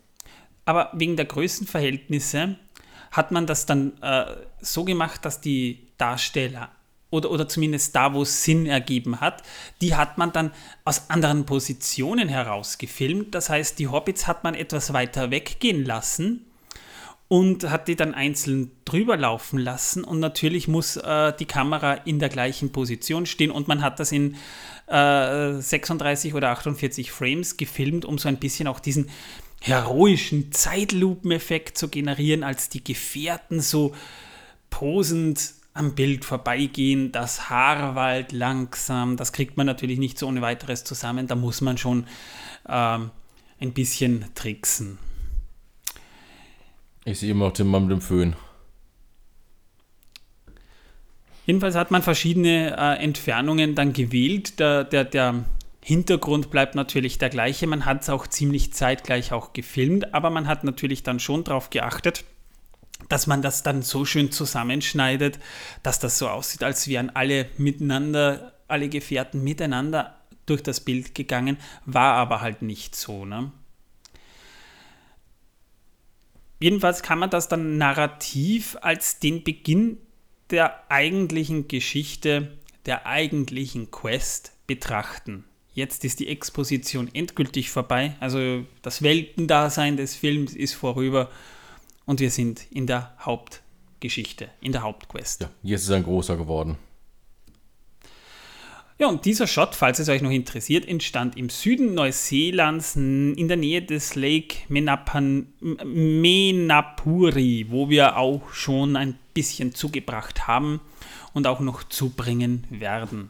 Aber 0.65 0.91
wegen 0.93 1.15
der 1.15 1.25
Größenverhältnisse 1.25 2.57
hat 3.11 3.31
man 3.31 3.47
das 3.47 3.65
dann 3.65 3.93
äh, 4.01 4.25
so 4.61 4.83
gemacht, 4.83 5.25
dass 5.25 5.41
die 5.41 5.87
Darsteller 5.97 6.69
oder, 7.11 7.29
oder 7.29 7.47
zumindest 7.47 7.95
da, 7.95 8.13
wo 8.13 8.23
es 8.23 8.43
Sinn 8.43 8.65
ergeben 8.65 9.19
hat, 9.19 9.43
die 9.81 9.95
hat 9.95 10.17
man 10.17 10.31
dann 10.31 10.51
aus 10.85 11.09
anderen 11.09 11.45
Positionen 11.45 12.29
heraus 12.29 12.77
gefilmt. 12.77 13.35
Das 13.35 13.49
heißt, 13.49 13.77
die 13.77 13.89
Hobbits 13.89 14.27
hat 14.27 14.43
man 14.43 14.55
etwas 14.55 14.93
weiter 14.93 15.29
weggehen 15.29 15.85
lassen 15.85 16.45
und 17.27 17.69
hat 17.69 17.87
die 17.87 17.95
dann 17.95 18.13
einzeln 18.13 18.71
drüber 18.85 19.17
laufen 19.17 19.59
lassen. 19.59 20.03
Und 20.03 20.19
natürlich 20.19 20.67
muss 20.67 20.97
äh, 20.97 21.33
die 21.37 21.45
Kamera 21.45 21.93
in 21.93 22.19
der 22.19 22.29
gleichen 22.29 22.71
Position 22.71 23.25
stehen 23.25 23.51
und 23.51 23.67
man 23.67 23.81
hat 23.81 23.99
das 23.99 24.11
in 24.11 24.35
äh, 24.87 25.53
36 25.53 26.33
oder 26.33 26.49
48 26.49 27.11
Frames 27.11 27.57
gefilmt, 27.57 28.05
um 28.05 28.17
so 28.17 28.27
ein 28.27 28.37
bisschen 28.37 28.67
auch 28.67 28.79
diesen 28.79 29.09
heroischen 29.61 30.51
Zeitlupeneffekt 30.51 31.77
zu 31.77 31.87
generieren, 31.87 32.43
als 32.43 32.69
die 32.69 32.83
Gefährten 32.83 33.61
so 33.61 33.93
posend 34.71 35.53
am 35.73 35.93
Bild 35.93 36.25
vorbeigehen, 36.25 37.11
das 37.11 37.49
Haarwald 37.49 38.31
langsam, 38.31 39.15
das 39.15 39.31
kriegt 39.31 39.55
man 39.55 39.67
natürlich 39.67 39.99
nicht 39.99 40.17
so 40.17 40.27
ohne 40.27 40.41
weiteres 40.41 40.83
zusammen, 40.83 41.27
da 41.27 41.35
muss 41.35 41.61
man 41.61 41.77
schon 41.77 42.07
ähm, 42.67 43.11
ein 43.59 43.73
bisschen 43.73 44.25
tricksen. 44.33 44.97
Ich 47.05 47.19
sehe 47.19 47.31
immer 47.31 47.45
noch 47.45 47.53
den 47.53 47.67
Mann 47.67 47.83
mit 47.83 47.91
dem 47.91 48.01
Föhn. 48.01 48.35
Jedenfalls 51.45 51.75
hat 51.75 51.91
man 51.91 52.01
verschiedene 52.01 52.77
äh, 52.77 53.03
Entfernungen 53.03 53.75
dann 53.75 53.93
gewählt. 53.93 54.59
Der, 54.59 54.83
der, 54.83 55.05
der 55.05 55.43
Hintergrund 55.83 56.51
bleibt 56.51 56.75
natürlich 56.75 57.17
der 57.17 57.29
gleiche. 57.29 57.65
Man 57.65 57.85
hat 57.85 58.03
es 58.03 58.09
auch 58.09 58.27
ziemlich 58.27 58.73
zeitgleich 58.73 59.31
auch 59.31 59.53
gefilmt, 59.53 60.13
aber 60.13 60.29
man 60.29 60.47
hat 60.47 60.63
natürlich 60.63 61.01
dann 61.01 61.19
schon 61.19 61.43
darauf 61.43 61.71
geachtet, 61.71 62.23
dass 63.09 63.27
man 63.27 63.41
das 63.41 63.63
dann 63.63 63.81
so 63.81 64.05
schön 64.05 64.31
zusammenschneidet, 64.31 65.39
dass 65.83 65.99
das 65.99 66.17
so 66.17 66.27
aussieht, 66.27 66.63
als 66.63 66.87
wären 66.87 67.09
alle 67.09 67.47
miteinander, 67.57 68.53
alle 68.67 68.89
Gefährten 68.89 69.43
miteinander 69.43 70.17
durch 70.45 70.63
das 70.63 70.79
Bild 70.81 71.15
gegangen, 71.15 71.57
war 71.85 72.15
aber 72.15 72.41
halt 72.41 72.61
nicht 72.61 72.95
so. 72.95 73.25
Ne? 73.25 73.51
Jedenfalls 76.59 77.01
kann 77.01 77.19
man 77.19 77.29
das 77.29 77.47
dann 77.47 77.77
narrativ 77.77 78.77
als 78.81 79.19
den 79.19 79.43
Beginn 79.43 79.97
der 80.51 80.91
eigentlichen 80.91 81.67
Geschichte, 81.67 82.57
der 82.85 83.05
eigentlichen 83.07 83.89
Quest 83.89 84.53
betrachten. 84.67 85.45
Jetzt 85.73 86.03
ist 86.03 86.19
die 86.19 86.27
Exposition 86.27 87.09
endgültig 87.13 87.69
vorbei, 87.69 88.15
also 88.19 88.65
das 88.81 89.01
Weltendasein 89.01 89.95
des 89.95 90.15
Films 90.15 90.53
ist 90.53 90.73
vorüber 90.73 91.29
und 92.11 92.19
wir 92.19 92.29
sind 92.29 92.69
in 92.71 92.87
der 92.87 93.13
Hauptgeschichte, 93.21 94.49
in 94.59 94.73
der 94.73 94.81
Hauptquest. 94.81 95.43
Ja, 95.43 95.49
jetzt 95.63 95.83
ist 95.83 95.89
er 95.91 95.95
ein 95.95 96.03
großer 96.03 96.35
geworden. 96.35 96.75
Ja, 98.99 99.07
und 99.07 99.23
dieser 99.23 99.47
Shot, 99.47 99.75
falls 99.75 99.97
es 99.97 100.09
euch 100.09 100.21
noch 100.21 100.29
interessiert, 100.29 100.85
entstand 100.85 101.37
im 101.37 101.47
Süden 101.47 101.93
Neuseelands 101.93 102.97
in 102.97 103.47
der 103.47 103.55
Nähe 103.55 103.81
des 103.81 104.15
Lake 104.15 104.57
Menapan, 104.67 105.53
Menapuri, 105.61 107.67
wo 107.69 107.89
wir 107.89 108.17
auch 108.17 108.51
schon 108.51 108.97
ein 108.97 109.17
bisschen 109.33 109.73
zugebracht 109.73 110.47
haben 110.47 110.81
und 111.31 111.47
auch 111.47 111.61
noch 111.61 111.81
zubringen 111.85 112.67
werden. 112.69 113.29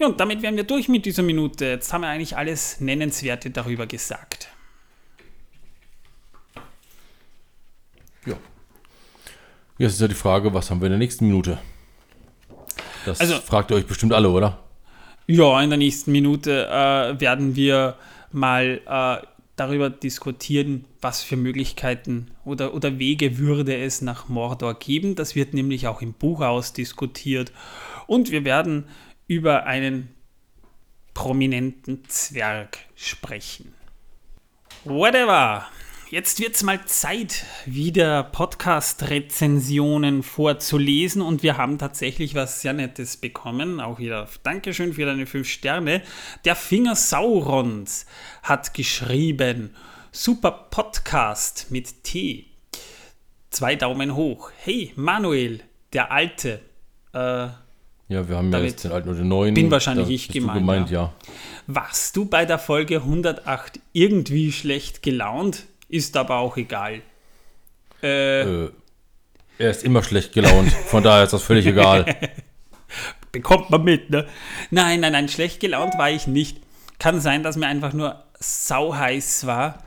Ja, 0.00 0.08
und 0.08 0.18
damit 0.18 0.42
wären 0.42 0.56
wir 0.56 0.64
durch 0.64 0.88
mit 0.88 1.06
dieser 1.06 1.22
Minute. 1.22 1.66
Jetzt 1.66 1.92
haben 1.92 2.00
wir 2.00 2.08
eigentlich 2.08 2.36
alles 2.36 2.80
Nennenswerte 2.80 3.50
darüber 3.50 3.86
gesagt. 3.86 4.48
Ja. 8.26 8.34
Jetzt 9.78 9.94
ist 9.94 10.00
ja 10.00 10.08
die 10.08 10.14
Frage, 10.14 10.52
was 10.54 10.70
haben 10.70 10.80
wir 10.80 10.86
in 10.86 10.92
der 10.92 10.98
nächsten 10.98 11.26
Minute? 11.26 11.58
Das 13.04 13.20
also, 13.20 13.36
fragt 13.36 13.70
ihr 13.70 13.76
euch 13.76 13.86
bestimmt 13.86 14.12
alle, 14.12 14.30
oder? 14.30 14.58
Ja, 15.26 15.60
in 15.60 15.70
der 15.70 15.78
nächsten 15.78 16.12
Minute 16.12 16.66
äh, 16.66 17.20
werden 17.20 17.56
wir 17.56 17.96
mal 18.32 18.80
äh, 18.86 19.26
darüber 19.56 19.90
diskutieren, 19.90 20.84
was 21.00 21.22
für 21.22 21.36
Möglichkeiten 21.36 22.30
oder, 22.44 22.74
oder 22.74 22.98
Wege 22.98 23.38
würde 23.38 23.76
es 23.76 24.02
nach 24.02 24.28
Mordor 24.28 24.78
geben. 24.78 25.14
Das 25.14 25.34
wird 25.34 25.54
nämlich 25.54 25.88
auch 25.88 26.02
im 26.02 26.12
Buch 26.12 26.42
ausdiskutiert. 26.42 27.52
Und 28.06 28.30
wir 28.30 28.44
werden 28.44 28.86
über 29.26 29.64
einen 29.64 30.08
prominenten 31.14 32.04
Zwerg 32.08 32.78
sprechen. 32.94 33.74
Whatever. 34.84 35.66
Jetzt 36.08 36.38
wird 36.38 36.54
es 36.54 36.62
mal 36.62 36.84
Zeit, 36.84 37.44
wieder 37.64 38.22
Podcast-Rezensionen 38.22 40.22
vorzulesen 40.22 41.20
und 41.20 41.42
wir 41.42 41.56
haben 41.56 41.78
tatsächlich 41.78 42.36
was 42.36 42.62
sehr 42.62 42.74
Nettes 42.74 43.16
bekommen. 43.16 43.80
Auch 43.80 43.98
wieder 43.98 44.28
Dankeschön 44.44 44.92
für 44.92 45.04
deine 45.04 45.26
fünf 45.26 45.48
Sterne. 45.48 46.02
Der 46.44 46.54
Finger 46.54 46.94
Saurons 46.94 48.06
hat 48.44 48.72
geschrieben: 48.72 49.74
Super 50.12 50.68
Podcast 50.70 51.72
mit 51.72 52.04
T. 52.04 52.46
Zwei 53.50 53.74
Daumen 53.74 54.14
hoch. 54.14 54.52
Hey, 54.62 54.92
Manuel, 54.94 55.60
der 55.92 56.12
Alte. 56.12 56.60
Äh, 57.14 57.18
ja, 57.18 57.56
wir 58.08 58.36
haben 58.36 58.52
ja 58.52 58.60
jetzt 58.60 58.84
den 58.84 58.92
alten 58.92 59.08
oder 59.08 59.18
den 59.18 59.28
neuen. 59.28 59.54
Bin 59.54 59.72
wahrscheinlich 59.72 60.08
ich 60.08 60.28
gemeint. 60.28 60.60
gemeint 60.60 60.88
ja. 60.88 61.02
ja. 61.02 61.14
Warst 61.66 62.16
du 62.16 62.26
bei 62.26 62.44
der 62.44 62.60
Folge 62.60 62.98
108 62.98 63.80
irgendwie 63.92 64.52
schlecht 64.52 65.02
gelaunt? 65.02 65.66
Ist 65.88 66.16
aber 66.16 66.38
auch 66.38 66.56
egal. 66.56 67.02
Äh, 68.02 68.40
äh, 68.42 68.70
er 69.58 69.70
ist 69.70 69.84
immer 69.84 70.02
schlecht 70.02 70.32
gelaunt, 70.32 70.70
von 70.72 71.02
daher 71.02 71.24
ist 71.24 71.32
das 71.32 71.42
völlig 71.42 71.66
egal. 71.66 72.04
Bekommt 73.32 73.70
man 73.70 73.84
mit, 73.84 74.10
ne? 74.10 74.26
Nein, 74.70 75.00
nein, 75.00 75.12
nein, 75.12 75.28
schlecht 75.28 75.60
gelaunt 75.60 75.98
war 75.98 76.10
ich 76.10 76.26
nicht. 76.26 76.58
Kann 76.98 77.20
sein, 77.20 77.42
dass 77.42 77.56
mir 77.56 77.66
einfach 77.66 77.92
nur 77.92 78.22
sauheiß 78.38 79.46
war. 79.46 79.82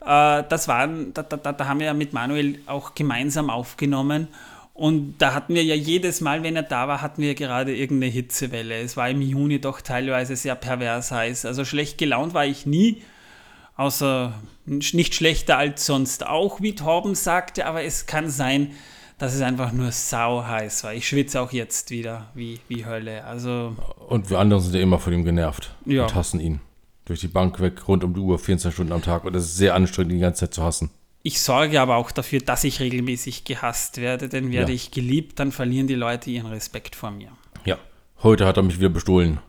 Äh, 0.00 0.44
das 0.48 0.68
waren, 0.68 1.12
da, 1.14 1.22
da, 1.22 1.52
da 1.52 1.66
haben 1.66 1.80
wir 1.80 1.86
ja 1.86 1.94
mit 1.94 2.12
Manuel 2.12 2.60
auch 2.66 2.94
gemeinsam 2.94 3.50
aufgenommen. 3.50 4.28
Und 4.74 5.18
da 5.18 5.34
hatten 5.34 5.54
wir 5.54 5.64
ja 5.64 5.74
jedes 5.74 6.22
Mal, 6.22 6.42
wenn 6.42 6.56
er 6.56 6.62
da 6.62 6.88
war, 6.88 7.02
hatten 7.02 7.20
wir 7.20 7.34
gerade 7.34 7.76
irgendeine 7.76 8.12
Hitzewelle. 8.12 8.80
Es 8.80 8.96
war 8.96 9.10
im 9.10 9.20
Juni 9.20 9.60
doch 9.60 9.82
teilweise 9.82 10.36
sehr 10.36 10.54
pervers 10.54 11.10
heiß. 11.10 11.44
Also 11.44 11.64
schlecht 11.66 11.98
gelaunt 11.98 12.32
war 12.32 12.46
ich 12.46 12.64
nie 12.64 13.02
außer 13.80 14.34
nicht 14.66 15.14
schlechter 15.14 15.56
als 15.56 15.86
sonst 15.86 16.26
auch, 16.26 16.60
wie 16.60 16.74
Torben 16.74 17.14
sagte, 17.14 17.66
aber 17.66 17.82
es 17.82 18.06
kann 18.06 18.28
sein, 18.30 18.72
dass 19.18 19.34
es 19.34 19.40
einfach 19.40 19.72
nur 19.72 19.90
sau 19.90 20.44
heiß 20.44 20.84
war. 20.84 20.94
Ich 20.94 21.08
schwitze 21.08 21.40
auch 21.40 21.50
jetzt 21.50 21.90
wieder 21.90 22.28
wie, 22.34 22.60
wie 22.68 22.84
Hölle. 22.84 23.24
Also 23.24 23.74
und 24.08 24.30
wir 24.30 24.38
anderen 24.38 24.62
sind 24.62 24.74
ja 24.74 24.80
immer 24.80 24.98
von 24.98 25.12
ihm 25.12 25.24
genervt 25.24 25.74
ja. 25.86 26.02
und 26.02 26.14
hassen 26.14 26.40
ihn. 26.40 26.60
Durch 27.06 27.20
die 27.20 27.28
Bank 27.28 27.60
weg, 27.60 27.88
rund 27.88 28.04
um 28.04 28.14
die 28.14 28.20
Uhr, 28.20 28.38
24 28.38 28.74
Stunden 28.74 28.92
am 28.92 29.02
Tag. 29.02 29.24
Und 29.24 29.34
es 29.34 29.44
ist 29.44 29.56
sehr 29.56 29.74
anstrengend, 29.74 30.12
die 30.12 30.18
ganze 30.18 30.40
Zeit 30.40 30.54
zu 30.54 30.62
hassen. 30.62 30.90
Ich 31.22 31.40
sorge 31.40 31.80
aber 31.80 31.96
auch 31.96 32.12
dafür, 32.12 32.40
dass 32.40 32.64
ich 32.64 32.80
regelmäßig 32.80 33.44
gehasst 33.44 33.98
werde, 33.98 34.28
denn 34.28 34.52
werde 34.52 34.72
ja. 34.72 34.76
ich 34.76 34.90
geliebt, 34.90 35.38
dann 35.38 35.52
verlieren 35.52 35.86
die 35.86 35.94
Leute 35.94 36.30
ihren 36.30 36.46
Respekt 36.46 36.96
vor 36.96 37.10
mir. 37.10 37.30
Ja, 37.64 37.78
heute 38.22 38.46
hat 38.46 38.56
er 38.56 38.62
mich 38.62 38.78
wieder 38.78 38.88
bestohlen 38.90 39.40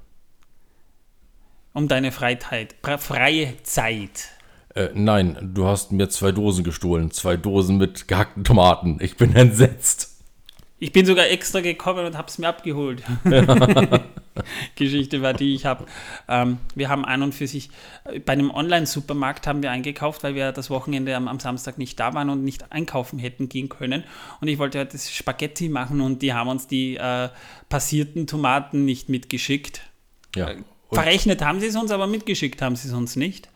um 1.73 1.87
deine 1.87 2.11
Freiheit, 2.11 2.75
freie 2.99 3.61
Zeit. 3.63 4.29
Äh, 4.75 4.89
nein, 4.93 5.51
du 5.53 5.65
hast 5.65 5.91
mir 5.91 6.09
zwei 6.09 6.31
Dosen 6.31 6.63
gestohlen. 6.63 7.11
Zwei 7.11 7.37
Dosen 7.37 7.77
mit 7.77 8.07
gehackten 8.07 8.43
Tomaten. 8.43 8.97
Ich 9.01 9.17
bin 9.17 9.35
entsetzt. 9.35 10.09
Ich 10.79 10.91
bin 10.91 11.05
sogar 11.05 11.27
extra 11.27 11.61
gekommen 11.61 12.07
und 12.07 12.17
habe 12.17 12.27
es 12.27 12.39
mir 12.39 12.47
abgeholt. 12.47 13.03
Ja. 13.23 14.01
Geschichte 14.75 15.21
war 15.21 15.33
die, 15.33 15.53
ich 15.53 15.65
habe, 15.65 15.85
ähm, 16.27 16.57
wir 16.73 16.89
haben 16.89 17.05
an 17.05 17.21
und 17.21 17.35
für 17.35 17.45
sich, 17.45 17.69
äh, 18.05 18.19
bei 18.19 18.33
einem 18.33 18.49
Online-Supermarkt 18.49 19.45
haben 19.45 19.61
wir 19.61 19.69
eingekauft, 19.69 20.23
weil 20.23 20.33
wir 20.33 20.51
das 20.51 20.71
Wochenende 20.71 21.15
am, 21.15 21.27
am, 21.27 21.39
Samstag 21.39 21.77
nicht 21.77 21.99
da 21.99 22.15
waren 22.15 22.31
und 22.31 22.43
nicht 22.43 22.71
einkaufen 22.71 23.19
hätten 23.19 23.47
gehen 23.47 23.69
können. 23.69 24.05
Und 24.39 24.47
ich 24.47 24.57
wollte 24.57 24.79
heute 24.79 24.93
das 24.93 25.11
Spaghetti 25.11 25.69
machen 25.69 26.01
und 26.01 26.23
die 26.23 26.33
haben 26.33 26.49
uns 26.49 26.65
die 26.65 26.95
äh, 26.95 27.29
passierten 27.69 28.25
Tomaten 28.25 28.83
nicht 28.83 29.07
mitgeschickt. 29.07 29.81
Ja. 30.35 30.49
Äh, 30.91 30.95
Verrechnet 30.95 31.41
haben 31.41 31.59
sie 31.59 31.67
es 31.67 31.75
uns, 31.75 31.91
aber 31.91 32.07
mitgeschickt 32.07 32.61
haben 32.61 32.75
sie 32.75 32.87
es 32.87 32.93
uns 32.93 33.15
nicht. 33.15 33.49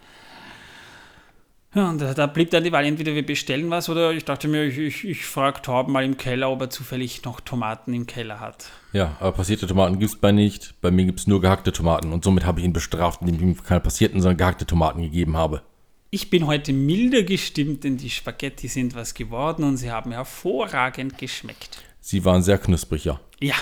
Ja, 1.75 1.89
und 1.89 1.99
da, 1.99 2.25
blieb 2.27 2.51
dann 2.51 2.63
die 2.63 2.71
Wahl, 2.71 2.85
entweder 2.85 3.13
wir 3.15 3.25
bestellen 3.25 3.69
was 3.69 3.89
oder 3.89 4.13
ich 4.13 4.23
dachte 4.23 4.47
mir, 4.47 4.63
ich, 4.63 4.77
ich, 4.77 5.03
ich 5.03 5.25
frage 5.25 5.61
Torben 5.61 5.91
mal 5.91 6.05
im 6.05 6.15
Keller, 6.15 6.49
ob 6.49 6.61
er 6.61 6.69
zufällig 6.69 7.25
noch 7.25 7.41
Tomaten 7.41 7.93
im 7.93 8.07
Keller 8.07 8.39
hat. 8.39 8.69
Ja, 8.93 9.17
aber 9.19 9.33
passierte 9.33 9.67
Tomaten 9.67 9.99
gibt 9.99 10.13
es 10.13 10.17
bei 10.17 10.31
nicht. 10.31 10.75
Bei 10.79 10.89
mir 10.89 11.03
gibt 11.03 11.19
es 11.19 11.27
nur 11.27 11.41
gehackte 11.41 11.73
Tomaten 11.73 12.13
und 12.13 12.23
somit 12.23 12.45
habe 12.45 12.61
ich 12.61 12.65
ihn 12.65 12.71
bestraft, 12.71 13.21
indem 13.21 13.35
ich 13.35 13.41
ihm 13.41 13.61
keine 13.61 13.81
passierten, 13.81 14.21
sondern 14.21 14.37
gehackte 14.37 14.65
Tomaten 14.65 15.01
gegeben 15.01 15.35
habe. 15.35 15.63
Ich 16.11 16.29
bin 16.29 16.47
heute 16.47 16.71
milder 16.71 17.23
gestimmt, 17.23 17.83
denn 17.83 17.97
die 17.97 18.09
Spaghetti 18.09 18.69
sind 18.69 18.95
was 18.95 19.13
geworden 19.13 19.65
und 19.65 19.75
sie 19.75 19.91
haben 19.91 20.13
hervorragend 20.13 21.17
geschmeckt. 21.17 21.83
Sie 21.99 22.23
waren 22.23 22.41
sehr 22.41 22.57
knusprig, 22.57 23.03
ja. 23.03 23.19
Ja, 23.41 23.55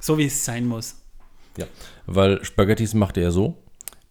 so 0.00 0.18
wie 0.18 0.26
es 0.26 0.44
sein 0.44 0.66
muss. 0.66 0.94
Ja, 1.56 1.66
weil 2.06 2.44
Spaghettis 2.44 2.94
macht 2.94 3.16
er 3.16 3.32
so. 3.32 3.62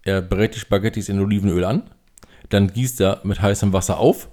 Er 0.03 0.21
brät 0.21 0.55
die 0.55 0.59
Spaghettis 0.59 1.09
in 1.09 1.19
Olivenöl 1.19 1.63
an, 1.63 1.89
dann 2.49 2.71
gießt 2.71 3.01
er 3.01 3.21
mit 3.23 3.41
heißem 3.41 3.73
Wasser 3.73 3.97
auf 3.97 4.29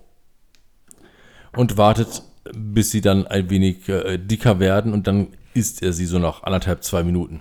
und 1.57 1.77
wartet, 1.77 2.23
bis 2.55 2.91
sie 2.91 3.01
dann 3.01 3.27
ein 3.27 3.49
wenig 3.51 3.89
äh, 3.89 4.19
dicker 4.19 4.61
werden 4.61 4.93
und 4.93 5.07
dann 5.07 5.29
isst 5.55 5.83
er 5.83 5.93
sie 5.93 6.07
so 6.07 6.19
nach 6.19 6.43
anderthalb, 6.43 6.83
zwei 6.85 7.03
Minuten. 7.03 7.41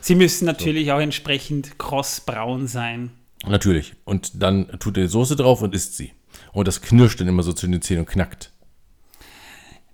Sie 0.00 0.14
müssen 0.14 0.44
natürlich 0.44 0.86
so. 0.86 0.92
auch 0.94 1.00
entsprechend 1.00 1.78
krossbraun 1.78 2.66
sein. 2.66 3.10
Natürlich. 3.46 3.94
Und 4.04 4.42
dann 4.42 4.68
tut 4.78 4.96
er 4.96 5.04
die 5.04 5.08
Soße 5.08 5.36
drauf 5.36 5.62
und 5.62 5.74
isst 5.74 5.96
sie. 5.96 6.12
Und 6.52 6.68
das 6.68 6.82
knirscht 6.82 7.20
dann 7.20 7.28
immer 7.28 7.42
so 7.42 7.52
zwischen 7.52 7.72
den 7.72 7.82
Zähnen 7.82 8.00
und 8.00 8.08
knackt. 8.08 8.52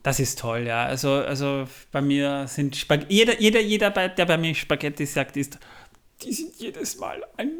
Das 0.04 0.20
ist 0.20 0.38
toll, 0.38 0.66
ja. 0.66 0.84
Also, 0.84 1.12
also 1.14 1.64
bei 1.90 2.02
mir 2.02 2.46
sind 2.46 2.76
Spaghetti, 2.76 3.14
jeder, 3.14 3.40
jeder, 3.40 3.60
jeder, 3.60 3.90
der 3.90 4.26
bei 4.26 4.36
mir 4.36 4.54
Spaghetti 4.54 5.06
sagt, 5.06 5.38
ist, 5.38 5.58
die 6.22 6.30
sind 6.30 6.54
jedes 6.58 6.98
Mal 6.98 7.22
ein 7.38 7.50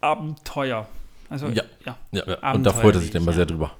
Abenteuer. 0.00 0.86
Also, 1.28 1.48
ja, 1.48 1.64
ja. 1.84 1.98
ja, 2.12 2.22
ja. 2.28 2.52
Und 2.52 2.62
da 2.62 2.72
freut 2.72 2.94
er 2.94 3.00
sich 3.00 3.10
dann 3.10 3.22
immer 3.22 3.32
ja. 3.32 3.38
sehr 3.38 3.46
drüber. 3.46 3.72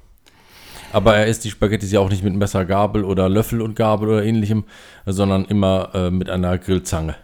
Aber 0.92 1.16
er 1.16 1.26
isst 1.28 1.44
die 1.44 1.50
Spaghetti 1.50 1.86
ja 1.86 2.00
auch 2.00 2.10
nicht 2.10 2.24
mit 2.24 2.34
Messer, 2.34 2.64
Gabel 2.64 3.04
oder 3.04 3.28
Löffel 3.28 3.62
und 3.62 3.76
Gabel 3.76 4.08
oder 4.08 4.24
ähnlichem, 4.24 4.64
sondern 5.06 5.44
immer 5.44 5.90
äh, 5.94 6.10
mit 6.10 6.28
einer 6.28 6.58
Grillzange. 6.58 7.14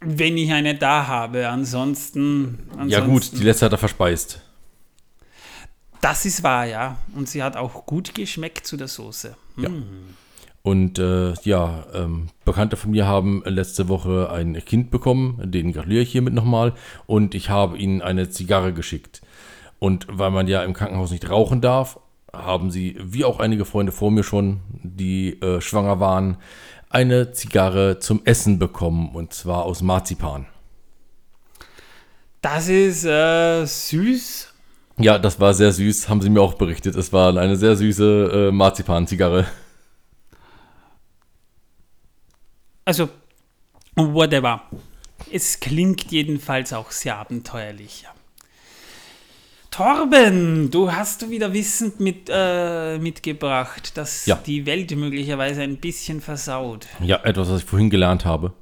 Wenn 0.00 0.38
ich 0.38 0.50
eine 0.50 0.76
da 0.76 1.06
habe, 1.06 1.46
ansonsten, 1.46 2.70
ansonsten. 2.70 2.88
Ja, 2.88 3.00
gut, 3.00 3.32
die 3.32 3.44
letzte 3.44 3.66
hat 3.66 3.72
er 3.72 3.78
verspeist. 3.78 4.40
Das 6.00 6.24
ist 6.24 6.42
wahr, 6.42 6.66
ja. 6.66 6.96
Und 7.14 7.28
sie 7.28 7.42
hat 7.42 7.56
auch 7.56 7.86
gut 7.86 8.14
geschmeckt 8.14 8.66
zu 8.66 8.76
der 8.76 8.88
Soße. 8.88 9.36
Ja. 9.56 9.68
Mm. 9.68 10.14
Und 10.62 10.98
äh, 10.98 11.32
ja, 11.42 11.86
ähm, 11.94 12.28
Bekannte 12.44 12.76
von 12.76 12.90
mir 12.90 13.06
haben 13.06 13.42
letzte 13.46 13.88
Woche 13.88 14.30
ein 14.30 14.62
Kind 14.64 14.90
bekommen, 14.90 15.40
den 15.42 15.72
gratuliere 15.72 16.02
ich 16.02 16.12
hiermit 16.12 16.34
nochmal. 16.34 16.74
Und 17.06 17.34
ich 17.34 17.48
habe 17.48 17.78
ihnen 17.78 18.02
eine 18.02 18.28
Zigarre 18.28 18.72
geschickt. 18.72 19.22
Und 19.78 20.06
weil 20.10 20.30
man 20.30 20.46
ja 20.48 20.62
im 20.62 20.74
Krankenhaus 20.74 21.10
nicht 21.10 21.30
rauchen 21.30 21.62
darf, 21.62 21.98
haben 22.32 22.70
sie, 22.70 22.96
wie 23.00 23.24
auch 23.24 23.40
einige 23.40 23.64
Freunde 23.64 23.92
vor 23.92 24.10
mir 24.10 24.22
schon, 24.22 24.60
die 24.82 25.40
äh, 25.40 25.60
schwanger 25.60 25.98
waren, 25.98 26.36
eine 26.90 27.32
Zigarre 27.32 27.98
zum 27.98 28.20
Essen 28.24 28.58
bekommen. 28.58 29.14
Und 29.14 29.32
zwar 29.32 29.64
aus 29.64 29.80
Marzipan. 29.80 30.46
Das 32.42 32.68
ist 32.68 33.04
äh, 33.04 33.64
süß 33.64 34.49
ja, 35.00 35.18
das 35.18 35.40
war 35.40 35.54
sehr 35.54 35.72
süß, 35.72 36.08
haben 36.08 36.20
sie 36.22 36.30
mir 36.30 36.40
auch 36.40 36.54
berichtet. 36.54 36.94
Es 36.96 37.12
war 37.12 37.36
eine 37.36 37.56
sehr 37.56 37.76
süße 37.76 38.48
äh, 38.48 38.52
Marzipan-Zigarre. 38.52 39.46
Also, 42.84 43.08
whatever. 43.96 44.62
Es 45.32 45.60
klingt 45.60 46.10
jedenfalls 46.10 46.72
auch 46.72 46.90
sehr 46.90 47.16
abenteuerlich. 47.16 48.06
Torben, 49.70 50.70
du 50.70 50.90
hast 50.90 51.22
du 51.22 51.30
wieder 51.30 51.52
wissend 51.52 52.00
mit, 52.00 52.28
äh, 52.28 52.98
mitgebracht, 52.98 53.96
dass 53.96 54.26
Ja. 54.26 54.36
die 54.44 54.66
Welt 54.66 54.90
möglicherweise 54.96 55.62
ein 55.62 55.76
bisschen 55.76 56.20
versaut. 56.20 56.86
Ja, 57.00 57.22
etwas, 57.22 57.48
was 57.50 57.60
ich 57.60 57.66
vorhin 57.68 57.88
gelernt 57.90 58.24
habe. 58.24 58.52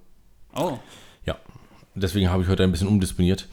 Oh, 0.54 0.78
Ja, 1.24 1.36
deswegen 1.94 2.28
habe 2.30 2.42
ich 2.42 2.48
heute 2.48 2.62
ein 2.64 2.70
bisschen 2.72 2.88
umdisponiert. 2.88 3.48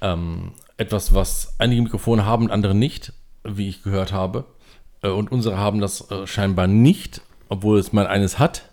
Ähm, 0.00 0.52
etwas, 0.76 1.14
was 1.14 1.54
einige 1.58 1.82
Mikrofone 1.82 2.24
haben 2.24 2.46
und 2.46 2.50
andere 2.50 2.74
nicht, 2.74 3.12
wie 3.44 3.68
ich 3.68 3.82
gehört 3.82 4.12
habe. 4.12 4.44
Äh, 5.02 5.08
und 5.08 5.32
unsere 5.32 5.58
haben 5.58 5.80
das 5.80 6.10
äh, 6.10 6.26
scheinbar 6.26 6.66
nicht, 6.66 7.22
obwohl 7.48 7.78
es 7.78 7.92
mal 7.92 8.06
eines 8.06 8.38
hat. 8.38 8.70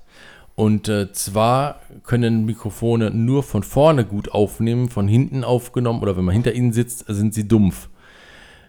Und 0.56 0.88
äh, 0.88 1.12
zwar 1.14 1.82
können 2.04 2.46
Mikrofone 2.46 3.10
nur 3.10 3.42
von 3.42 3.64
vorne 3.64 4.06
gut 4.06 4.32
aufnehmen, 4.32 4.90
von 4.90 5.08
hinten 5.08 5.44
aufgenommen 5.44 6.02
oder 6.02 6.16
wenn 6.16 6.26
man 6.26 6.34
hinter 6.34 6.54
ihnen 6.54 6.74
sitzt, 6.74 7.06
sind 7.08 7.34
sie 7.34 7.48
dumpf. 7.48 7.90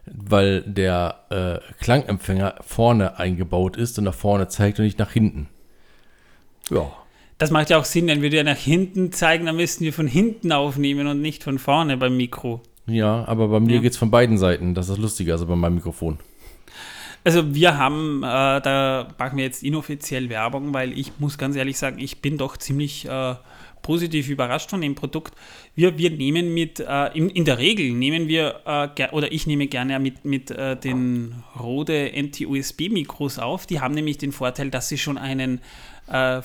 Weil 0.07 0.63
der 0.63 1.25
äh, 1.31 1.75
Klangempfänger 1.83 2.57
vorne 2.61 3.19
eingebaut 3.19 3.77
ist 3.77 3.99
und 3.99 4.05
nach 4.05 4.15
vorne 4.15 4.49
zeigt 4.49 4.79
und 4.79 4.85
nicht 4.85 4.99
nach 4.99 5.13
hinten. 5.13 5.49
Ja. 6.71 6.91
das 7.37 7.51
macht 7.51 7.69
ja 7.69 7.79
auch 7.79 7.85
Sinn, 7.85 8.07
wenn 8.07 8.23
wir 8.23 8.31
dir 8.31 8.45
nach 8.45 8.57
hinten 8.57 9.13
zeigen, 9.13 9.45
dann 9.45 9.57
müssten 9.57 9.85
wir 9.85 9.93
von 9.93 10.07
hinten 10.07 10.53
aufnehmen 10.53 11.07
und 11.07 11.21
nicht 11.21 11.45
von 11.45 11.59
vorne 11.59 11.99
beim 11.99 12.17
Mikro. 12.17 12.63
Ja, 12.87 13.25
aber 13.27 13.49
bei 13.49 13.61
mir 13.61 13.77
Ja. 13.77 13.81
geht 13.81 13.93
es 13.93 13.99
von 13.99 14.11
beiden 14.11 14.37
Seiten. 14.39 14.75
Das 14.75 14.89
ist 14.89 14.99
lustiger 14.99 15.33
also 15.33 15.47
bei 15.47 15.57
meinem 15.57 15.77
Mikrofon. 15.77 16.19
Also 17.27 17.55
wir 17.55 17.79
haben, 17.79 18.19
äh, 18.23 18.27
da 18.61 19.09
machen 19.19 19.39
wir 19.39 19.45
jetzt 19.45 19.63
inoffiziell 19.63 20.29
Werbung, 20.29 20.75
weil 20.75 20.93
ich 20.99 21.13
muss 21.19 21.39
ganz 21.39 21.57
ehrlich 21.57 21.79
sagen, 21.79 21.99
ich 21.99 22.21
bin 22.21 22.37
doch 22.37 22.59
ziemlich 22.59 23.09
äh, 23.09 23.35
positiv 23.81 24.29
überrascht 24.29 24.69
von 24.69 24.83
dem 24.83 24.95
Produkt. 24.95 25.33
Wir, 25.75 25.97
wir 25.97 26.11
nehmen 26.11 26.53
mit, 26.53 26.81
äh, 26.81 27.07
in, 27.17 27.31
in 27.31 27.47
der 27.47 27.57
Regel 27.57 27.93
nehmen 27.93 28.29
wir, 28.29 28.61
äh, 28.67 29.09
oder 29.13 29.33
ich 29.33 29.47
nehme 29.47 29.69
gerne 29.69 29.99
mit, 30.01 30.27
mit 30.27 30.51
äh, 30.51 30.77
den 30.77 31.43
Rode 31.59 32.13
NT-USB-Mikros 32.15 33.39
auf. 33.39 33.65
Die 33.67 33.81
haben 33.81 33.95
nämlich 33.95 34.19
den 34.19 34.33
Vorteil, 34.33 34.69
dass 34.71 34.89
sie 34.91 34.99
schon 34.99 35.17
einen 35.17 35.63
äh, 36.11 36.43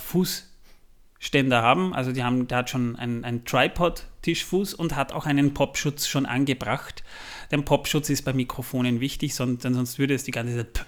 Fußständer 1.20 1.61
haben. 1.61 1.93
Also 1.93 2.11
die 2.11 2.24
haben, 2.24 2.47
der 2.47 2.59
hat 2.59 2.70
schon 2.70 2.95
einen, 2.95 3.24
einen 3.24 3.45
Tripod-Tischfuß 3.45 4.74
und 4.74 4.95
hat 4.95 5.11
auch 5.11 5.26
einen 5.26 5.53
Popschutz 5.53 6.07
schon 6.07 6.26
angebracht. 6.26 7.03
Der 7.51 7.57
Popschutz 7.59 8.09
ist 8.09 8.24
bei 8.24 8.34
Mikrofonen 8.34 8.99
wichtig, 8.99 9.36
sonst, 9.36 9.63
denn 9.63 9.74
sonst 9.74 9.99
würde 9.99 10.15
es 10.15 10.24
die 10.24 10.32
ganze 10.32 10.57
Zeit 10.57 10.86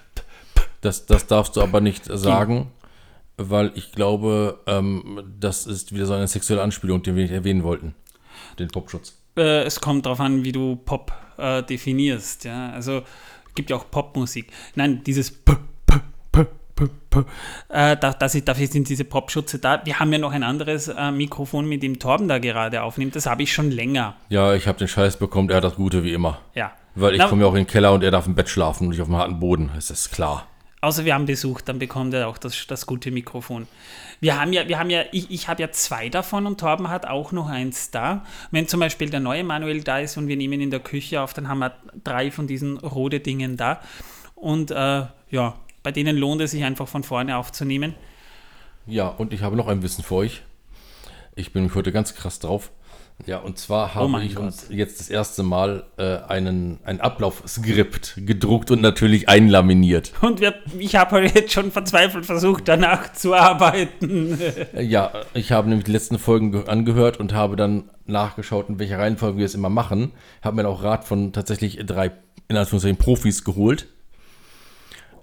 Das, 0.80 1.06
das 1.06 1.26
darfst 1.26 1.56
du 1.56 1.62
aber 1.62 1.80
nicht 1.80 2.06
sagen, 2.06 2.70
weil 3.36 3.72
ich 3.74 3.92
glaube, 3.92 4.60
ähm, 4.66 5.22
das 5.38 5.66
ist 5.66 5.94
wieder 5.94 6.06
so 6.06 6.14
eine 6.14 6.28
sexuelle 6.28 6.62
Anspielung, 6.62 7.02
die 7.02 7.14
wir 7.14 7.22
nicht 7.22 7.32
erwähnen 7.32 7.62
wollten. 7.62 7.94
Den 8.58 8.68
Popschutz. 8.68 9.18
Äh, 9.36 9.62
es 9.62 9.80
kommt 9.80 10.06
darauf 10.06 10.20
an, 10.20 10.44
wie 10.44 10.52
du 10.52 10.76
Pop 10.76 11.12
äh, 11.38 11.62
definierst. 11.62 12.44
Ja? 12.44 12.70
Also 12.70 13.02
gibt 13.54 13.70
ja 13.70 13.76
auch 13.76 13.90
Popmusik. 13.90 14.50
Nein, 14.74 15.02
dieses 15.04 15.30
P, 15.30 15.56
äh, 17.68 17.96
da, 17.96 18.12
das 18.12 18.44
dafür 18.44 18.66
sind 18.66 18.88
diese 18.88 19.04
Popschutze 19.04 19.58
da. 19.58 19.82
Wir 19.84 19.98
haben 19.98 20.12
ja 20.12 20.18
noch 20.18 20.32
ein 20.32 20.42
anderes 20.42 20.88
äh, 20.88 21.10
Mikrofon, 21.10 21.66
mit 21.66 21.82
dem 21.82 21.98
Torben 21.98 22.28
da 22.28 22.38
gerade 22.38 22.82
aufnimmt. 22.82 23.16
Das 23.16 23.26
habe 23.26 23.42
ich 23.42 23.52
schon 23.52 23.70
länger. 23.70 24.14
Ja, 24.28 24.54
ich 24.54 24.66
habe 24.66 24.78
den 24.78 24.88
Scheiß 24.88 25.16
bekommen, 25.16 25.50
er 25.50 25.56
hat 25.56 25.64
das 25.64 25.76
Gute 25.76 26.04
wie 26.04 26.12
immer. 26.12 26.38
Ja. 26.54 26.72
Weil 26.94 27.14
ich 27.14 27.22
komme 27.26 27.42
ja 27.42 27.48
auch 27.48 27.54
in 27.54 27.64
den 27.64 27.66
Keller 27.66 27.92
und 27.92 28.02
er 28.02 28.10
darf 28.10 28.26
im 28.26 28.34
Bett 28.34 28.48
schlafen 28.48 28.86
und 28.86 28.92
ich 28.92 29.00
auf 29.00 29.08
dem 29.08 29.16
harten 29.16 29.40
Boden. 29.40 29.70
Das 29.74 29.90
ist 29.90 30.10
klar. 30.10 30.46
Außer 30.82 31.04
wir 31.04 31.14
haben 31.14 31.26
Besuch, 31.26 31.60
dann 31.60 31.78
bekommt 31.78 32.12
er 32.12 32.26
auch 32.26 32.38
das, 32.38 32.66
das 32.66 32.86
gute 32.86 33.12
Mikrofon. 33.12 33.68
Wir 34.20 34.40
haben 34.40 34.52
ja, 34.52 34.66
wir 34.66 34.80
haben 34.80 34.90
ja, 34.90 35.02
ich, 35.12 35.30
ich 35.30 35.46
habe 35.46 35.62
ja 35.62 35.70
zwei 35.70 36.08
davon 36.08 36.44
und 36.44 36.58
Torben 36.58 36.88
hat 36.88 37.06
auch 37.06 37.30
noch 37.30 37.48
eins 37.48 37.92
da. 37.92 38.24
Wenn 38.50 38.66
zum 38.66 38.80
Beispiel 38.80 39.08
der 39.08 39.20
neue 39.20 39.44
Manuel 39.44 39.84
da 39.84 40.00
ist 40.00 40.16
und 40.16 40.26
wir 40.26 40.36
nehmen 40.36 40.60
in 40.60 40.72
der 40.72 40.80
Küche 40.80 41.20
auf, 41.20 41.34
dann 41.34 41.48
haben 41.48 41.60
wir 41.60 41.72
drei 42.02 42.32
von 42.32 42.48
diesen 42.48 42.78
rote 42.78 43.20
Dingen 43.20 43.56
da. 43.56 43.80
Und 44.34 44.72
äh, 44.72 45.06
ja, 45.30 45.54
bei 45.82 45.92
denen 45.92 46.16
lohnt 46.16 46.40
es 46.42 46.50
sich 46.52 46.64
einfach 46.64 46.88
von 46.88 47.02
vorne 47.02 47.36
aufzunehmen. 47.36 47.94
Ja, 48.86 49.08
und 49.08 49.32
ich 49.32 49.42
habe 49.42 49.56
noch 49.56 49.68
ein 49.68 49.82
Wissen 49.82 50.02
für 50.04 50.16
euch. 50.16 50.42
Ich 51.34 51.52
bin 51.52 51.72
heute 51.74 51.92
ganz 51.92 52.14
krass 52.14 52.38
drauf. 52.40 52.70
Ja, 53.26 53.38
und 53.38 53.56
zwar 53.58 53.94
habe 53.94 54.12
Oh 54.12 54.18
ich 54.18 54.34
Gott. 54.34 54.44
uns 54.46 54.66
jetzt 54.70 54.98
das 54.98 55.08
erste 55.08 55.42
Mal 55.42 55.84
äh, 55.96 56.16
einen, 56.28 56.78
ein 56.82 57.00
Ablaufskript 57.00 58.14
gedruckt 58.16 58.70
und 58.70 58.80
natürlich 58.80 59.28
einlaminiert. 59.28 60.12
Und 60.22 60.40
wir, 60.40 60.54
ich 60.78 60.96
habe 60.96 61.12
heute 61.16 61.38
jetzt 61.38 61.52
schon 61.52 61.70
verzweifelt 61.70 62.26
versucht, 62.26 62.66
danach 62.68 63.12
zu 63.12 63.34
arbeiten. 63.34 64.38
Ja, 64.78 65.12
ich 65.34 65.52
habe 65.52 65.68
nämlich 65.68 65.84
die 65.84 65.92
letzten 65.92 66.18
Folgen 66.18 66.52
ge- 66.52 66.66
angehört 66.66 67.18
und 67.20 67.32
habe 67.34 67.54
dann 67.54 67.90
nachgeschaut, 68.06 68.68
in 68.68 68.78
welcher 68.78 68.98
Reihenfolge 68.98 69.38
wir 69.38 69.46
es 69.46 69.54
immer 69.54 69.68
machen. 69.68 70.12
Habe 70.42 70.56
mir 70.56 70.68
auch 70.68 70.82
Rat 70.82 71.04
von 71.04 71.32
tatsächlich 71.32 71.78
drei, 71.86 72.10
in 72.48 72.56
Anführungszeichen, 72.56 72.96
Profis 72.98 73.44
geholt. 73.44 73.86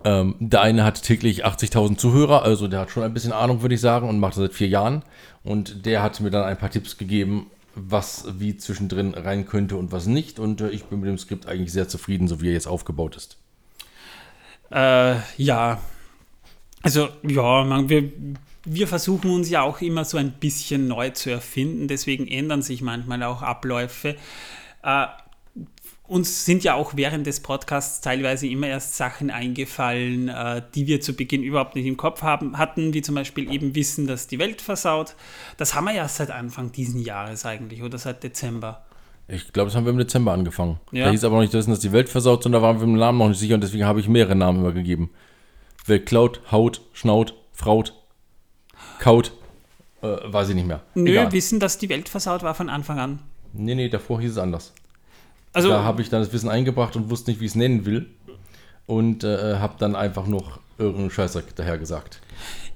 Ähm, 0.05 0.35
der 0.39 0.61
eine 0.61 0.83
hat 0.83 1.01
täglich 1.01 1.45
80.000 1.45 1.97
Zuhörer, 1.97 2.43
also 2.43 2.67
der 2.67 2.81
hat 2.81 2.91
schon 2.91 3.03
ein 3.03 3.13
bisschen 3.13 3.33
Ahnung, 3.33 3.61
würde 3.61 3.75
ich 3.75 3.81
sagen, 3.81 4.07
und 4.07 4.19
macht 4.19 4.33
das 4.33 4.39
seit 4.39 4.53
vier 4.53 4.69
Jahren. 4.69 5.03
Und 5.43 5.85
der 5.85 6.01
hat 6.01 6.19
mir 6.21 6.29
dann 6.29 6.45
ein 6.45 6.57
paar 6.57 6.69
Tipps 6.69 6.97
gegeben, 6.97 7.47
was 7.75 8.25
wie 8.39 8.57
zwischendrin 8.57 9.13
rein 9.13 9.45
könnte 9.45 9.75
und 9.77 9.91
was 9.91 10.05
nicht. 10.05 10.39
Und 10.39 10.61
äh, 10.61 10.69
ich 10.69 10.85
bin 10.85 10.99
mit 10.99 11.09
dem 11.09 11.17
Skript 11.17 11.47
eigentlich 11.47 11.73
sehr 11.73 11.87
zufrieden, 11.87 12.27
so 12.27 12.41
wie 12.41 12.47
er 12.47 12.53
jetzt 12.53 12.67
aufgebaut 12.67 13.15
ist. 13.15 13.37
Äh, 14.71 15.15
ja. 15.37 15.79
Also, 16.81 17.09
ja, 17.23 17.63
man, 17.65 17.89
wir, 17.89 18.11
wir 18.63 18.87
versuchen 18.87 19.31
uns 19.31 19.49
ja 19.49 19.61
auch 19.63 19.81
immer 19.81 20.05
so 20.05 20.17
ein 20.17 20.31
bisschen 20.31 20.87
neu 20.87 21.09
zu 21.09 21.29
erfinden, 21.29 21.87
deswegen 21.89 22.27
ändern 22.27 22.61
sich 22.61 22.81
manchmal 22.81 23.23
auch 23.23 23.41
Abläufe. 23.41 24.15
Äh, 24.83 25.05
uns 26.09 26.43
sind 26.43 26.63
ja 26.63 26.73
auch 26.73 26.95
während 26.95 27.27
des 27.27 27.39
Podcasts 27.39 28.01
teilweise 28.01 28.47
immer 28.47 28.67
erst 28.67 28.97
Sachen 28.97 29.29
eingefallen, 29.29 30.27
äh, 30.27 30.61
die 30.73 30.87
wir 30.87 31.01
zu 31.01 31.13
Beginn 31.13 31.43
überhaupt 31.43 31.75
nicht 31.75 31.85
im 31.85 31.97
Kopf 31.97 32.23
haben, 32.23 32.57
hatten, 32.57 32.93
wie 32.93 33.01
zum 33.01 33.15
Beispiel 33.15 33.51
eben 33.53 33.75
Wissen, 33.75 34.07
dass 34.07 34.27
die 34.27 34.39
Welt 34.39 34.61
versaut. 34.61 35.15
Das 35.57 35.75
haben 35.75 35.85
wir 35.85 35.93
ja 35.93 36.07
seit 36.07 36.31
Anfang 36.31 36.71
diesen 36.71 36.99
Jahres 36.99 37.45
eigentlich 37.45 37.83
oder 37.83 37.99
seit 37.99 38.23
Dezember. 38.23 38.83
Ich 39.27 39.53
glaube, 39.53 39.67
das 39.67 39.75
haben 39.75 39.85
wir 39.85 39.91
im 39.91 39.99
Dezember 39.99 40.31
angefangen. 40.33 40.79
Ja. 40.91 41.05
Da 41.05 41.11
hieß 41.11 41.23
aber 41.23 41.35
noch 41.35 41.41
nicht, 41.41 41.53
dass 41.53 41.79
die 41.79 41.91
Welt 41.91 42.09
versaut, 42.09 42.41
sondern 42.41 42.63
da 42.63 42.67
waren 42.67 42.79
wir 42.79 42.87
mit 42.87 42.95
dem 42.95 42.99
Namen 42.99 43.19
noch 43.19 43.29
nicht 43.29 43.39
sicher 43.39 43.53
und 43.53 43.61
deswegen 43.61 43.85
habe 43.85 43.99
ich 43.99 44.07
mehrere 44.07 44.35
Namen 44.35 44.59
immer 44.59 44.71
gegeben. 44.71 45.11
Welt 45.85 46.07
klaut, 46.07 46.41
haut, 46.51 46.81
schnaut, 46.93 47.35
fraut, 47.53 47.93
kaut, 48.97 49.31
äh, 50.01 50.07
weiß 50.07 50.49
ich 50.49 50.55
nicht 50.55 50.67
mehr. 50.67 50.81
Nö, 50.95 51.11
Egal. 51.11 51.31
Wissen, 51.31 51.59
dass 51.59 51.77
die 51.77 51.89
Welt 51.89 52.09
versaut 52.09 52.41
war 52.41 52.55
von 52.55 52.69
Anfang 52.69 52.97
an. 52.97 53.19
Nee, 53.53 53.75
nee, 53.75 53.89
davor 53.89 54.19
hieß 54.19 54.31
es 54.31 54.37
anders. 54.39 54.73
Also, 55.53 55.69
da 55.69 55.83
habe 55.83 56.01
ich 56.01 56.09
dann 56.09 56.21
das 56.21 56.31
Wissen 56.31 56.49
eingebracht 56.49 56.95
und 56.95 57.09
wusste 57.09 57.31
nicht, 57.31 57.39
wie 57.41 57.45
ich 57.45 57.51
es 57.51 57.55
nennen 57.55 57.85
will. 57.85 58.07
Und 58.85 59.23
äh, 59.23 59.57
habe 59.57 59.75
dann 59.77 59.95
einfach 59.95 60.25
noch 60.25 60.59
irgendeinen 60.77 61.11
Scheißdreck 61.11 61.55
daher 61.55 61.77
gesagt. 61.77 62.21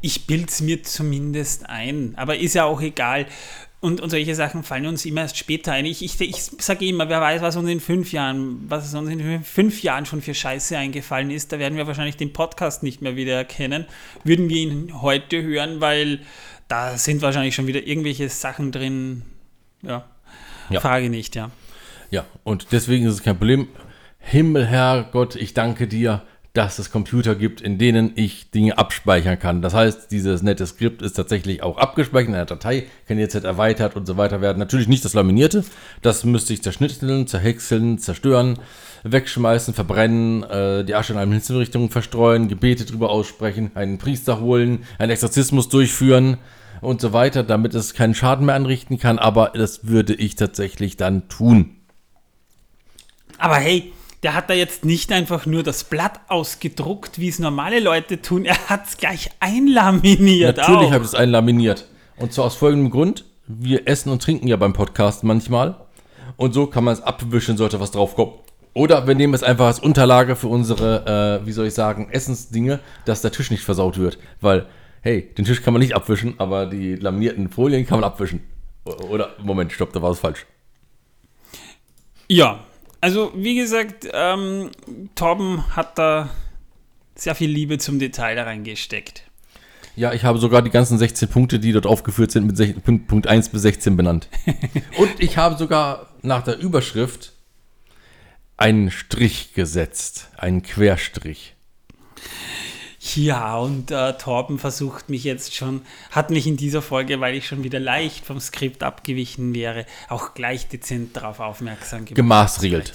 Ich 0.02 0.28
bilde 0.28 0.48
es 0.48 0.62
mir 0.62 0.84
zumindest 0.84 1.70
ein, 1.70 2.14
aber 2.18 2.38
ist 2.38 2.54
ja 2.54 2.66
auch 2.66 2.82
egal. 2.82 3.26
Und, 3.80 4.00
und 4.00 4.12
solche 4.12 4.36
Sachen 4.36 4.64
fallen 4.64 4.86
uns 4.86 5.06
immer 5.06 5.22
erst 5.22 5.38
später 5.38 5.74
ein. 5.74 5.86
Ich, 5.86 6.04
ich, 6.04 6.20
ich 6.22 6.42
sage 6.42 6.86
immer, 6.86 7.10
wer 7.10 7.20
weiß, 7.20 7.42
was 7.42 7.56
uns 7.58 7.70
in 7.70 7.80
fünf 7.80 8.12
Jahren, 8.14 8.64
was 8.70 8.94
uns 8.94 9.10
in 9.10 9.44
fünf 9.44 9.84
Jahren 9.84 10.06
schon 10.06 10.22
für 10.22 10.34
Scheiße 10.34 10.78
eingefallen 10.78 11.32
ist, 11.32 11.52
da 11.52 11.60
werden 11.60 11.78
wir 11.78 11.88
wahrscheinlich 11.88 12.16
den 12.16 12.32
Podcast 12.32 12.84
nicht 12.84 13.02
mehr 13.02 13.16
wieder 13.16 13.34
erkennen. 13.34 13.86
Würden 14.24 14.48
wir 14.50 14.58
ihn 14.58 15.02
heute 15.02 15.42
hören, 15.42 15.82
weil 15.82 16.20
da 16.68 16.98
sind 16.98 17.22
wahrscheinlich 17.22 17.56
schon 17.56 17.68
wieder 17.68 17.86
irgendwelche 17.86 18.30
Sachen 18.30 18.72
drin. 18.72 19.24
Ja, 19.82 20.06
Ja. 20.70 20.80
Frage 20.80 21.10
nicht, 21.10 21.36
ja. 21.36 21.52
Ja, 22.14 22.26
und 22.44 22.68
deswegen 22.74 23.08
ist 23.08 23.14
es 23.14 23.24
kein 23.24 23.40
Problem. 23.40 23.70
Himmel, 24.20 24.68
Herrgott, 24.68 25.36
ich 25.36 25.56
danke 25.56 25.88
dir, 25.88 26.22
dass 26.54 26.78
es 26.78 26.92
Computer 26.92 27.34
gibt, 27.34 27.60
in 27.60 27.80
denen 27.80 28.12
ich 28.14 28.52
Dinge 28.52 28.78
abspeichern 28.78 29.40
kann. 29.40 29.64
Das 29.64 29.74
heißt, 29.74 30.12
dieses 30.12 30.44
nette 30.44 30.68
Skript 30.68 31.02
ist 31.02 31.14
tatsächlich 31.14 31.64
auch 31.64 31.80
abgespeichert 31.80 32.30
in 32.30 32.36
einer 32.36 32.46
Datei, 32.46 32.86
kann 33.08 33.18
jetzt 33.18 33.34
erweitert 33.34 33.96
und 33.96 34.06
so 34.06 34.16
weiter 34.16 34.42
werden. 34.42 34.60
Natürlich 34.60 34.88
nicht 34.88 35.04
das 35.04 35.16
Laminierte, 35.16 35.66
das 36.04 36.24
müsste 36.24 36.54
ich 36.54 36.62
zerschnitzeln, 36.62 37.26
zerhäckseln, 37.26 37.98
zerstören, 37.98 38.60
wegschmeißen, 39.02 39.74
verbrennen, 39.74 40.44
äh, 40.44 40.86
die 40.86 40.94
Asche 40.94 41.14
in 41.14 41.18
eine 41.18 41.32
Himmelsrichtung 41.32 41.90
verstreuen, 41.90 42.48
Gebete 42.48 42.86
drüber 42.86 43.10
aussprechen, 43.10 43.72
einen 43.74 43.98
Priester 43.98 44.40
holen, 44.40 44.84
einen 45.00 45.14
Exorzismus 45.14 45.68
durchführen 45.68 46.38
und 46.80 47.02
so 47.02 47.12
weiter, 47.12 47.42
damit 47.42 47.74
es 47.74 47.96
keinen 47.96 48.14
Schaden 48.14 48.46
mehr 48.46 48.54
anrichten 48.54 49.00
kann, 49.00 49.18
aber 49.18 49.54
das 49.56 49.88
würde 49.88 50.14
ich 50.14 50.36
tatsächlich 50.36 50.96
dann 50.96 51.28
tun. 51.28 51.78
Aber 53.38 53.56
hey, 53.56 53.92
der 54.24 54.34
hat 54.36 54.50
da 54.50 54.54
jetzt 54.54 54.86
nicht 54.86 55.12
einfach 55.12 55.46
nur 55.46 55.64
das 55.64 55.84
Blatt 55.84 56.22
ausgedruckt, 56.30 57.20
wie 57.20 57.28
es 57.28 57.40
normale 57.40 57.80
Leute 57.80 58.22
tun. 58.22 58.46
Er 58.46 58.70
hat 58.70 58.88
es 58.88 58.98
gleich 58.98 59.30
einlaminiert. 59.40 60.58
Natürlich 60.58 60.92
habe 60.92 61.04
ich 61.04 61.10
es 61.10 61.16
einlaminiert. 61.16 61.88
Und 62.18 62.34
zwar 62.34 62.46
aus 62.46 62.56
folgendem 62.56 62.92
Grund. 62.92 63.26
Wir 63.48 63.88
essen 63.88 64.10
und 64.10 64.22
trinken 64.22 64.48
ja 64.48 64.56
beim 64.56 64.74
Podcast 64.74 65.24
manchmal. 65.24 65.76
Und 66.38 66.54
so 66.54 66.68
kann 66.68 66.86
man 66.86 66.94
es 66.94 67.02
abwischen, 67.02 67.58
sollte 67.58 67.80
was 67.80 67.92
draufkommen. 67.92 68.36
Oder 68.74 69.06
wir 69.08 69.16
nehmen 69.16 69.34
es 69.34 69.44
einfach 69.44 69.68
als 69.68 69.80
Unterlage 69.80 70.36
für 70.36 70.48
unsere, 70.48 71.42
äh, 71.44 71.46
wie 71.46 71.52
soll 71.52 71.68
ich 71.68 71.74
sagen, 71.74 72.10
Essensdinge, 72.10 72.80
dass 73.06 73.22
der 73.22 73.32
Tisch 73.32 73.52
nicht 73.52 73.64
versaut 73.64 73.98
wird. 73.98 74.18
Weil 74.42 74.66
hey, 75.04 75.30
den 75.38 75.46
Tisch 75.46 75.62
kann 75.62 75.74
man 75.74 75.82
nicht 75.82 75.96
abwischen, 75.96 76.36
aber 76.40 76.66
die 76.66 76.96
laminierten 76.96 77.50
Folien 77.50 77.86
kann 77.86 78.00
man 78.00 78.10
abwischen. 78.10 78.42
Oder, 78.86 79.36
Moment, 79.42 79.72
stopp, 79.72 79.94
da 79.94 80.02
war 80.02 80.12
es 80.12 80.20
falsch. 80.20 80.46
Ja, 82.28 82.62
also 83.04 83.34
wie 83.36 83.56
gesagt, 83.56 84.08
ähm, 84.14 84.72
Torben 85.16 85.76
hat 85.76 85.98
da 85.98 86.30
sehr 87.16 87.36
viel 87.36 87.50
Liebe 87.50 87.78
zum 87.78 88.00
Detail 88.00 88.38
da 88.38 88.44
reingesteckt. 88.44 89.24
Ja, 89.98 90.14
ich 90.14 90.24
habe 90.24 90.40
sogar 90.40 90.62
die 90.62 90.70
ganzen 90.70 90.98
16 90.98 91.28
Punkte, 91.28 91.60
die 91.60 91.74
dort 91.74 91.86
aufgeführt 91.86 92.32
sind, 92.32 92.48
mit 92.48 92.56
16, 92.56 92.82
Punkt, 92.82 93.08
Punkt 93.10 93.28
1 93.28 93.50
bis 93.50 93.62
16 93.64 93.98
benannt. 93.98 94.30
Und 94.98 95.12
ich 95.20 95.36
habe 95.36 95.58
sogar 95.58 96.14
nach 96.22 96.46
der 96.46 96.58
Überschrift 96.58 97.34
einen 98.56 98.90
Strich 98.90 99.54
gesetzt, 99.54 100.30
einen 100.38 100.64
Querstrich. 100.64 101.56
Ja, 103.16 103.58
und 103.58 103.92
äh, 103.92 104.14
Torben 104.18 104.60
versucht 104.60 105.10
mich 105.10 105.26
jetzt 105.26 105.54
schon, 105.54 105.82
hat 106.12 106.30
mich 106.30 106.48
in 106.48 106.56
dieser 106.56 106.82
Folge, 106.82 107.20
weil 107.20 107.36
ich 107.36 107.46
schon 107.46 107.64
wieder 107.64 107.80
leicht 107.80 108.26
vom 108.26 108.40
Skript 108.40 108.82
abgewichen 108.82 109.54
wäre, 109.54 109.86
auch 110.08 110.34
gleich 110.34 110.70
dezent 110.70 111.16
darauf 111.18 111.42
aufmerksam 111.42 112.06
gemacht. 112.06 112.16
Gemaßregelt. 112.16 112.94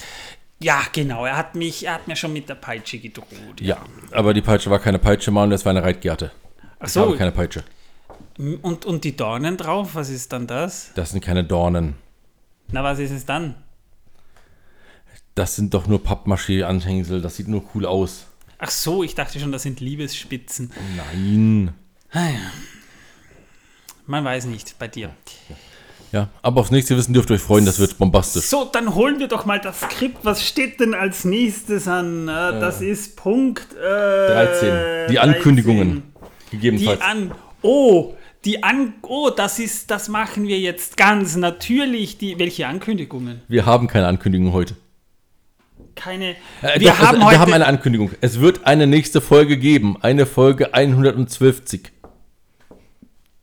Ja, 0.60 0.80
genau, 0.92 1.26
er 1.26 1.36
hat 1.36 1.54
mich, 1.54 1.84
er 1.86 1.94
hat 1.94 2.08
mir 2.08 2.16
schon 2.16 2.32
mit 2.32 2.48
der 2.48 2.54
Peitsche 2.54 2.98
gedroht. 2.98 3.60
Ja, 3.60 3.78
aber 4.10 4.32
die 4.32 4.40
Peitsche 4.40 4.70
war 4.70 4.78
keine 4.78 4.98
Peitsche, 4.98 5.30
Mann, 5.30 5.50
das 5.50 5.64
war 5.66 5.70
eine 5.70 5.82
Reitgerte. 5.82 6.32
Ach 6.80 6.86
Ich 6.86 6.92
so, 6.92 7.02
habe 7.02 7.16
keine 7.16 7.32
Peitsche. 7.32 7.62
und, 8.62 8.86
und 8.86 9.04
die 9.04 9.14
Dornen 9.14 9.58
drauf, 9.58 9.90
was 9.94 10.08
ist 10.08 10.32
dann 10.32 10.46
das? 10.46 10.90
Das 10.94 11.10
sind 11.10 11.22
keine 11.22 11.44
Dornen. 11.44 11.94
Na, 12.72 12.82
was 12.82 12.98
ist 12.98 13.10
es 13.10 13.26
dann? 13.26 13.56
Das 15.34 15.54
sind 15.54 15.74
doch 15.74 15.86
nur 15.86 16.02
Pappmaché-Anhängsel. 16.02 17.20
Das 17.22 17.36
sieht 17.36 17.48
nur 17.48 17.62
cool 17.74 17.86
aus. 17.86 18.26
Ach 18.58 18.70
so, 18.70 19.04
ich 19.04 19.14
dachte 19.14 19.38
schon, 19.38 19.52
das 19.52 19.62
sind 19.62 19.80
Liebesspitzen. 19.80 20.72
Nein. 20.96 21.74
Ah, 22.10 22.28
ja. 22.28 22.52
Man 24.06 24.24
weiß 24.24 24.46
nicht, 24.46 24.78
bei 24.78 24.88
dir. 24.88 25.10
Ja, 26.10 26.30
aber 26.42 26.62
aufs 26.62 26.70
nächste 26.70 26.96
Wissen 26.96 27.12
dürft 27.12 27.30
ihr 27.30 27.34
euch 27.34 27.42
freuen, 27.42 27.66
das 27.66 27.78
wird 27.78 27.98
bombastisch. 27.98 28.46
So, 28.46 28.64
dann 28.64 28.94
holen 28.94 29.18
wir 29.18 29.28
doch 29.28 29.44
mal 29.44 29.60
das 29.60 29.80
Skript. 29.80 30.24
Was 30.24 30.44
steht 30.46 30.80
denn 30.80 30.94
als 30.94 31.24
nächstes 31.24 31.86
an? 31.86 32.26
Äh, 32.26 32.58
das 32.58 32.80
ist 32.80 33.16
Punkt 33.16 33.66
äh, 33.74 33.76
13. 33.78 35.10
Die 35.10 35.18
Ankündigungen. 35.18 36.02
13. 36.14 36.50
Gegebenenfalls. 36.50 36.98
Die 36.98 37.04
an. 37.04 37.34
Oh, 37.60 38.14
die 38.44 38.62
an. 38.62 38.94
Oh, 39.02 39.30
das 39.30 39.58
ist. 39.58 39.90
Das 39.90 40.08
machen 40.08 40.48
wir 40.48 40.58
jetzt 40.58 40.96
ganz 40.96 41.36
natürlich. 41.36 42.16
Die. 42.16 42.38
Welche 42.38 42.66
Ankündigungen? 42.66 43.42
wir 43.46 43.66
haben 43.66 43.86
keine 43.86 44.06
Ankündigung 44.06 44.52
heute. 44.52 44.74
Keine. 45.98 46.36
Äh, 46.62 46.78
wir 46.78 46.90
doch, 46.90 46.98
haben 46.98 47.16
also, 47.16 47.26
heute. 47.26 47.34
wir 47.34 47.40
haben 47.40 47.52
eine 47.52 47.66
Ankündigung. 47.66 48.12
Es 48.20 48.40
wird 48.40 48.66
eine 48.66 48.86
nächste 48.86 49.20
Folge 49.20 49.56
geben. 49.56 49.96
Eine 50.00 50.26
Folge 50.26 50.72
112. 50.72 51.62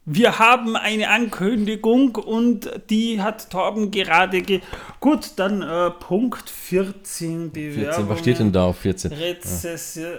Wir 0.06 0.39
haben 0.39 0.76
eine 0.78 1.10
Ankündigung 1.10 2.16
und 2.16 2.70
die 2.89 3.22
hat 3.22 3.49
Torben 3.49 3.91
gerade 3.91 4.41
ge. 4.41 4.62
Gut, 5.01 5.32
dann 5.36 5.62
äh, 5.62 5.89
Punkt 5.91 6.49
14 6.49 7.51
Bewerbungen. 7.51 7.86
14, 7.86 8.10
was 8.10 8.20
steht 8.20 8.39
denn 8.39 8.51
da 8.51 8.66
auf 8.66 8.78
14? 8.78 9.12
Rezession. 9.12 10.14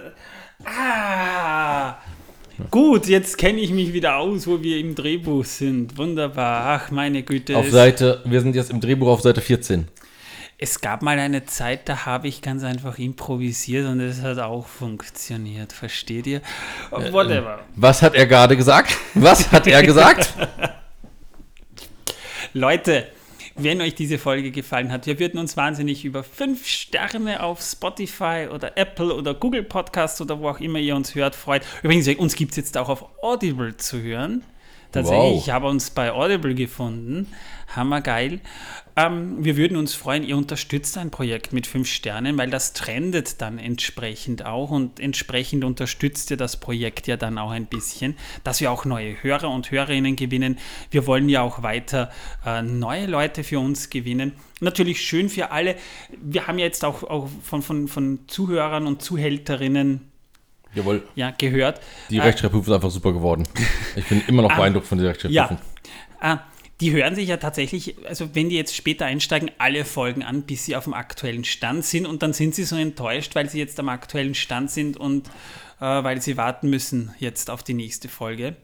Ah! 0.63 1.95
Gut, 2.71 3.07
jetzt 3.07 3.37
kenne 3.37 3.59
ich 3.61 3.71
mich 3.71 3.93
wieder 3.93 4.17
aus, 4.17 4.45
wo 4.45 4.61
wir 4.61 4.77
im 4.77 4.93
Drehbuch 4.93 5.45
sind. 5.45 5.97
Wunderbar. 5.97 6.81
Ach, 6.81 6.91
meine 6.91 7.23
Güte. 7.23 7.55
Auf 7.55 7.67
es, 7.67 7.71
Seite, 7.71 8.21
wir 8.25 8.41
sind 8.41 8.55
jetzt 8.55 8.71
im 8.71 8.81
Drehbuch 8.81 9.07
auf 9.07 9.21
Seite 9.21 9.41
14. 9.41 9.87
es 10.59 10.81
gab 10.81 11.03
mal 11.03 11.19
eine 11.19 11.45
Zeit, 11.45 11.87
da 11.87 12.05
habe 12.05 12.27
ich 12.27 12.41
ganz 12.41 12.63
einfach 12.63 12.97
improvisiert 12.97 13.87
und 13.87 13.99
es 13.99 14.21
hat 14.21 14.39
auch 14.39 14.65
funktioniert. 14.65 15.71
Versteht 15.71 16.25
ihr? 16.25 16.41
Whatever. 16.89 17.59
Was 17.75 18.01
hat 18.01 18.15
er 18.15 18.25
gerade 18.25 18.57
gesagt? 18.57 18.97
Was 19.13 19.51
hat 19.51 19.67
er 19.67 19.83
gesagt? 19.83 20.33
Leute, 22.53 23.07
wenn 23.55 23.81
euch 23.81 23.93
diese 23.93 24.17
Folge 24.17 24.49
gefallen 24.49 24.91
hat, 24.91 25.05
wir 25.05 25.19
würden 25.19 25.39
uns 25.39 25.57
wahnsinnig 25.57 26.05
über 26.05 26.23
fünf 26.23 26.67
Sterne 26.67 27.43
auf 27.43 27.61
Spotify 27.61 28.47
oder 28.51 28.77
Apple 28.77 29.13
oder 29.13 29.35
Google 29.35 29.63
Podcasts 29.63 30.19
oder 30.21 30.39
wo 30.39 30.49
auch 30.49 30.59
immer 30.59 30.79
ihr 30.79 30.95
uns 30.95 31.13
hört 31.13 31.35
freut. 31.35 31.63
Übrigens, 31.83 32.07
uns 32.07 32.35
gibt 32.35 32.51
es 32.51 32.57
jetzt 32.57 32.77
auch 32.77 32.89
auf 32.89 33.05
Audible 33.21 33.77
zu 33.77 34.01
hören. 34.01 34.43
Tatsächlich, 34.91 35.33
Wow. 35.33 35.43
ich 35.43 35.49
habe 35.51 35.67
uns 35.67 35.89
bei 35.89 36.11
Audible 36.11 36.55
gefunden. 36.55 37.27
Hammergeil. 37.75 38.39
Ähm, 38.95 39.43
wir 39.43 39.57
würden 39.57 39.77
uns 39.77 39.93
freuen, 39.93 40.23
ihr 40.23 40.37
unterstützt 40.37 40.97
ein 40.97 41.11
Projekt 41.11 41.51
mit 41.51 41.67
fünf 41.67 41.87
Sternen, 41.89 42.37
weil 42.37 42.49
das 42.49 42.73
trendet 42.73 43.41
dann 43.41 43.59
entsprechend 43.59 44.45
auch 44.45 44.71
und 44.71 44.99
entsprechend 44.99 45.65
unterstützt 45.65 46.31
ihr 46.31 46.37
das 46.37 46.57
Projekt 46.57 47.07
ja 47.07 47.17
dann 47.17 47.37
auch 47.37 47.51
ein 47.51 47.65
bisschen, 47.65 48.15
dass 48.43 48.61
wir 48.61 48.71
auch 48.71 48.85
neue 48.85 49.21
Hörer 49.21 49.49
und 49.49 49.69
Hörerinnen 49.69 50.15
gewinnen. 50.15 50.57
Wir 50.89 51.05
wollen 51.05 51.27
ja 51.29 51.41
auch 51.41 51.61
weiter 51.61 52.09
äh, 52.45 52.61
neue 52.61 53.05
Leute 53.05 53.43
für 53.43 53.59
uns 53.59 53.89
gewinnen. 53.89 54.31
Natürlich 54.61 55.01
schön 55.01 55.29
für 55.29 55.51
alle. 55.51 55.75
Wir 56.19 56.47
haben 56.47 56.57
ja 56.57 56.65
jetzt 56.65 56.85
auch, 56.85 57.03
auch 57.03 57.27
von, 57.43 57.61
von, 57.61 57.87
von 57.87 58.19
Zuhörern 58.27 58.87
und 58.87 59.01
Zuhälterinnen 59.01 60.09
Jawohl, 60.75 61.07
ja, 61.15 61.31
gehört. 61.31 61.81
die 62.09 62.17
Äh, 62.17 62.21
Rechtschreibprüfung 62.21 62.67
ist 62.71 62.75
einfach 62.75 62.91
super 62.91 63.13
geworden. 63.13 63.43
Ich 63.95 64.05
bin 64.05 64.21
immer 64.27 64.41
noch 64.43 64.51
Ah. 64.51 64.57
beeindruckt 64.57 64.87
von 64.87 64.97
der 64.97 65.05
Ja. 65.07 65.11
Rechtschreibprüfung. 65.11 65.57
Ah, 66.19 66.39
die 66.81 66.91
hören 66.91 67.15
sich 67.15 67.27
ja 67.29 67.37
tatsächlich, 67.37 67.95
also 68.07 68.35
wenn 68.35 68.49
die 68.49 68.55
jetzt 68.55 68.75
später 68.75 69.05
einsteigen, 69.07 69.49
alle 69.57 69.83
Folgen 69.85 70.21
an, 70.23 70.43
bis 70.43 70.65
sie 70.65 70.75
auf 70.75 70.83
dem 70.83 70.93
aktuellen 70.93 71.43
Stand 71.43 71.83
sind 71.85 72.05
und 72.05 72.21
dann 72.21 72.33
sind 72.33 72.53
sie 72.53 72.63
so 72.65 72.75
enttäuscht, 72.75 73.33
weil 73.33 73.49
sie 73.49 73.57
jetzt 73.57 73.79
am 73.79 73.89
aktuellen 73.89 74.35
Stand 74.35 74.69
sind 74.69 74.95
und 74.97 75.27
äh, 75.79 75.81
weil 75.81 76.21
sie 76.21 76.37
warten 76.37 76.69
müssen 76.69 77.13
jetzt 77.17 77.49
auf 77.49 77.63
die 77.63 77.73
nächste 77.73 78.09
Folge. 78.09 78.55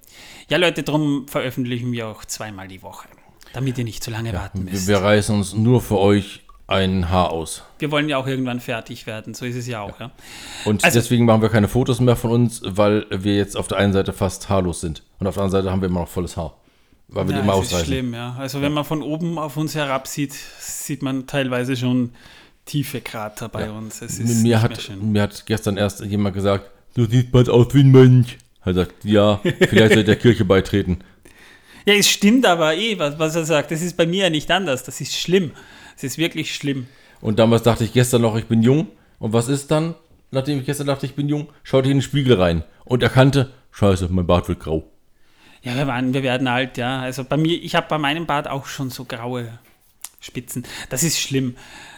Ja, 0.49 0.57
Leute, 0.57 0.83
darum 0.83 1.27
veröffentlichen 1.27 1.91
wir 1.91 2.07
auch 2.07 2.23
zweimal 2.25 2.67
die 2.67 2.83
Woche, 2.83 3.07
damit 3.53 3.77
ihr 3.79 3.83
nicht 3.83 4.03
zu 4.03 4.11
lange 4.11 4.31
warten 4.33 4.65
Wir, 4.65 4.73
müsst. 4.73 4.87
wir 4.87 4.97
reißen 4.97 5.35
uns 5.35 5.53
nur 5.53 5.81
für 5.81 5.97
euch 5.97 6.41
ein 6.67 7.09
Haar 7.09 7.31
aus. 7.31 7.63
Wir 7.79 7.91
wollen 7.91 8.07
ja 8.09 8.17
auch 8.17 8.27
irgendwann 8.27 8.59
fertig 8.59 9.05
werden, 9.05 9.33
so 9.33 9.45
ist 9.45 9.55
es 9.55 9.67
ja 9.67 9.81
auch. 9.81 9.99
Ja. 9.99 10.11
Und 10.65 10.83
Also- 10.83 10.97
deswegen 10.99 11.25
machen 11.25 11.41
wir 11.41 11.49
keine 11.49 11.67
Fotos 11.67 11.99
mehr 11.99 12.15
von 12.15 12.31
uns, 12.31 12.61
weil 12.65 13.05
wir 13.11 13.35
jetzt 13.35 13.57
auf 13.57 13.67
der 13.67 13.77
einen 13.77 13.93
Seite 13.93 14.13
fast 14.13 14.49
haarlos 14.49 14.81
sind. 14.81 15.03
Und 15.19 15.27
auf 15.27 15.35
der 15.35 15.43
anderen 15.43 15.63
Seite 15.63 15.71
haben 15.71 15.81
wir 15.81 15.89
immer 15.89 16.01
noch 16.01 16.07
volles 16.07 16.37
Haar. 16.37 16.55
Weil 17.09 17.27
wir 17.27 17.35
Ja, 17.35 17.41
die 17.41 17.47
immer 17.47 17.59
es 17.61 17.71
ist 17.71 17.85
schlimm, 17.85 18.13
ja. 18.13 18.35
Also 18.39 18.61
wenn 18.61 18.71
man 18.71 18.85
von 18.85 19.01
oben 19.01 19.37
auf 19.37 19.57
uns 19.57 19.75
herabsieht, 19.75 20.33
sieht 20.59 21.01
man 21.03 21.27
teilweise 21.27 21.75
schon 21.75 22.11
tiefe 22.65 23.01
Krater 23.01 23.49
bei 23.49 23.69
uns. 23.69 24.01
Es 24.01 24.17
ist 24.19 24.41
Mir 24.41 24.61
hat, 24.61 24.89
mir 25.01 25.21
hat 25.23 25.45
gestern 25.45 25.75
erst 25.77 25.99
jemand 26.05 26.33
gesagt, 26.33 26.71
du 26.95 27.05
siehst 27.05 27.31
bald 27.31 27.49
aus 27.49 27.67
wie 27.73 27.81
ein 27.81 27.91
Mönch. 27.91 28.37
Er 28.65 28.73
sagt, 28.73 29.03
ja, 29.03 29.41
vielleicht 29.43 29.93
soll 29.93 30.05
der 30.05 30.15
Kirche 30.15 30.45
beitreten. 30.45 30.99
Ja, 31.85 31.95
es 31.95 32.07
stimmt 32.09 32.45
aber 32.45 32.77
eh, 32.77 32.97
was, 32.97 33.19
was 33.19 33.35
er 33.35 33.43
sagt. 33.43 33.69
Das 33.71 33.81
ist 33.81 33.97
bei 33.97 34.05
mir 34.05 34.23
ja 34.23 34.29
nicht 34.29 34.49
anders. 34.49 34.83
Das 34.85 35.01
ist 35.01 35.13
schlimm. 35.19 35.51
Es 35.95 36.03
ist 36.03 36.17
wirklich 36.17 36.55
schlimm. 36.55 36.87
Und 37.21 37.39
damals 37.39 37.63
dachte 37.63 37.83
ich 37.83 37.93
gestern 37.93 38.21
noch, 38.21 38.35
ich 38.35 38.45
bin 38.45 38.61
jung. 38.61 38.87
Und 39.19 39.33
was 39.33 39.47
ist 39.47 39.71
dann, 39.71 39.95
nachdem 40.31 40.59
ich 40.59 40.65
gestern 40.65 40.87
dachte, 40.87 41.05
ich 41.05 41.15
bin 41.15 41.29
jung, 41.29 41.47
schaute 41.63 41.87
ich 41.87 41.91
in 41.91 41.97
den 41.97 42.03
Spiegel 42.03 42.39
rein 42.39 42.63
und 42.85 43.03
erkannte, 43.03 43.51
scheiße, 43.71 44.09
mein 44.09 44.27
Bart 44.27 44.49
wird 44.49 44.59
grau. 44.59 44.83
Ja, 45.61 45.75
wir, 45.75 45.87
waren, 45.87 46.13
wir 46.13 46.23
werden 46.23 46.47
alt, 46.47 46.77
ja. 46.77 46.99
Also 46.99 47.23
bei 47.23 47.37
mir, 47.37 47.61
ich 47.63 47.75
habe 47.75 47.87
bei 47.87 47.97
meinem 47.97 48.25
Bart 48.25 48.49
auch 48.49 48.65
schon 48.65 48.89
so 48.89 49.05
graue 49.05 49.59
Spitzen. 50.19 50.63
Das 50.89 51.03
ist 51.03 51.19
schlimm. 51.19 51.55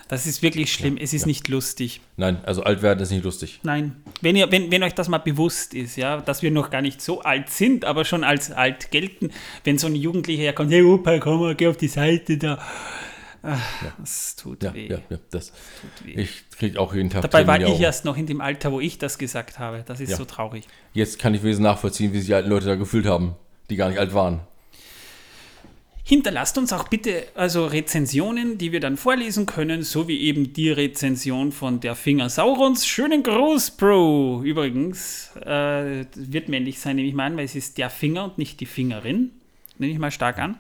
Das 0.08 0.28
ist 0.28 0.43
wirklich 0.43 0.72
schlimm. 0.72 0.98
es 0.98 1.14
ist 1.14 1.26
nicht 1.26 1.48
lustig. 1.48 2.00
Nein, 2.16 2.38
also 2.46 2.62
alt 2.64 2.84
werden 2.84 3.00
ist 3.00 3.10
nicht 3.10 3.24
lustig. 3.24 3.60
Nein. 3.64 3.96
Wenn, 4.22 4.36
ihr, 4.36 4.52
wenn, 4.52 4.72
wenn 4.72 4.84
euch 4.84 4.93
das 4.93 5.08
mal 5.08 5.18
bewusst 5.18 5.74
ist, 5.74 5.96
ja, 5.96 6.22
dass 6.22 6.43
wir 6.43 6.52
noch 6.52 6.70
gar 6.70 6.84
nicht 6.84 7.02
so 7.02 7.22
alt 7.22 7.50
sind, 7.50 7.86
aber 7.86 8.06
schon 8.06 8.24
als 8.24 8.52
alt 8.52 8.91
gelten, 8.91 9.32
wenn 9.64 9.80
so 9.80 9.88
ein 9.88 9.96
Jugendlicher 9.96 10.43
herkommt, 10.43 10.72
hey 10.72 10.84
Opa, 10.84 11.18
komm 11.18 11.39
mal, 11.39 11.56
geh 11.56 11.68
auf 11.68 11.78
die 11.78 11.88
Seite 11.88 12.38
da. 12.38 12.60
Ach, 13.46 13.84
Das 14.00 14.36
tut 14.36 14.64
Ja, 14.64 14.74
weh. 14.74 14.88
ja, 14.88 14.98
ja, 15.10 15.18
das. 15.32 15.52
Tut 15.52 16.08
weh. 16.08 16.14
Ich 16.22 16.50
krieg 16.58 16.78
auch 16.78 16.93
jeden 16.93 17.10
Tag 17.10 17.22
Dabei 17.22 17.46
war 17.46 17.60
ich 17.62 17.80
erst 17.80 18.04
noch 18.06 18.18
in 18.18 18.26
dem 18.26 18.41
Alter, 18.41 18.72
wo 18.72 18.80
ich 18.80 18.98
das 18.98 19.18
gesagt 19.18 19.60
habe. 19.60 19.84
Das 19.86 20.00
ist 20.00 20.10
Ja. 20.12 20.18
so 20.18 20.26
traurig. 20.26 20.66
Jetzt 20.93 21.20
kann 21.20 21.34
ich 21.34 21.43
wesentlich 21.43 21.64
nachvollziehen, 21.72 22.12
wie 22.14 22.18
sich 22.20 22.28
die 22.28 22.34
alten 22.34 22.50
Leute 22.50 22.66
da 22.66 22.76
gefühlt 22.76 23.06
haben, 23.06 23.36
die 23.70 23.76
gar 23.76 23.89
nicht 23.89 24.00
alt 24.00 24.14
waren. 24.14 24.39
Hinterlasst 26.08 26.60
uns 26.60 26.72
auch 26.72 26.88
bitte 26.88 27.24
also 27.34 27.66
Rezensionen, 27.66 28.60
die 28.60 28.72
wir 28.72 28.80
dann 28.80 28.96
vorlesen 28.96 29.48
können, 29.48 29.82
so 29.82 30.08
wie 30.08 30.22
eben 30.22 30.54
die 30.54 30.70
Rezension 30.70 31.52
von 31.52 31.80
der 31.80 31.96
Finger 31.96 32.30
Saurons. 32.30 32.86
Schönen 32.86 33.24
Gruß, 33.24 33.72
Bro. 33.72 34.43
Übrigens, 34.43 35.32
äh, 35.43 36.06
wird 36.14 36.48
männlich 36.48 36.80
sein, 36.80 36.98
nehme 36.98 37.08
ich 37.08 37.16
mal 37.16 37.26
an, 37.26 37.38
weil 37.38 37.46
es 37.46 37.56
ist 37.56 37.80
der 37.80 37.89
Finger 37.89 38.26
und 38.26 38.38
nicht 38.38 38.60
die 38.60 38.68
Fingerin. 38.68 39.32
Nehme 39.80 39.93
ich 39.93 39.98
mal 40.00 40.12
stark 40.12 40.38
an. 40.38 40.60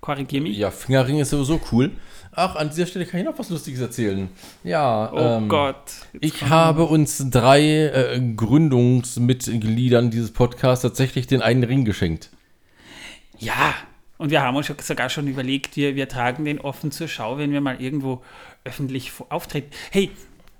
Korrigier 0.00 0.40
mich. 0.40 0.56
Ja, 0.56 0.70
Fingerring 0.70 1.18
ist 1.18 1.30
sowieso 1.30 1.60
cool. 1.72 1.90
Ach, 2.38 2.54
an 2.56 2.68
dieser 2.68 2.86
Stelle 2.86 3.06
kann 3.06 3.20
ich 3.20 3.26
noch 3.26 3.38
was 3.38 3.48
Lustiges 3.48 3.80
erzählen. 3.80 4.28
Ja, 4.62 5.10
Oh 5.12 5.18
ähm, 5.38 5.48
Gott. 5.48 5.76
Jetzt 6.12 6.22
Ich 6.24 6.38
kommt- 6.40 6.50
habe 6.50 6.84
uns 6.84 7.30
drei 7.30 7.62
äh, 7.62 8.20
Gründungsmitgliedern 8.36 10.10
dieses 10.10 10.32
Podcasts 10.32 10.82
tatsächlich 10.82 11.26
den 11.26 11.42
einen 11.42 11.64
Ring 11.64 11.84
geschenkt. 11.84 12.30
Ja, 13.38 13.74
und 14.18 14.30
wir 14.30 14.42
haben 14.42 14.56
uns 14.56 14.70
sogar 14.80 15.08
schon 15.10 15.28
überlegt, 15.28 15.76
wir, 15.76 15.94
wir 15.94 16.08
tragen 16.08 16.44
den 16.44 16.60
offen 16.60 16.90
zur 16.90 17.08
Schau, 17.08 17.38
wenn 17.38 17.52
wir 17.52 17.60
mal 17.60 17.80
irgendwo 17.80 18.22
öffentlich 18.64 19.12
auftreten. 19.28 19.70
Hey, 19.90 20.10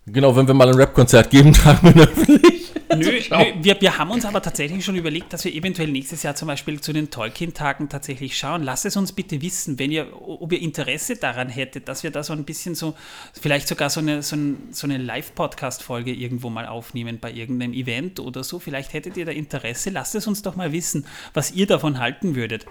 Genau, 0.07 0.37
wenn 0.37 0.47
wir 0.47 0.55
mal 0.55 0.69
ein 0.69 0.75
Rap-Konzert 0.77 1.31
geben, 1.31 1.53
tragen 1.53 1.95
wir 1.95 2.05
öffentlich. 2.05 2.73
Nö, 2.95 3.21
nö 3.29 3.45
wir, 3.61 3.81
wir 3.81 3.99
haben 3.99 4.13
uns 4.13 4.25
aber 4.25 4.41
tatsächlich 4.41 4.85
schon 4.85 4.95
überlegt, 4.95 5.33
dass 5.33 5.45
wir 5.45 5.53
eventuell 5.53 5.89
nächstes 5.89 6.23
Jahr 6.23 6.37
zum 6.37 6.47
Beispiel 6.47 6.81
zu 6.81 6.93
den 6.93 7.11
Tolkien-Tagen 7.11 7.89
tatsächlich 7.89 8.39
schauen. 8.39 8.63
Lasst 8.63 8.87
es 8.87 8.97
uns 8.97 9.11
bitte 9.11 9.43
wissen, 9.43 9.81
wenn 9.81 9.91
ihr, 9.91 10.07
ob 10.23 10.53
ihr 10.53 10.63
Interesse 10.63 11.17
daran 11.17 11.49
hättet, 11.49 11.89
dass 11.89 12.05
wir 12.05 12.13
da 12.13 12.23
so 12.23 12.33
ein 12.33 12.45
bisschen 12.45 12.77
so, 12.77 12.95
vielleicht 13.33 13.67
sogar 13.67 13.91
so 13.91 13.99
eine, 13.99 14.23
so, 14.23 14.37
ein, 14.37 14.69
so 14.71 14.87
eine 14.87 14.99
Live-Podcast-Folge 14.99 16.13
irgendwo 16.13 16.51
mal 16.51 16.67
aufnehmen 16.67 17.19
bei 17.21 17.33
irgendeinem 17.33 17.73
Event 17.73 18.21
oder 18.21 18.45
so. 18.45 18.61
Vielleicht 18.61 18.93
hättet 18.93 19.17
ihr 19.17 19.25
da 19.25 19.33
Interesse. 19.33 19.91
Lasst 19.91 20.15
es 20.15 20.29
uns 20.29 20.43
doch 20.43 20.55
mal 20.55 20.71
wissen, 20.71 21.05
was 21.35 21.51
ihr 21.51 21.67
davon 21.67 21.99
halten 21.99 22.37
würdet. 22.37 22.65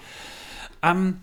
Ähm, 0.81 1.17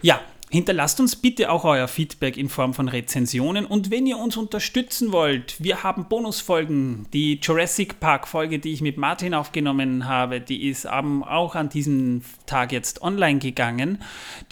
ja, 0.00 0.20
Hinterlasst 0.54 1.00
uns 1.00 1.16
bitte 1.16 1.50
auch 1.50 1.64
euer 1.64 1.88
Feedback 1.88 2.36
in 2.36 2.48
Form 2.48 2.74
von 2.74 2.86
Rezensionen 2.86 3.66
und 3.66 3.90
wenn 3.90 4.06
ihr 4.06 4.18
uns 4.18 4.36
unterstützen 4.36 5.10
wollt, 5.10 5.56
wir 5.58 5.82
haben 5.82 6.08
Bonusfolgen. 6.08 7.06
Die 7.12 7.40
Jurassic 7.42 7.98
Park 7.98 8.28
Folge, 8.28 8.60
die 8.60 8.72
ich 8.72 8.80
mit 8.80 8.96
Martin 8.96 9.34
aufgenommen 9.34 10.06
habe, 10.06 10.40
die 10.40 10.68
ist 10.68 10.88
auch 10.88 11.56
an 11.56 11.70
diesem 11.70 12.22
Tag 12.46 12.70
jetzt 12.70 13.02
online 13.02 13.40
gegangen. 13.40 14.00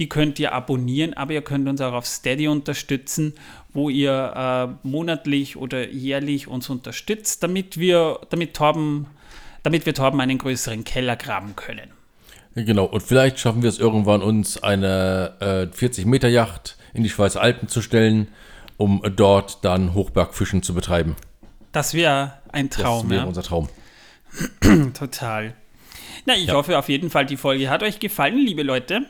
Die 0.00 0.08
könnt 0.08 0.40
ihr 0.40 0.52
abonnieren, 0.52 1.14
aber 1.14 1.34
ihr 1.34 1.42
könnt 1.42 1.68
uns 1.68 1.80
auch 1.80 1.92
auf 1.92 2.06
Steady 2.06 2.48
unterstützen, 2.48 3.34
wo 3.72 3.88
ihr 3.88 4.74
äh, 4.82 4.88
monatlich 4.88 5.56
oder 5.56 5.88
jährlich 5.88 6.48
uns 6.48 6.68
unterstützt, 6.68 7.44
damit 7.44 7.78
wir, 7.78 8.18
damit 8.28 8.54
Torben, 8.54 9.06
damit 9.62 9.86
wir 9.86 9.94
Torben 9.94 10.20
einen 10.20 10.38
größeren 10.38 10.82
Keller 10.82 11.14
graben 11.14 11.54
können. 11.54 12.01
Genau, 12.54 12.84
und 12.84 13.02
vielleicht 13.02 13.38
schaffen 13.38 13.62
wir 13.62 13.68
es 13.68 13.78
irgendwann, 13.78 14.22
uns 14.22 14.62
eine 14.62 15.36
äh, 15.40 15.74
40-Meter-Yacht 15.74 16.76
in 16.92 17.02
die 17.02 17.08
Schweizer 17.08 17.40
Alpen 17.40 17.68
zu 17.68 17.80
stellen, 17.80 18.28
um 18.76 19.02
dort 19.16 19.64
dann 19.64 19.94
Hochbergfischen 19.94 20.62
zu 20.62 20.74
betreiben. 20.74 21.16
Das 21.72 21.94
wäre 21.94 22.34
ein 22.50 22.68
Traum. 22.68 23.02
Das 23.02 23.10
wäre 23.10 23.22
ja? 23.22 23.28
unser 23.28 23.42
Traum. 23.42 23.68
Total. 24.94 25.54
Na, 26.26 26.34
ich 26.34 26.46
ja. 26.46 26.54
hoffe 26.54 26.78
auf 26.78 26.88
jeden 26.88 27.10
Fall, 27.10 27.26
die 27.26 27.36
Folge 27.36 27.70
hat 27.70 27.82
euch 27.82 27.98
gefallen, 27.98 28.36
liebe 28.36 28.62
Leute. 28.62 29.06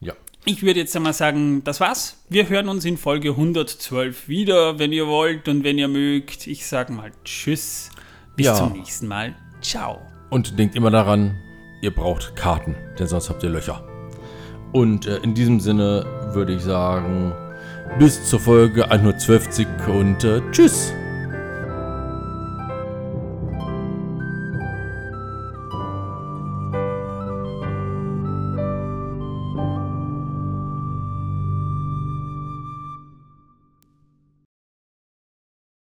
Ja. 0.00 0.12
Ich 0.44 0.62
würde 0.62 0.80
jetzt 0.80 0.94
einmal 0.94 1.14
sagen, 1.14 1.64
das 1.64 1.80
war's. 1.80 2.22
Wir 2.28 2.48
hören 2.48 2.68
uns 2.68 2.84
in 2.84 2.98
Folge 2.98 3.30
112 3.30 4.28
wieder, 4.28 4.78
wenn 4.78 4.92
ihr 4.92 5.06
wollt 5.06 5.48
und 5.48 5.64
wenn 5.64 5.78
ihr 5.78 5.88
mögt. 5.88 6.46
Ich 6.46 6.66
sage 6.66 6.92
mal 6.92 7.12
Tschüss. 7.24 7.90
Bis 8.36 8.46
ja. 8.46 8.54
zum 8.54 8.72
nächsten 8.72 9.06
Mal. 9.06 9.34
Ciao. 9.62 10.00
Und 10.30 10.58
denkt 10.58 10.74
immer 10.74 10.90
daran, 10.90 11.36
ihr 11.84 11.94
braucht 11.94 12.34
Karten, 12.34 12.74
denn 12.98 13.06
sonst 13.06 13.28
habt 13.28 13.42
ihr 13.42 13.50
Löcher. 13.50 13.84
Und 14.72 15.06
äh, 15.06 15.18
in 15.18 15.34
diesem 15.34 15.60
Sinne 15.60 16.04
würde 16.32 16.54
ich 16.54 16.62
sagen, 16.62 17.32
bis 17.98 18.28
zur 18.28 18.40
Folge 18.40 18.90
112 18.90 19.66
und 19.86 20.24
äh, 20.24 20.40
tschüss. 20.50 20.92